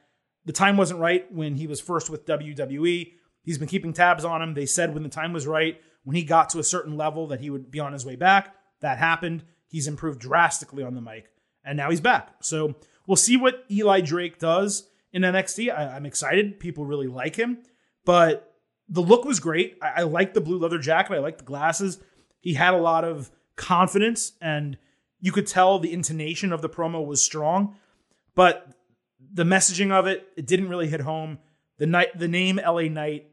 the 0.45 0.53
time 0.53 0.77
wasn't 0.77 0.99
right 0.99 1.31
when 1.31 1.55
he 1.55 1.67
was 1.67 1.81
first 1.81 2.09
with 2.09 2.25
WWE. 2.25 3.11
He's 3.43 3.57
been 3.57 3.67
keeping 3.67 3.93
tabs 3.93 4.23
on 4.23 4.41
him. 4.41 4.53
They 4.53 4.65
said 4.65 4.93
when 4.93 5.03
the 5.03 5.09
time 5.09 5.33
was 5.33 5.45
right, 5.45 5.79
when 6.03 6.15
he 6.15 6.23
got 6.23 6.49
to 6.51 6.59
a 6.59 6.63
certain 6.63 6.97
level, 6.97 7.27
that 7.27 7.41
he 7.41 7.49
would 7.49 7.69
be 7.69 7.79
on 7.79 7.93
his 7.93 8.05
way 8.05 8.15
back. 8.15 8.55
That 8.81 8.97
happened. 8.97 9.43
He's 9.67 9.87
improved 9.87 10.19
drastically 10.19 10.83
on 10.83 10.95
the 10.95 11.01
mic, 11.01 11.29
and 11.63 11.77
now 11.77 11.89
he's 11.89 12.01
back. 12.01 12.35
So 12.41 12.75
we'll 13.07 13.15
see 13.15 13.37
what 13.37 13.65
Eli 13.69 14.01
Drake 14.01 14.39
does 14.39 14.87
in 15.11 15.21
NXT. 15.21 15.71
I, 15.75 15.95
am 15.95 16.05
excited. 16.05 16.59
People 16.59 16.85
really 16.85 17.07
like 17.07 17.35
him, 17.35 17.59
but 18.05 18.55
the 18.87 19.01
look 19.01 19.25
was 19.25 19.39
great. 19.39 19.77
I, 19.81 20.01
I 20.01 20.01
like 20.03 20.33
the 20.33 20.41
blue 20.41 20.57
leather 20.57 20.79
jacket. 20.79 21.13
I 21.13 21.19
like 21.19 21.37
the 21.37 21.43
glasses. 21.43 21.99
He 22.41 22.53
had 22.53 22.73
a 22.73 22.77
lot 22.77 23.03
of 23.03 23.29
confidence, 23.55 24.33
and 24.41 24.77
you 25.19 25.31
could 25.31 25.47
tell 25.47 25.79
the 25.79 25.93
intonation 25.93 26.51
of 26.53 26.61
the 26.61 26.69
promo 26.69 27.05
was 27.05 27.23
strong, 27.23 27.75
but 28.35 28.73
the 29.33 29.43
messaging 29.43 29.91
of 29.91 30.07
it, 30.07 30.27
it 30.37 30.47
didn't 30.47 30.69
really 30.69 30.87
hit 30.87 31.01
home. 31.01 31.39
The 31.77 31.85
night, 31.85 32.17
the 32.17 32.27
name 32.27 32.59
LA 32.63 32.83
Knight 32.83 33.27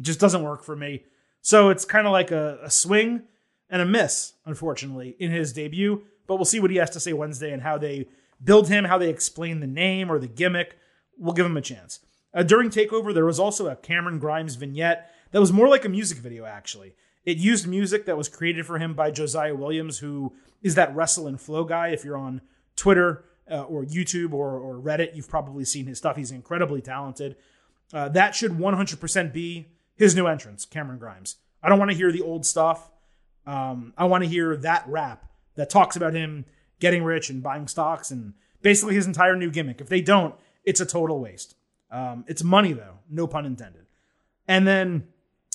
just 0.00 0.20
doesn't 0.20 0.42
work 0.42 0.64
for 0.64 0.74
me. 0.74 1.04
So 1.40 1.70
it's 1.70 1.84
kind 1.84 2.06
of 2.06 2.12
like 2.12 2.30
a, 2.30 2.58
a 2.62 2.70
swing 2.70 3.24
and 3.70 3.82
a 3.82 3.86
miss, 3.86 4.34
unfortunately, 4.44 5.16
in 5.18 5.30
his 5.30 5.52
debut. 5.52 6.02
But 6.26 6.36
we'll 6.36 6.44
see 6.44 6.60
what 6.60 6.70
he 6.70 6.76
has 6.78 6.90
to 6.90 7.00
say 7.00 7.12
Wednesday 7.12 7.52
and 7.52 7.62
how 7.62 7.78
they 7.78 8.08
build 8.42 8.68
him, 8.68 8.84
how 8.84 8.98
they 8.98 9.10
explain 9.10 9.60
the 9.60 9.66
name 9.66 10.10
or 10.10 10.18
the 10.18 10.28
gimmick. 10.28 10.78
We'll 11.18 11.34
give 11.34 11.46
him 11.46 11.56
a 11.56 11.62
chance. 11.62 12.00
Uh, 12.32 12.42
during 12.42 12.70
TakeOver, 12.70 13.14
there 13.14 13.24
was 13.24 13.38
also 13.38 13.68
a 13.68 13.76
Cameron 13.76 14.18
Grimes 14.18 14.56
vignette 14.56 15.10
that 15.30 15.40
was 15.40 15.52
more 15.52 15.68
like 15.68 15.84
a 15.84 15.88
music 15.88 16.18
video, 16.18 16.44
actually. 16.44 16.94
It 17.24 17.38
used 17.38 17.66
music 17.66 18.06
that 18.06 18.16
was 18.16 18.28
created 18.28 18.66
for 18.66 18.78
him 18.78 18.94
by 18.94 19.10
Josiah 19.10 19.54
Williams, 19.54 19.98
who 19.98 20.34
is 20.62 20.74
that 20.74 20.94
wrestle 20.94 21.26
and 21.26 21.40
flow 21.40 21.64
guy. 21.64 21.88
If 21.88 22.04
you're 22.04 22.16
on 22.16 22.40
Twitter 22.76 23.24
uh, 23.50 23.62
or 23.62 23.84
YouTube 23.84 24.32
or, 24.32 24.58
or 24.58 24.74
Reddit, 24.76 25.14
you've 25.14 25.28
probably 25.28 25.64
seen 25.64 25.86
his 25.86 25.98
stuff. 25.98 26.16
He's 26.16 26.30
incredibly 26.30 26.80
talented. 26.80 27.36
Uh, 27.92 28.08
that 28.10 28.34
should 28.34 28.52
100% 28.52 29.32
be 29.32 29.68
his 29.96 30.14
new 30.14 30.26
entrance, 30.26 30.64
Cameron 30.66 30.98
Grimes. 30.98 31.36
I 31.62 31.68
don't 31.68 31.78
want 31.78 31.90
to 31.90 31.96
hear 31.96 32.12
the 32.12 32.20
old 32.20 32.44
stuff. 32.44 32.90
Um, 33.46 33.92
I 33.96 34.04
want 34.04 34.24
to 34.24 34.30
hear 34.30 34.56
that 34.56 34.84
rap 34.88 35.24
that 35.56 35.70
talks 35.70 35.96
about 35.96 36.14
him 36.14 36.44
getting 36.80 37.04
rich 37.04 37.30
and 37.30 37.42
buying 37.42 37.68
stocks 37.68 38.10
and 38.10 38.34
basically 38.62 38.94
his 38.94 39.06
entire 39.06 39.36
new 39.36 39.50
gimmick. 39.50 39.80
If 39.80 39.88
they 39.88 40.00
don't, 40.00 40.34
it's 40.64 40.80
a 40.80 40.86
total 40.86 41.20
waste. 41.20 41.54
Um, 41.90 42.24
it's 42.26 42.42
money 42.42 42.72
though, 42.72 42.98
no 43.08 43.26
pun 43.26 43.46
intended. 43.46 43.86
And 44.48 44.66
then 44.66 45.08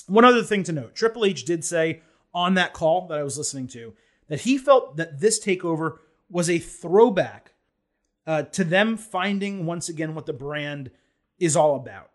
one 0.06 0.24
other 0.24 0.42
thing 0.42 0.62
to 0.64 0.72
note: 0.72 0.94
Triple 0.94 1.24
H 1.24 1.44
did 1.44 1.64
say 1.64 2.02
on 2.32 2.54
that 2.54 2.72
call 2.72 3.06
that 3.08 3.18
I 3.18 3.22
was 3.22 3.36
listening 3.36 3.68
to 3.68 3.94
that 4.28 4.42
he 4.42 4.56
felt 4.56 4.96
that 4.96 5.20
this 5.20 5.44
takeover 5.44 5.98
was 6.30 6.48
a 6.48 6.58
throwback 6.58 7.54
uh, 8.26 8.44
to 8.44 8.64
them 8.64 8.96
finding 8.96 9.66
once 9.66 9.88
again 9.88 10.14
what 10.14 10.26
the 10.26 10.32
brand 10.32 10.90
is 11.38 11.56
all 11.56 11.74
about. 11.74 12.10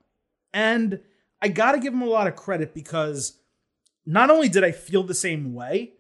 And 0.54 1.02
I 1.42 1.50
got 1.50 1.74
to 1.74 1.80
give 1.80 1.94
him 1.94 2.02
a 2.02 2.08
lot 2.08 2.28
of 2.28 2.36
credit 2.36 2.74
because 2.74 3.38
not 4.06 4.30
only 4.30 4.50
did 4.50 4.64
I 4.64 4.72
feel 4.72 5.04
the 5.04 5.14
same 5.14 5.54
way, 5.54 5.94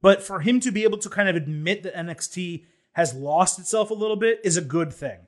but 0.00 0.22
for 0.22 0.40
him 0.40 0.60
to 0.60 0.70
be 0.70 0.84
able 0.84 0.98
to 0.98 1.08
kind 1.08 1.28
of 1.28 1.36
admit 1.36 1.82
that 1.82 1.94
NXT 1.94 2.64
has 2.92 3.14
lost 3.14 3.58
itself 3.58 3.90
a 3.90 3.94
little 3.94 4.16
bit 4.16 4.40
is 4.44 4.56
a 4.56 4.62
good 4.62 4.92
thing. 4.92 5.26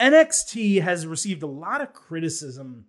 NXT 0.00 0.82
has 0.82 1.06
received 1.06 1.42
a 1.42 1.46
lot 1.46 1.80
of 1.80 1.92
criticism, 1.92 2.86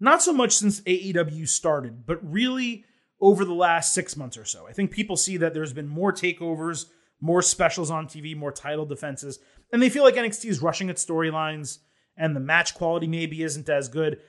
not 0.00 0.22
so 0.22 0.32
much 0.32 0.52
since 0.52 0.80
AEW 0.82 1.48
started, 1.48 2.04
but 2.04 2.18
really 2.22 2.84
over 3.20 3.44
the 3.44 3.54
last 3.54 3.94
six 3.94 4.16
months 4.16 4.36
or 4.36 4.44
so. 4.44 4.66
I 4.66 4.72
think 4.72 4.90
people 4.90 5.16
see 5.16 5.36
that 5.36 5.54
there's 5.54 5.72
been 5.72 5.86
more 5.86 6.12
takeovers, 6.12 6.86
more 7.20 7.40
specials 7.40 7.90
on 7.90 8.08
TV, 8.08 8.36
more 8.36 8.50
title 8.50 8.84
defenses, 8.84 9.38
and 9.72 9.80
they 9.80 9.88
feel 9.88 10.02
like 10.02 10.16
NXT 10.16 10.46
is 10.46 10.60
rushing 10.60 10.90
its 10.90 11.06
storylines 11.06 11.78
and 12.16 12.34
the 12.34 12.40
match 12.40 12.74
quality 12.74 13.06
maybe 13.06 13.42
isn't 13.42 13.68
as 13.68 13.88
good. 13.88 14.20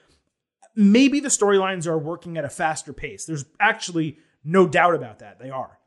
Maybe 0.75 1.19
the 1.19 1.29
storylines 1.29 1.85
are 1.87 1.97
working 1.97 2.37
at 2.37 2.45
a 2.45 2.49
faster 2.49 2.93
pace. 2.93 3.25
There's 3.25 3.45
actually 3.59 4.17
no 4.43 4.67
doubt 4.67 4.95
about 4.95 5.19
that. 5.19 5.39
They 5.39 5.49
are. 5.49 5.79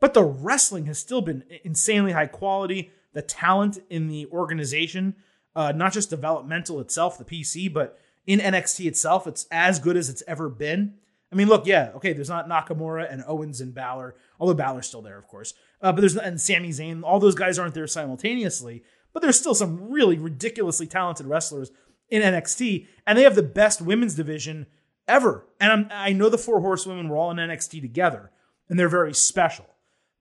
But 0.00 0.14
the 0.14 0.24
wrestling 0.24 0.86
has 0.86 0.98
still 0.98 1.20
been 1.20 1.44
insanely 1.64 2.12
high 2.12 2.26
quality. 2.26 2.92
The 3.14 3.22
talent 3.22 3.78
in 3.90 4.06
the 4.06 4.26
organization, 4.26 5.16
uh, 5.56 5.72
not 5.72 5.92
just 5.92 6.10
developmental 6.10 6.80
itself, 6.80 7.18
the 7.18 7.24
PC, 7.24 7.72
but 7.72 7.98
in 8.26 8.38
NXT 8.38 8.86
itself, 8.86 9.26
it's 9.26 9.46
as 9.50 9.78
good 9.80 9.96
as 9.96 10.08
it's 10.08 10.22
ever 10.28 10.48
been. 10.48 10.94
I 11.32 11.34
mean, 11.34 11.48
look, 11.48 11.66
yeah, 11.66 11.90
okay, 11.96 12.12
there's 12.12 12.28
not 12.28 12.48
Nakamura 12.48 13.10
and 13.12 13.24
Owens 13.26 13.60
and 13.60 13.74
Balor, 13.74 14.14
although 14.38 14.54
Balor's 14.54 14.86
still 14.86 15.02
there, 15.02 15.18
of 15.18 15.26
course. 15.26 15.52
Uh, 15.82 15.92
but 15.92 16.00
there's 16.00 16.16
and 16.16 16.40
Sami 16.40 16.70
Zayn, 16.70 17.02
all 17.02 17.20
those 17.20 17.34
guys 17.34 17.58
aren't 17.58 17.74
there 17.74 17.86
simultaneously, 17.86 18.82
but 19.12 19.20
there's 19.20 19.38
still 19.38 19.54
some 19.54 19.90
really 19.90 20.18
ridiculously 20.18 20.86
talented 20.86 21.26
wrestlers 21.26 21.70
in 22.10 22.22
NXT, 22.22 22.86
and 23.06 23.18
they 23.18 23.22
have 23.22 23.34
the 23.34 23.42
best 23.42 23.80
women's 23.80 24.14
division 24.14 24.66
ever. 25.06 25.46
And 25.60 25.72
I'm, 25.72 25.88
I 25.90 26.12
know 26.12 26.28
the 26.28 26.38
four 26.38 26.60
horsewomen 26.60 27.08
were 27.08 27.16
all 27.16 27.30
in 27.30 27.36
NXT 27.36 27.80
together, 27.80 28.30
and 28.68 28.78
they're 28.78 28.88
very 28.88 29.14
special 29.14 29.66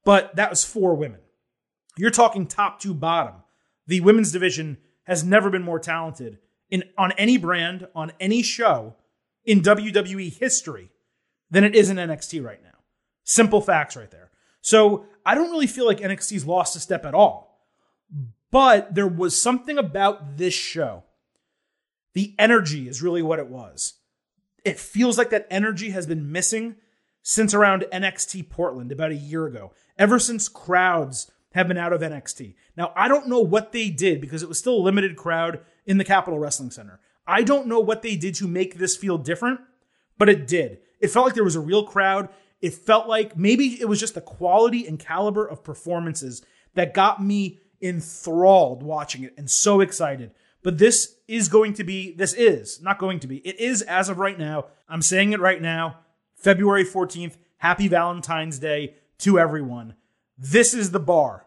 but 0.08 0.38
that 0.38 0.50
was 0.50 0.64
four 0.64 0.96
women. 0.96 1.20
You're 1.98 2.12
talking 2.12 2.48
top 2.48 2.80
to 2.80 2.94
bottom. 2.94 3.44
The 3.88 4.00
women's 4.00 4.32
division 4.32 4.78
has 5.04 5.22
never 5.22 5.50
been 5.50 5.64
more 5.64 5.80
talented 5.80 6.38
in 6.70 6.86
on 6.98 7.12
any 7.18 7.38
brand, 7.38 7.90
on 7.94 8.14
any 8.18 8.42
show 8.42 8.96
in 9.44 9.62
WWE 9.62 10.32
history 10.40 10.92
than 11.52 11.66
it 11.66 11.76
is 11.76 11.90
in 11.90 11.98
NXT 11.98 12.42
right 12.42 12.64
now. 12.64 12.78
Simple 13.26 13.60
facts 13.60 13.98
right 13.98 14.10
there. 14.10 14.32
So 14.62 15.08
I 15.26 15.36
don't 15.36 15.52
really 15.52 15.68
feel 15.68 15.86
like 15.86 16.00
NXT's 16.00 16.46
lost 16.46 16.78
a 16.78 16.80
step 16.80 17.04
at 17.04 17.14
all. 17.14 17.68
But 18.50 18.96
there 18.96 19.10
was 19.10 19.36
something 19.36 19.78
about 19.78 20.38
this 20.38 20.54
show. 20.54 21.04
The 22.18 22.34
energy 22.40 22.88
is 22.88 23.04
really 23.04 23.22
what 23.22 23.38
it 23.38 23.48
was. 23.48 24.00
It 24.66 24.80
feels 24.80 25.20
like 25.20 25.30
that 25.30 25.46
energy 25.52 25.92
has 25.92 26.08
been 26.08 26.32
missing 26.32 26.78
since 27.22 27.54
around 27.54 27.86
NXT 27.94 28.50
Portland 28.50 28.92
about 28.92 29.12
a 29.12 29.16
year 29.16 29.46
ago 29.46 29.72
ever 30.00 30.18
since 30.18 30.50
crowds 30.50 31.30
have 31.54 31.68
been 31.68 31.78
out 31.78 31.94
of 31.94 32.02
NXT. 32.02 32.56
Now, 32.76 32.92
I 32.96 33.08
don't 33.08 33.28
know 33.28 33.42
what 33.42 33.72
they 33.72 33.92
did 33.92 34.20
because 34.20 34.42
it 34.42 34.50
was 34.50 34.58
still 34.58 34.78
a 34.78 34.82
limited 34.82 35.16
crowd 35.16 35.60
in 35.86 36.00
the 36.00 36.04
Capitol 36.04 36.40
Wrestling 36.40 36.72
Center. 36.72 37.00
I 37.28 37.44
don't 37.44 37.68
know 37.68 37.82
what 37.82 38.02
they 38.02 38.16
did 38.16 38.34
to 38.38 38.48
make 38.48 38.80
this 38.80 38.98
feel 38.98 39.20
different, 39.20 39.60
but 40.18 40.28
it 40.28 40.48
did. 40.48 40.80
It 41.00 41.12
felt 41.12 41.28
like 41.28 41.36
there 41.36 41.44
was 41.44 41.56
a 41.56 41.60
real 41.60 41.86
crowd. 41.86 42.30
It 42.62 42.74
felt 42.74 43.08
like 43.08 43.38
maybe 43.38 43.80
it 43.80 43.88
was 43.88 44.00
just 44.00 44.16
the 44.16 44.22
quality 44.22 44.88
and 44.88 44.98
caliber 44.98 45.46
of 45.48 45.64
performances 45.64 46.44
that 46.74 46.96
got 46.96 47.24
me 47.24 47.60
enthralled 47.80 48.82
watching 48.82 49.22
it 49.22 49.36
and 49.38 49.52
so 49.52 49.82
excited. 49.82 50.32
But 50.68 50.80
this 50.80 51.16
is 51.30 51.48
going 51.48 51.76
to 51.76 51.86
be, 51.86 52.12
this 52.12 52.34
is 52.34 52.82
not 52.82 53.00
going 53.00 53.22
to 53.22 53.28
be, 53.28 53.38
it 53.38 53.58
is 53.58 53.84
as 53.84 54.10
of 54.10 54.18
right 54.18 54.38
now. 54.38 54.66
I'm 54.90 55.02
saying 55.02 55.32
it 55.32 55.40
right 55.40 55.62
now, 55.62 56.00
February 56.36 56.84
14th. 56.84 57.38
Happy 57.56 57.88
Valentine's 57.88 58.60
Day 58.60 58.96
to 59.20 59.40
everyone. 59.40 59.96
This 60.38 60.74
is 60.74 60.92
the 60.92 61.00
bar. 61.00 61.46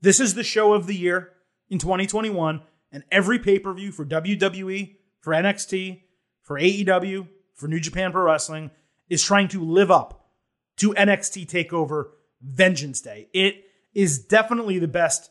This 0.00 0.20
is 0.20 0.32
the 0.32 0.42
show 0.42 0.72
of 0.72 0.86
the 0.86 0.94
year 0.94 1.34
in 1.68 1.78
2021. 1.80 2.62
And 2.90 3.04
every 3.10 3.38
pay 3.38 3.58
per 3.58 3.74
view 3.74 3.92
for 3.92 4.06
WWE, 4.06 4.96
for 5.20 5.34
NXT, 5.34 6.00
for 6.40 6.58
AEW, 6.58 7.28
for 7.52 7.68
New 7.68 7.78
Japan 7.78 8.10
Pro 8.10 8.22
Wrestling 8.22 8.70
is 9.10 9.22
trying 9.22 9.48
to 9.48 9.62
live 9.62 9.90
up 9.90 10.30
to 10.78 10.94
NXT 10.94 11.46
TakeOver 11.46 12.12
Vengeance 12.40 13.02
Day. 13.02 13.28
It 13.34 13.66
is 13.92 14.18
definitely 14.18 14.78
the 14.78 14.88
best 14.88 15.30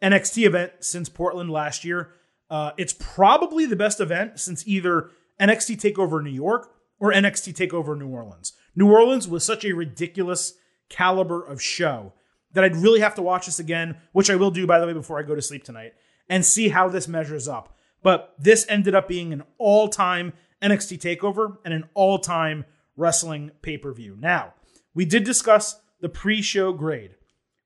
NXT 0.00 0.46
event 0.46 0.72
since 0.78 1.08
Portland 1.08 1.50
last 1.50 1.84
year. 1.84 2.12
Uh, 2.50 2.72
it's 2.76 2.94
probably 2.98 3.66
the 3.66 3.76
best 3.76 4.00
event 4.00 4.38
since 4.38 4.66
either 4.66 5.10
NXT 5.40 5.80
Takeover 5.80 6.22
New 6.22 6.30
York 6.30 6.70
or 6.98 7.12
NXT 7.12 7.54
Takeover 7.54 7.98
New 7.98 8.08
Orleans. 8.08 8.52
New 8.74 8.90
Orleans 8.90 9.28
was 9.28 9.44
such 9.44 9.64
a 9.64 9.72
ridiculous 9.72 10.54
caliber 10.88 11.42
of 11.42 11.60
show 11.60 12.12
that 12.52 12.64
I'd 12.64 12.76
really 12.76 13.00
have 13.00 13.14
to 13.16 13.22
watch 13.22 13.46
this 13.46 13.58
again, 13.58 13.96
which 14.12 14.30
I 14.30 14.36
will 14.36 14.50
do, 14.50 14.66
by 14.66 14.78
the 14.78 14.86
way, 14.86 14.92
before 14.92 15.18
I 15.18 15.22
go 15.22 15.34
to 15.34 15.42
sleep 15.42 15.64
tonight, 15.64 15.92
and 16.28 16.44
see 16.44 16.68
how 16.68 16.88
this 16.88 17.08
measures 17.08 17.48
up. 17.48 17.76
But 18.02 18.34
this 18.38 18.64
ended 18.68 18.94
up 18.94 19.08
being 19.08 19.32
an 19.32 19.42
all 19.58 19.88
time 19.88 20.32
NXT 20.62 20.98
takeover 21.00 21.58
and 21.64 21.74
an 21.74 21.84
all 21.94 22.18
time 22.18 22.64
wrestling 22.96 23.50
pay 23.62 23.76
per 23.76 23.92
view. 23.92 24.16
Now, 24.18 24.54
we 24.94 25.04
did 25.04 25.24
discuss 25.24 25.80
the 26.00 26.08
pre 26.08 26.40
show 26.40 26.72
grade 26.72 27.16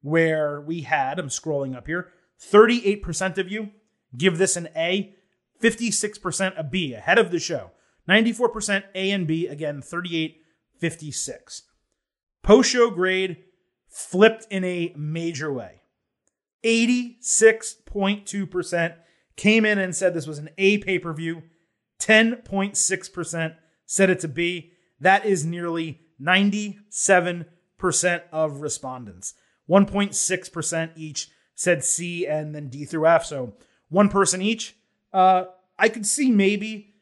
where 0.02 0.60
we 0.60 0.82
had, 0.82 1.18
I'm 1.18 1.28
scrolling 1.28 1.76
up 1.76 1.86
here, 1.86 2.08
38% 2.40 3.38
of 3.38 3.50
you 3.50 3.70
give 4.16 4.38
this 4.38 4.56
an 4.56 4.68
A, 4.76 5.14
56% 5.62 6.58
a 6.58 6.64
B, 6.64 6.94
ahead 6.94 7.18
of 7.18 7.30
the 7.30 7.38
show. 7.38 7.72
94% 8.08 8.84
A 8.94 9.10
and 9.10 9.26
B, 9.26 9.46
again, 9.46 9.82
38, 9.82 10.40
56. 10.78 11.64
Post 12.42 12.70
show 12.70 12.88
grade 12.90 13.44
flipped 13.88 14.46
in 14.50 14.64
a 14.64 14.94
major 14.96 15.52
way. 15.52 15.82
86.2% 16.64 18.94
came 19.36 19.64
in 19.64 19.78
and 19.78 19.94
said 19.94 20.12
this 20.12 20.26
was 20.26 20.38
an 20.38 20.50
A 20.58 20.78
pay 20.78 20.98
per 20.98 21.12
view. 21.12 21.44
10.6% 22.00 23.54
said 23.86 24.10
it 24.10 24.18
to 24.20 24.28
B. 24.28 24.72
That 25.00 25.24
is 25.24 25.44
nearly 25.44 26.00
97% 26.20 27.46
of 28.32 28.60
respondents. 28.60 29.34
1.6% 29.68 30.90
each 30.96 31.28
said 31.54 31.84
C 31.84 32.26
and 32.26 32.54
then 32.54 32.68
D 32.68 32.84
through 32.84 33.06
F. 33.06 33.24
So 33.24 33.54
one 33.90 34.08
person 34.08 34.40
each. 34.40 34.76
Uh, 35.12 35.44
I 35.78 35.88
could 35.88 36.06
see 36.06 36.30
maybe 36.30 36.94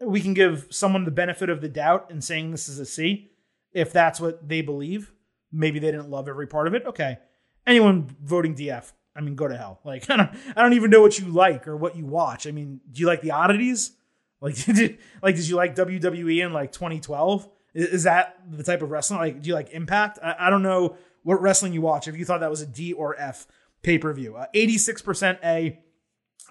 we 0.00 0.20
can 0.20 0.34
give 0.34 0.66
someone 0.70 1.04
the 1.04 1.10
benefit 1.10 1.48
of 1.48 1.60
the 1.60 1.68
doubt 1.68 2.10
in 2.10 2.20
saying 2.20 2.50
this 2.50 2.68
is 2.68 2.78
a 2.78 2.86
C 2.86 3.30
if 3.72 3.92
that's 3.92 4.20
what 4.20 4.48
they 4.48 4.62
believe. 4.62 5.12
Maybe 5.52 5.78
they 5.78 5.90
didn't 5.90 6.10
love 6.10 6.28
every 6.28 6.46
part 6.46 6.66
of 6.66 6.74
it. 6.74 6.84
Okay. 6.86 7.18
Anyone 7.66 8.14
voting 8.22 8.54
DF, 8.54 8.92
I 9.16 9.20
mean, 9.20 9.36
go 9.36 9.48
to 9.48 9.56
hell. 9.56 9.80
Like, 9.84 10.08
I 10.10 10.16
don't, 10.16 10.30
I 10.56 10.62
don't 10.62 10.72
even 10.72 10.90
know 10.90 11.02
what 11.02 11.18
you 11.18 11.26
like 11.26 11.68
or 11.68 11.76
what 11.76 11.96
you 11.96 12.06
watch. 12.06 12.46
I 12.46 12.50
mean, 12.50 12.80
do 12.90 13.00
you 13.00 13.06
like 13.06 13.20
the 13.20 13.32
oddities? 13.32 13.92
Like, 14.40 14.56
did, 14.64 14.98
like, 15.22 15.36
did 15.36 15.48
you 15.48 15.56
like 15.56 15.74
WWE 15.74 16.44
in 16.44 16.52
like 16.52 16.72
2012? 16.72 17.48
Is, 17.74 18.04
that 18.04 18.36
the 18.48 18.62
type 18.62 18.82
of 18.82 18.90
wrestling? 18.90 19.18
Like, 19.18 19.42
do 19.42 19.48
you 19.48 19.54
like 19.54 19.70
Impact? 19.70 20.18
I, 20.22 20.36
I 20.38 20.50
don't 20.50 20.62
know 20.62 20.96
what 21.24 21.42
wrestling 21.42 21.72
you 21.72 21.80
watch. 21.80 22.06
If 22.06 22.16
you 22.16 22.24
thought 22.24 22.40
that 22.40 22.50
was 22.50 22.60
a 22.60 22.66
D 22.66 22.92
or 22.92 23.18
F 23.18 23.48
pay 23.82 23.98
per 23.98 24.12
view, 24.12 24.36
uh, 24.36 24.46
86% 24.54 25.38
A, 25.44 25.80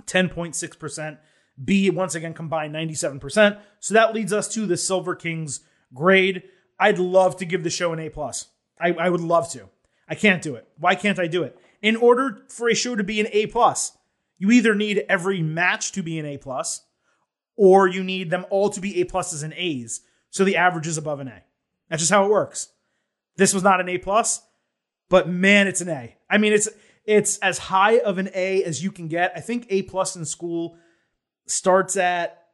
10.6% 0.05 1.17
B. 1.63 1.89
Once 1.89 2.15
again, 2.15 2.33
combined 2.33 2.73
97%. 2.73 3.59
So 3.79 3.93
that 3.93 4.13
leads 4.13 4.33
us 4.33 4.51
to 4.53 4.65
the 4.65 4.77
Silver 4.77 5.15
Kings 5.15 5.61
grade. 5.93 6.43
I'd 6.79 6.99
love 6.99 7.37
to 7.37 7.45
give 7.45 7.63
the 7.63 7.69
show 7.69 7.93
an 7.93 7.99
A 7.99 8.09
plus. 8.09 8.47
I, 8.79 8.93
I 8.93 9.09
would 9.09 9.21
love 9.21 9.49
to. 9.51 9.69
I 10.07 10.15
can't 10.15 10.41
do 10.41 10.55
it. 10.55 10.67
Why 10.77 10.95
can't 10.95 11.19
I 11.19 11.27
do 11.27 11.43
it? 11.43 11.57
In 11.81 11.95
order 11.95 12.43
for 12.49 12.69
a 12.69 12.75
show 12.75 12.95
to 12.95 13.03
be 13.03 13.19
an 13.19 13.27
A 13.31 13.47
plus, 13.47 13.97
you 14.37 14.51
either 14.51 14.75
need 14.75 15.05
every 15.07 15.41
match 15.41 15.91
to 15.93 16.03
be 16.03 16.19
an 16.19 16.25
A 16.25 16.37
plus, 16.37 16.85
or 17.55 17.87
you 17.87 18.03
need 18.03 18.29
them 18.29 18.45
all 18.49 18.69
to 18.69 18.81
be 18.81 18.99
A 19.01 19.05
pluses 19.05 19.43
and 19.43 19.53
A's, 19.53 20.01
so 20.29 20.43
the 20.43 20.57
average 20.57 20.87
is 20.87 20.97
above 20.97 21.19
an 21.19 21.27
A. 21.27 21.43
That's 21.89 22.01
just 22.01 22.11
how 22.11 22.25
it 22.25 22.31
works. 22.31 22.69
This 23.37 23.53
was 23.53 23.63
not 23.63 23.79
an 23.79 23.89
A 23.89 23.97
plus, 23.97 24.41
but 25.09 25.29
man, 25.29 25.67
it's 25.67 25.81
an 25.81 25.89
A. 25.89 26.15
I 26.29 26.37
mean, 26.37 26.53
it's 26.53 26.69
it's 27.05 27.37
as 27.39 27.57
high 27.57 27.99
of 27.99 28.17
an 28.17 28.29
A 28.33 28.63
as 28.63 28.83
you 28.83 28.91
can 28.91 29.07
get. 29.07 29.33
I 29.35 29.39
think 29.39 29.67
A 29.69 29.83
plus 29.83 30.15
in 30.15 30.25
school 30.25 30.77
starts 31.45 31.97
at 31.97 32.47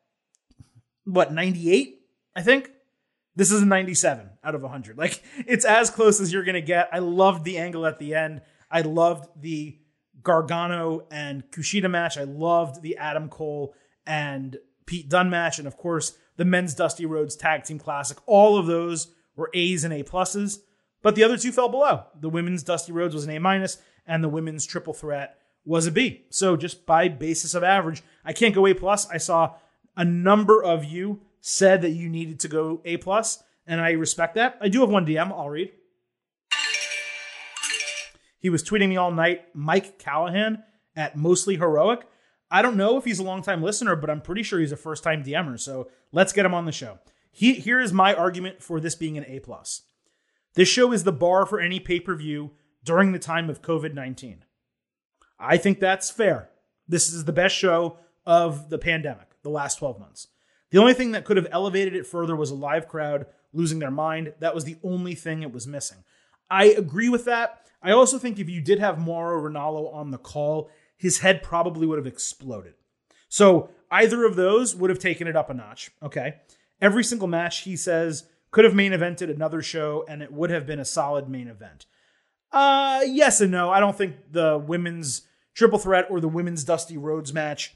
what 1.05 1.33
98. 1.33 2.01
I 2.35 2.41
think 2.41 2.71
this 3.35 3.51
is 3.51 3.61
a 3.61 3.65
97 3.65 4.29
out 4.43 4.55
of 4.55 4.61
100. 4.61 4.97
Like 4.97 5.23
it's 5.37 5.65
as 5.65 5.89
close 5.89 6.19
as 6.19 6.33
you're 6.33 6.43
gonna 6.43 6.61
get. 6.61 6.89
I 6.91 6.99
loved 6.99 7.43
the 7.43 7.57
angle 7.57 7.85
at 7.85 7.99
the 7.99 8.15
end. 8.15 8.41
I 8.71 8.81
loved 8.81 9.29
the 9.39 9.79
Gargano 10.21 11.07
and 11.11 11.49
Kushida 11.51 11.89
match. 11.89 12.17
I 12.17 12.23
loved 12.23 12.81
the 12.81 12.97
Adam 12.97 13.29
Cole 13.29 13.73
and 14.05 14.57
Pete 14.85 15.09
Dunne 15.09 15.29
match, 15.29 15.59
and 15.59 15.67
of 15.67 15.77
course 15.77 16.17
the 16.37 16.45
men's 16.45 16.73
Dusty 16.73 17.05
Rhodes 17.05 17.35
Tag 17.35 17.63
Team 17.63 17.79
Classic. 17.79 18.17
All 18.25 18.57
of 18.57 18.65
those 18.65 19.13
were 19.35 19.51
A's 19.53 19.83
and 19.83 19.93
A 19.93 20.03
pluses, 20.03 20.59
but 21.01 21.15
the 21.15 21.23
other 21.23 21.37
two 21.37 21.51
fell 21.51 21.69
below. 21.69 22.05
The 22.19 22.29
women's 22.29 22.63
Dusty 22.63 22.91
Rhodes 22.91 23.13
was 23.13 23.25
an 23.25 23.31
A 23.31 23.39
minus, 23.39 23.77
and 24.10 24.24
the 24.24 24.28
women's 24.28 24.66
Triple 24.66 24.93
Threat 24.93 25.38
was 25.64 25.86
a 25.86 25.91
B. 25.91 26.26
So 26.32 26.57
just 26.57 26.86
by 26.86 27.07
basis 27.07 27.53
of 27.53 27.64
average, 27.64 28.01
I 28.26 28.34
can't 28.34 28.55
go 28.55 28.66
A 28.66 28.74
plus. 28.74 29.07
I 29.10 29.18
saw 29.18 29.53
a 29.95 30.03
number 30.03 30.62
of 30.62 30.84
you 30.84 31.22
said 31.39 31.84
that 31.84 31.91
you 31.91 32.10
needed 32.10 32.39
to 32.41 32.47
go 32.47 32.82
A 32.84 32.97
plus, 32.97 33.43
and 33.68 33.80
I 33.80 33.91
respect 33.91 34.36
that. 34.36 34.57
I 34.60 34.68
do 34.68 34.82
have 34.82 34.89
one 34.89 35.05
DM. 35.05 35.32
I'll 35.32 35.49
read. 35.49 35.72
He 38.39 38.49
was 38.49 38.64
tweeting 38.64 38.89
me 38.89 38.97
all 38.97 39.12
night. 39.12 39.45
Mike 39.53 39.99
Callahan 39.99 40.64
at 40.95 41.16
Mostly 41.16 41.57
Heroic. 41.57 42.07
I 42.49 42.64
don't 42.64 42.78
know 42.78 42.97
if 42.97 43.05
he's 43.05 43.20
a 43.20 43.24
longtime 43.24 43.62
listener, 43.62 43.95
but 43.95 44.10
I'm 44.10 44.22
pretty 44.22 44.41
sure 44.41 44.60
he's 44.60 44.72
a 44.72 44.78
first 44.78 45.03
time 45.03 45.24
DMer. 45.24 45.60
So 45.60 45.89
let's 46.12 46.34
get 46.34 46.45
him 46.45 46.53
on 46.53 46.66
the 46.66 46.72
show. 46.72 46.97
He, 47.32 47.53
here 47.53 47.80
is 47.80 47.93
my 47.93 48.16
argument 48.16 48.64
for 48.64 48.80
this 48.80 48.95
being 48.95 49.18
an 49.18 49.26
A 49.28 49.39
plus. 49.39 49.84
This 50.55 50.68
show 50.68 50.91
is 50.91 51.03
the 51.03 51.12
bar 51.12 51.45
for 51.45 51.60
any 51.60 51.80
pay 51.80 51.99
per 51.99 52.16
view 52.16 52.51
during 52.84 53.11
the 53.11 53.19
time 53.19 53.49
of 53.49 53.61
COVID 53.61 53.93
19. 53.93 54.43
I 55.39 55.57
think 55.57 55.80
that's 55.80 56.09
fair. 56.11 56.49
This 56.88 57.13
is 57.13 57.25
the 57.25 57.32
best 57.32 57.55
show 57.55 57.97
of 58.25 58.69
the 58.69 58.77
pandemic, 58.77 59.41
the 59.41 59.49
last 59.49 59.80
12 59.80 59.99
months. 59.99 60.27
The 60.71 60.77
only 60.77 60.93
thing 60.93 61.11
that 61.11 61.25
could 61.25 61.38
have 61.38 61.47
elevated 61.51 61.95
it 61.95 62.05
further 62.05 62.36
was 62.36 62.51
a 62.51 62.55
live 62.55 62.88
crowd 62.88 63.25
losing 63.53 63.80
their 63.80 63.91
mind. 63.91 64.34
That 64.39 64.53
was 64.53 64.65
the 64.65 64.77
only 64.84 65.15
thing 65.15 65.41
it 65.41 65.51
was 65.51 65.65
missing. 65.65 66.03
I 66.49 66.65
agree 66.65 67.09
with 67.09 67.25
that. 67.25 67.65
I 67.82 67.91
also 67.91 68.17
think 68.17 68.39
if 68.39 68.49
you 68.49 68.61
did 68.61 68.80
have 68.80 68.99
Mauro 68.99 69.41
Ranallo 69.41 69.93
on 69.93 70.11
the 70.11 70.17
call, 70.17 70.69
his 70.97 71.19
head 71.19 71.41
probably 71.41 71.88
would 71.88 71.97
have 71.97 72.07
exploded. 72.07 72.73
So 73.30 73.69
either 73.89 74.25
of 74.25 74.36
those 74.36 74.75
would 74.75 74.89
have 74.89 74.99
taken 74.99 75.27
it 75.27 75.36
up 75.36 75.49
a 75.49 75.53
notch. 75.53 75.91
Okay. 76.03 76.36
Every 76.82 77.03
single 77.03 77.27
match, 77.27 77.59
he 77.61 77.75
says, 77.75 78.25
could 78.51 78.65
have 78.65 78.73
main 78.73 78.91
evented 78.91 79.30
another 79.30 79.61
show 79.61 80.05
and 80.07 80.21
it 80.21 80.32
would 80.32 80.49
have 80.49 80.65
been 80.65 80.80
a 80.80 80.86
solid 80.86 81.30
main 81.30 81.47
event. 81.47 81.86
Uh, 82.51 83.01
yes 83.05 83.41
and 83.41 83.51
no. 83.51 83.69
I 83.69 83.79
don't 83.79 83.97
think 83.97 84.15
the 84.31 84.57
women's 84.57 85.23
triple 85.53 85.79
threat 85.79 86.07
or 86.09 86.19
the 86.19 86.27
women's 86.27 86.63
Dusty 86.63 86.97
Rhodes 86.97 87.33
match 87.33 87.75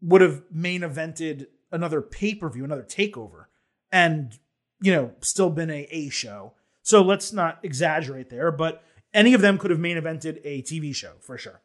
would 0.00 0.20
have 0.20 0.42
main 0.50 0.80
evented 0.80 1.46
another 1.70 2.02
pay 2.02 2.34
per 2.34 2.48
view, 2.48 2.64
another 2.64 2.82
takeover, 2.82 3.46
and, 3.90 4.38
you 4.80 4.92
know, 4.92 5.12
still 5.20 5.50
been 5.50 5.70
a 5.70 5.86
A 5.90 6.08
show. 6.08 6.54
So 6.82 7.02
let's 7.02 7.32
not 7.32 7.60
exaggerate 7.62 8.28
there, 8.28 8.50
but 8.50 8.82
any 9.14 9.34
of 9.34 9.40
them 9.40 9.58
could 9.58 9.70
have 9.70 9.78
main 9.78 9.96
evented 9.96 10.40
a 10.44 10.62
TV 10.62 10.94
show 10.94 11.12
for 11.20 11.38
sure. 11.38 11.60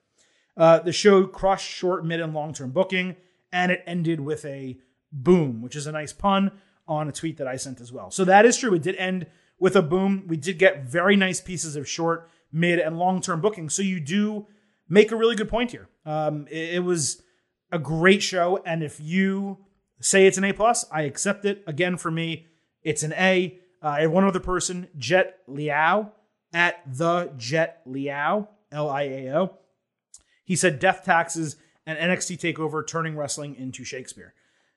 Uh, 0.55 0.79
the 0.79 0.91
show 0.91 1.25
crushed 1.25 1.69
short, 1.69 2.05
mid, 2.05 2.19
and 2.19 2.33
long 2.33 2.53
term 2.53 2.71
booking, 2.71 3.15
and 3.51 3.71
it 3.71 3.83
ended 3.85 4.19
with 4.19 4.45
a 4.45 4.77
boom, 5.11 5.61
which 5.61 5.75
is 5.75 5.87
a 5.87 5.91
nice 5.91 6.13
pun 6.13 6.51
on 6.87 7.07
a 7.07 7.11
tweet 7.11 7.37
that 7.37 7.47
I 7.47 7.57
sent 7.57 7.81
as 7.81 7.91
well. 7.91 8.11
So 8.11 8.25
that 8.25 8.45
is 8.45 8.57
true. 8.57 8.73
It 8.73 8.81
did 8.81 8.95
end 8.95 9.27
with 9.59 9.75
a 9.75 9.81
boom. 9.81 10.25
We 10.27 10.37
did 10.37 10.59
get 10.59 10.83
very 10.83 11.15
nice 11.15 11.41
pieces 11.41 11.75
of 11.75 11.87
short, 11.87 12.29
mid, 12.51 12.79
and 12.79 12.97
long 12.97 13.21
term 13.21 13.41
booking. 13.41 13.69
So 13.69 13.81
you 13.81 13.99
do 13.99 14.47
make 14.89 15.11
a 15.11 15.15
really 15.15 15.35
good 15.35 15.49
point 15.49 15.71
here. 15.71 15.89
Um, 16.05 16.47
it, 16.49 16.75
it 16.75 16.83
was 16.83 17.21
a 17.71 17.79
great 17.79 18.23
show, 18.23 18.61
and 18.65 18.83
if 18.83 18.99
you 18.99 19.57
say 19.99 20.27
it's 20.27 20.37
an 20.37 20.43
A 20.43 20.53
plus, 20.53 20.85
I 20.91 21.03
accept 21.03 21.45
it. 21.45 21.63
Again, 21.67 21.97
for 21.97 22.11
me, 22.11 22.47
it's 22.83 23.03
an 23.03 23.13
A. 23.13 23.59
Uh, 23.83 23.87
I 23.89 24.01
have 24.01 24.11
one 24.11 24.23
other 24.23 24.39
person, 24.39 24.87
Jet 24.97 25.39
Liao, 25.47 26.11
at 26.53 26.81
the 26.87 27.31
Jet 27.37 27.81
Liao, 27.85 28.49
L 28.71 28.89
I 28.89 29.03
A 29.03 29.35
O. 29.35 29.57
He 30.45 30.55
said 30.55 30.79
death 30.79 31.03
taxes 31.03 31.57
and 31.85 31.97
NXT 31.97 32.39
takeover 32.39 32.85
turning 32.85 33.17
wrestling 33.17 33.55
into 33.55 33.83
Shakespeare. 33.83 34.33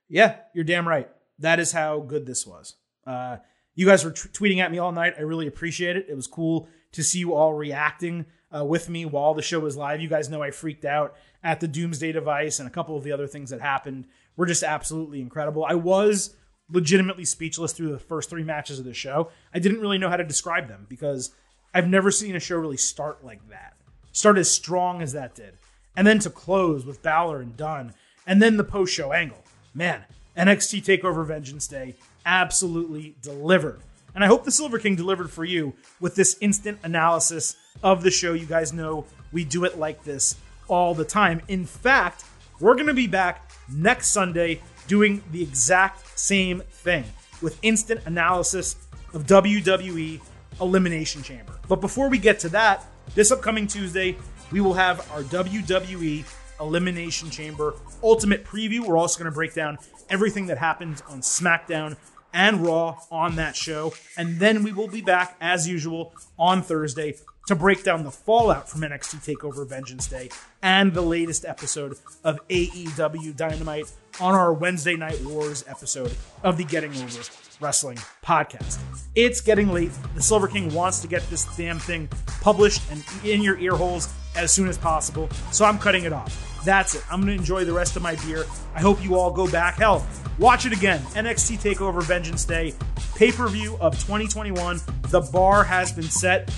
Yeah, 0.08 0.36
you're 0.54 0.64
damn 0.64 0.88
right. 0.88 1.08
That 1.38 1.60
is 1.60 1.72
how 1.72 2.00
good 2.00 2.26
this 2.26 2.46
was. 2.46 2.74
Uh, 3.06 3.38
you 3.74 3.86
guys 3.86 4.04
were 4.04 4.10
t- 4.10 4.28
tweeting 4.30 4.58
at 4.58 4.70
me 4.70 4.78
all 4.78 4.92
night. 4.92 5.14
I 5.18 5.22
really 5.22 5.46
appreciate 5.46 5.96
it. 5.96 6.06
It 6.08 6.14
was 6.14 6.26
cool 6.26 6.68
to 6.92 7.02
see 7.02 7.18
you 7.18 7.34
all 7.34 7.54
reacting 7.54 8.26
uh, 8.54 8.64
with 8.64 8.88
me 8.88 9.04
while 9.04 9.34
the 9.34 9.42
show 9.42 9.60
was 9.60 9.76
live. 9.76 10.00
You 10.00 10.08
guys 10.08 10.28
know 10.28 10.42
I 10.42 10.50
freaked 10.50 10.84
out 10.84 11.14
at 11.42 11.60
the 11.60 11.68
Doomsday 11.68 12.12
device 12.12 12.58
and 12.58 12.68
a 12.68 12.72
couple 12.72 12.96
of 12.96 13.04
the 13.04 13.12
other 13.12 13.26
things 13.26 13.50
that 13.50 13.60
happened 13.60 14.06
were 14.36 14.46
just 14.46 14.62
absolutely 14.62 15.20
incredible. 15.20 15.64
I 15.64 15.74
was 15.74 16.34
legitimately 16.70 17.24
speechless 17.24 17.72
through 17.72 17.92
the 17.92 17.98
first 17.98 18.30
three 18.30 18.44
matches 18.44 18.78
of 18.78 18.84
the 18.84 18.94
show. 18.94 19.30
I 19.54 19.58
didn't 19.58 19.80
really 19.80 19.98
know 19.98 20.08
how 20.08 20.16
to 20.16 20.24
describe 20.24 20.68
them 20.68 20.86
because 20.88 21.30
I've 21.72 21.88
never 21.88 22.10
seen 22.10 22.36
a 22.36 22.40
show 22.40 22.56
really 22.56 22.76
start 22.76 23.24
like 23.24 23.48
that 23.50 23.74
start 24.12 24.38
as 24.38 24.50
strong 24.50 25.02
as 25.02 25.12
that 25.12 25.34
did. 25.34 25.54
And 25.96 26.06
then 26.06 26.18
to 26.20 26.30
close 26.30 26.86
with 26.86 27.02
Balor 27.02 27.40
and 27.40 27.56
Dunne, 27.56 27.94
and 28.26 28.40
then 28.40 28.56
the 28.56 28.64
post 28.64 28.94
show 28.94 29.12
angle. 29.12 29.42
Man, 29.74 30.04
NXT 30.36 30.84
TakeOver 30.84 31.26
Vengeance 31.26 31.66
Day 31.66 31.94
absolutely 32.26 33.14
delivered. 33.22 33.80
And 34.14 34.24
I 34.24 34.26
hope 34.26 34.44
the 34.44 34.50
Silver 34.50 34.78
King 34.78 34.96
delivered 34.96 35.30
for 35.30 35.44
you 35.44 35.74
with 36.00 36.14
this 36.14 36.36
instant 36.40 36.78
analysis 36.82 37.56
of 37.82 38.02
the 38.02 38.10
show. 38.10 38.32
You 38.32 38.46
guys 38.46 38.72
know 38.72 39.06
we 39.32 39.44
do 39.44 39.64
it 39.64 39.78
like 39.78 40.04
this 40.04 40.36
all 40.68 40.94
the 40.94 41.04
time. 41.04 41.42
In 41.48 41.64
fact, 41.64 42.24
we're 42.58 42.74
going 42.74 42.86
to 42.86 42.94
be 42.94 43.06
back 43.06 43.50
next 43.72 44.08
Sunday 44.08 44.60
doing 44.86 45.22
the 45.30 45.42
exact 45.42 46.18
same 46.18 46.60
thing 46.70 47.04
with 47.40 47.58
instant 47.62 48.00
analysis 48.06 48.76
of 49.14 49.26
WWE 49.26 50.20
Elimination 50.60 51.22
Chamber. 51.22 51.58
But 51.68 51.80
before 51.80 52.08
we 52.08 52.18
get 52.18 52.38
to 52.40 52.48
that, 52.50 52.84
this 53.14 53.30
upcoming 53.30 53.66
Tuesday, 53.66 54.16
we 54.52 54.60
will 54.60 54.74
have 54.74 55.10
our 55.12 55.22
WWE 55.22 56.24
Elimination 56.60 57.30
Chamber 57.30 57.74
Ultimate 58.02 58.44
Preview. 58.44 58.80
We're 58.80 58.98
also 58.98 59.18
going 59.18 59.30
to 59.30 59.34
break 59.34 59.54
down 59.54 59.78
everything 60.10 60.46
that 60.46 60.58
happened 60.58 61.02
on 61.08 61.20
SmackDown 61.20 61.96
and 62.32 62.64
Raw 62.64 62.98
on 63.10 63.36
that 63.36 63.56
show. 63.56 63.92
And 64.16 64.38
then 64.38 64.62
we 64.62 64.72
will 64.72 64.88
be 64.88 65.00
back, 65.00 65.36
as 65.40 65.68
usual, 65.68 66.12
on 66.38 66.62
Thursday 66.62 67.14
to 67.46 67.56
break 67.56 67.82
down 67.82 68.04
the 68.04 68.10
fallout 68.10 68.68
from 68.68 68.82
NXT 68.82 69.34
TakeOver 69.34 69.68
Vengeance 69.68 70.06
Day 70.06 70.28
and 70.62 70.94
the 70.94 71.00
latest 71.00 71.44
episode 71.44 71.96
of 72.22 72.38
AEW 72.48 73.34
Dynamite 73.36 73.90
on 74.20 74.34
our 74.34 74.52
Wednesday 74.52 74.94
Night 74.94 75.20
Wars 75.22 75.64
episode 75.66 76.14
of 76.44 76.56
the 76.56 76.64
Getting 76.64 76.90
Over 76.92 77.22
Wrestling 77.60 77.98
podcast. 78.24 78.78
It's 79.14 79.40
getting 79.40 79.72
late. 79.72 79.90
The 80.14 80.22
Silver 80.22 80.46
King 80.48 80.72
wants 80.72 81.00
to 81.00 81.08
get 81.08 81.28
this 81.28 81.44
damn 81.56 81.78
thing 81.78 82.08
published 82.40 82.82
and 82.90 83.02
in 83.24 83.42
your 83.42 83.58
ear 83.58 83.74
holes 83.74 84.12
as 84.36 84.52
soon 84.52 84.68
as 84.68 84.78
possible, 84.78 85.28
so 85.50 85.64
I'm 85.64 85.78
cutting 85.78 86.04
it 86.04 86.12
off. 86.12 86.49
That's 86.64 86.94
it. 86.94 87.04
I'm 87.10 87.20
going 87.20 87.34
to 87.34 87.38
enjoy 87.38 87.64
the 87.64 87.72
rest 87.72 87.96
of 87.96 88.02
my 88.02 88.16
beer. 88.26 88.44
I 88.74 88.80
hope 88.80 89.02
you 89.02 89.16
all 89.16 89.30
go 89.30 89.50
back. 89.50 89.76
Hell, 89.76 90.06
watch 90.38 90.66
it 90.66 90.72
again. 90.72 91.00
NXT 91.14 91.74
TakeOver 91.74 92.02
Vengeance 92.02 92.44
Day, 92.44 92.74
pay 93.16 93.32
per 93.32 93.48
view 93.48 93.76
of 93.80 93.94
2021. 93.94 94.80
The 95.08 95.20
bar 95.32 95.64
has 95.64 95.92
been 95.92 96.04
set. 96.04 96.50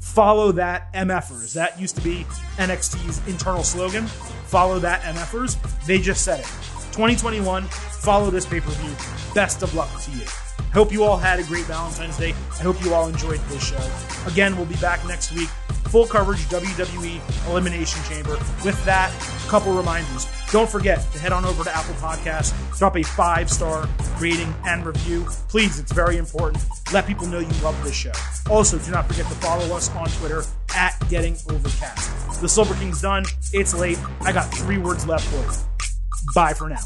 Follow 0.00 0.52
that 0.52 0.92
MFers. 0.92 1.54
That 1.54 1.80
used 1.80 1.96
to 1.96 2.02
be 2.02 2.24
NXT's 2.56 3.26
internal 3.26 3.64
slogan. 3.64 4.06
Follow 4.06 4.78
that 4.80 5.00
MFers. 5.02 5.56
They 5.86 5.98
just 5.98 6.24
said 6.24 6.40
it. 6.40 6.46
2021, 6.92 7.64
follow 7.64 8.30
this 8.30 8.46
pay 8.46 8.60
per 8.60 8.70
view. 8.70 8.94
Best 9.34 9.62
of 9.62 9.74
luck 9.74 9.88
to 10.02 10.10
you. 10.12 10.24
Hope 10.72 10.92
you 10.92 11.04
all 11.04 11.16
had 11.16 11.40
a 11.40 11.44
great 11.44 11.64
Valentine's 11.64 12.18
Day. 12.18 12.30
I 12.30 12.62
hope 12.62 12.82
you 12.84 12.94
all 12.94 13.08
enjoyed 13.08 13.40
this 13.48 13.68
show. 13.68 14.30
Again, 14.30 14.56
we'll 14.56 14.66
be 14.66 14.76
back 14.76 15.04
next 15.06 15.32
week. 15.32 15.48
Full 15.86 16.06
coverage 16.06 16.40
WWE 16.46 17.48
Elimination 17.48 18.02
Chamber. 18.04 18.32
With 18.64 18.82
that, 18.84 19.12
a 19.46 19.50
couple 19.50 19.72
reminders. 19.72 20.26
Don't 20.50 20.68
forget 20.68 21.00
to 21.12 21.18
head 21.18 21.32
on 21.32 21.44
over 21.44 21.64
to 21.64 21.76
Apple 21.76 21.94
Podcasts, 21.94 22.52
drop 22.78 22.96
a 22.96 23.02
five 23.02 23.50
star 23.50 23.88
rating 24.20 24.52
and 24.66 24.84
review. 24.86 25.26
Please, 25.48 25.78
it's 25.78 25.92
very 25.92 26.16
important. 26.16 26.62
Let 26.92 27.06
people 27.06 27.26
know 27.26 27.38
you 27.40 27.48
love 27.62 27.82
this 27.84 27.94
show. 27.94 28.12
Also, 28.50 28.78
do 28.78 28.90
not 28.90 29.06
forget 29.06 29.26
to 29.26 29.34
follow 29.36 29.74
us 29.76 29.90
on 29.90 30.06
Twitter 30.06 30.42
at 30.74 30.94
Getting 31.08 31.36
Overcast. 31.50 32.40
The 32.40 32.48
Silver 32.48 32.74
King's 32.74 33.00
done. 33.00 33.24
It's 33.52 33.74
late. 33.74 33.98
I 34.20 34.32
got 34.32 34.52
three 34.54 34.78
words 34.78 35.06
left 35.06 35.26
for 35.26 35.36
you. 35.36 35.50
Bye 36.34 36.54
for 36.54 36.68
now. 36.68 36.80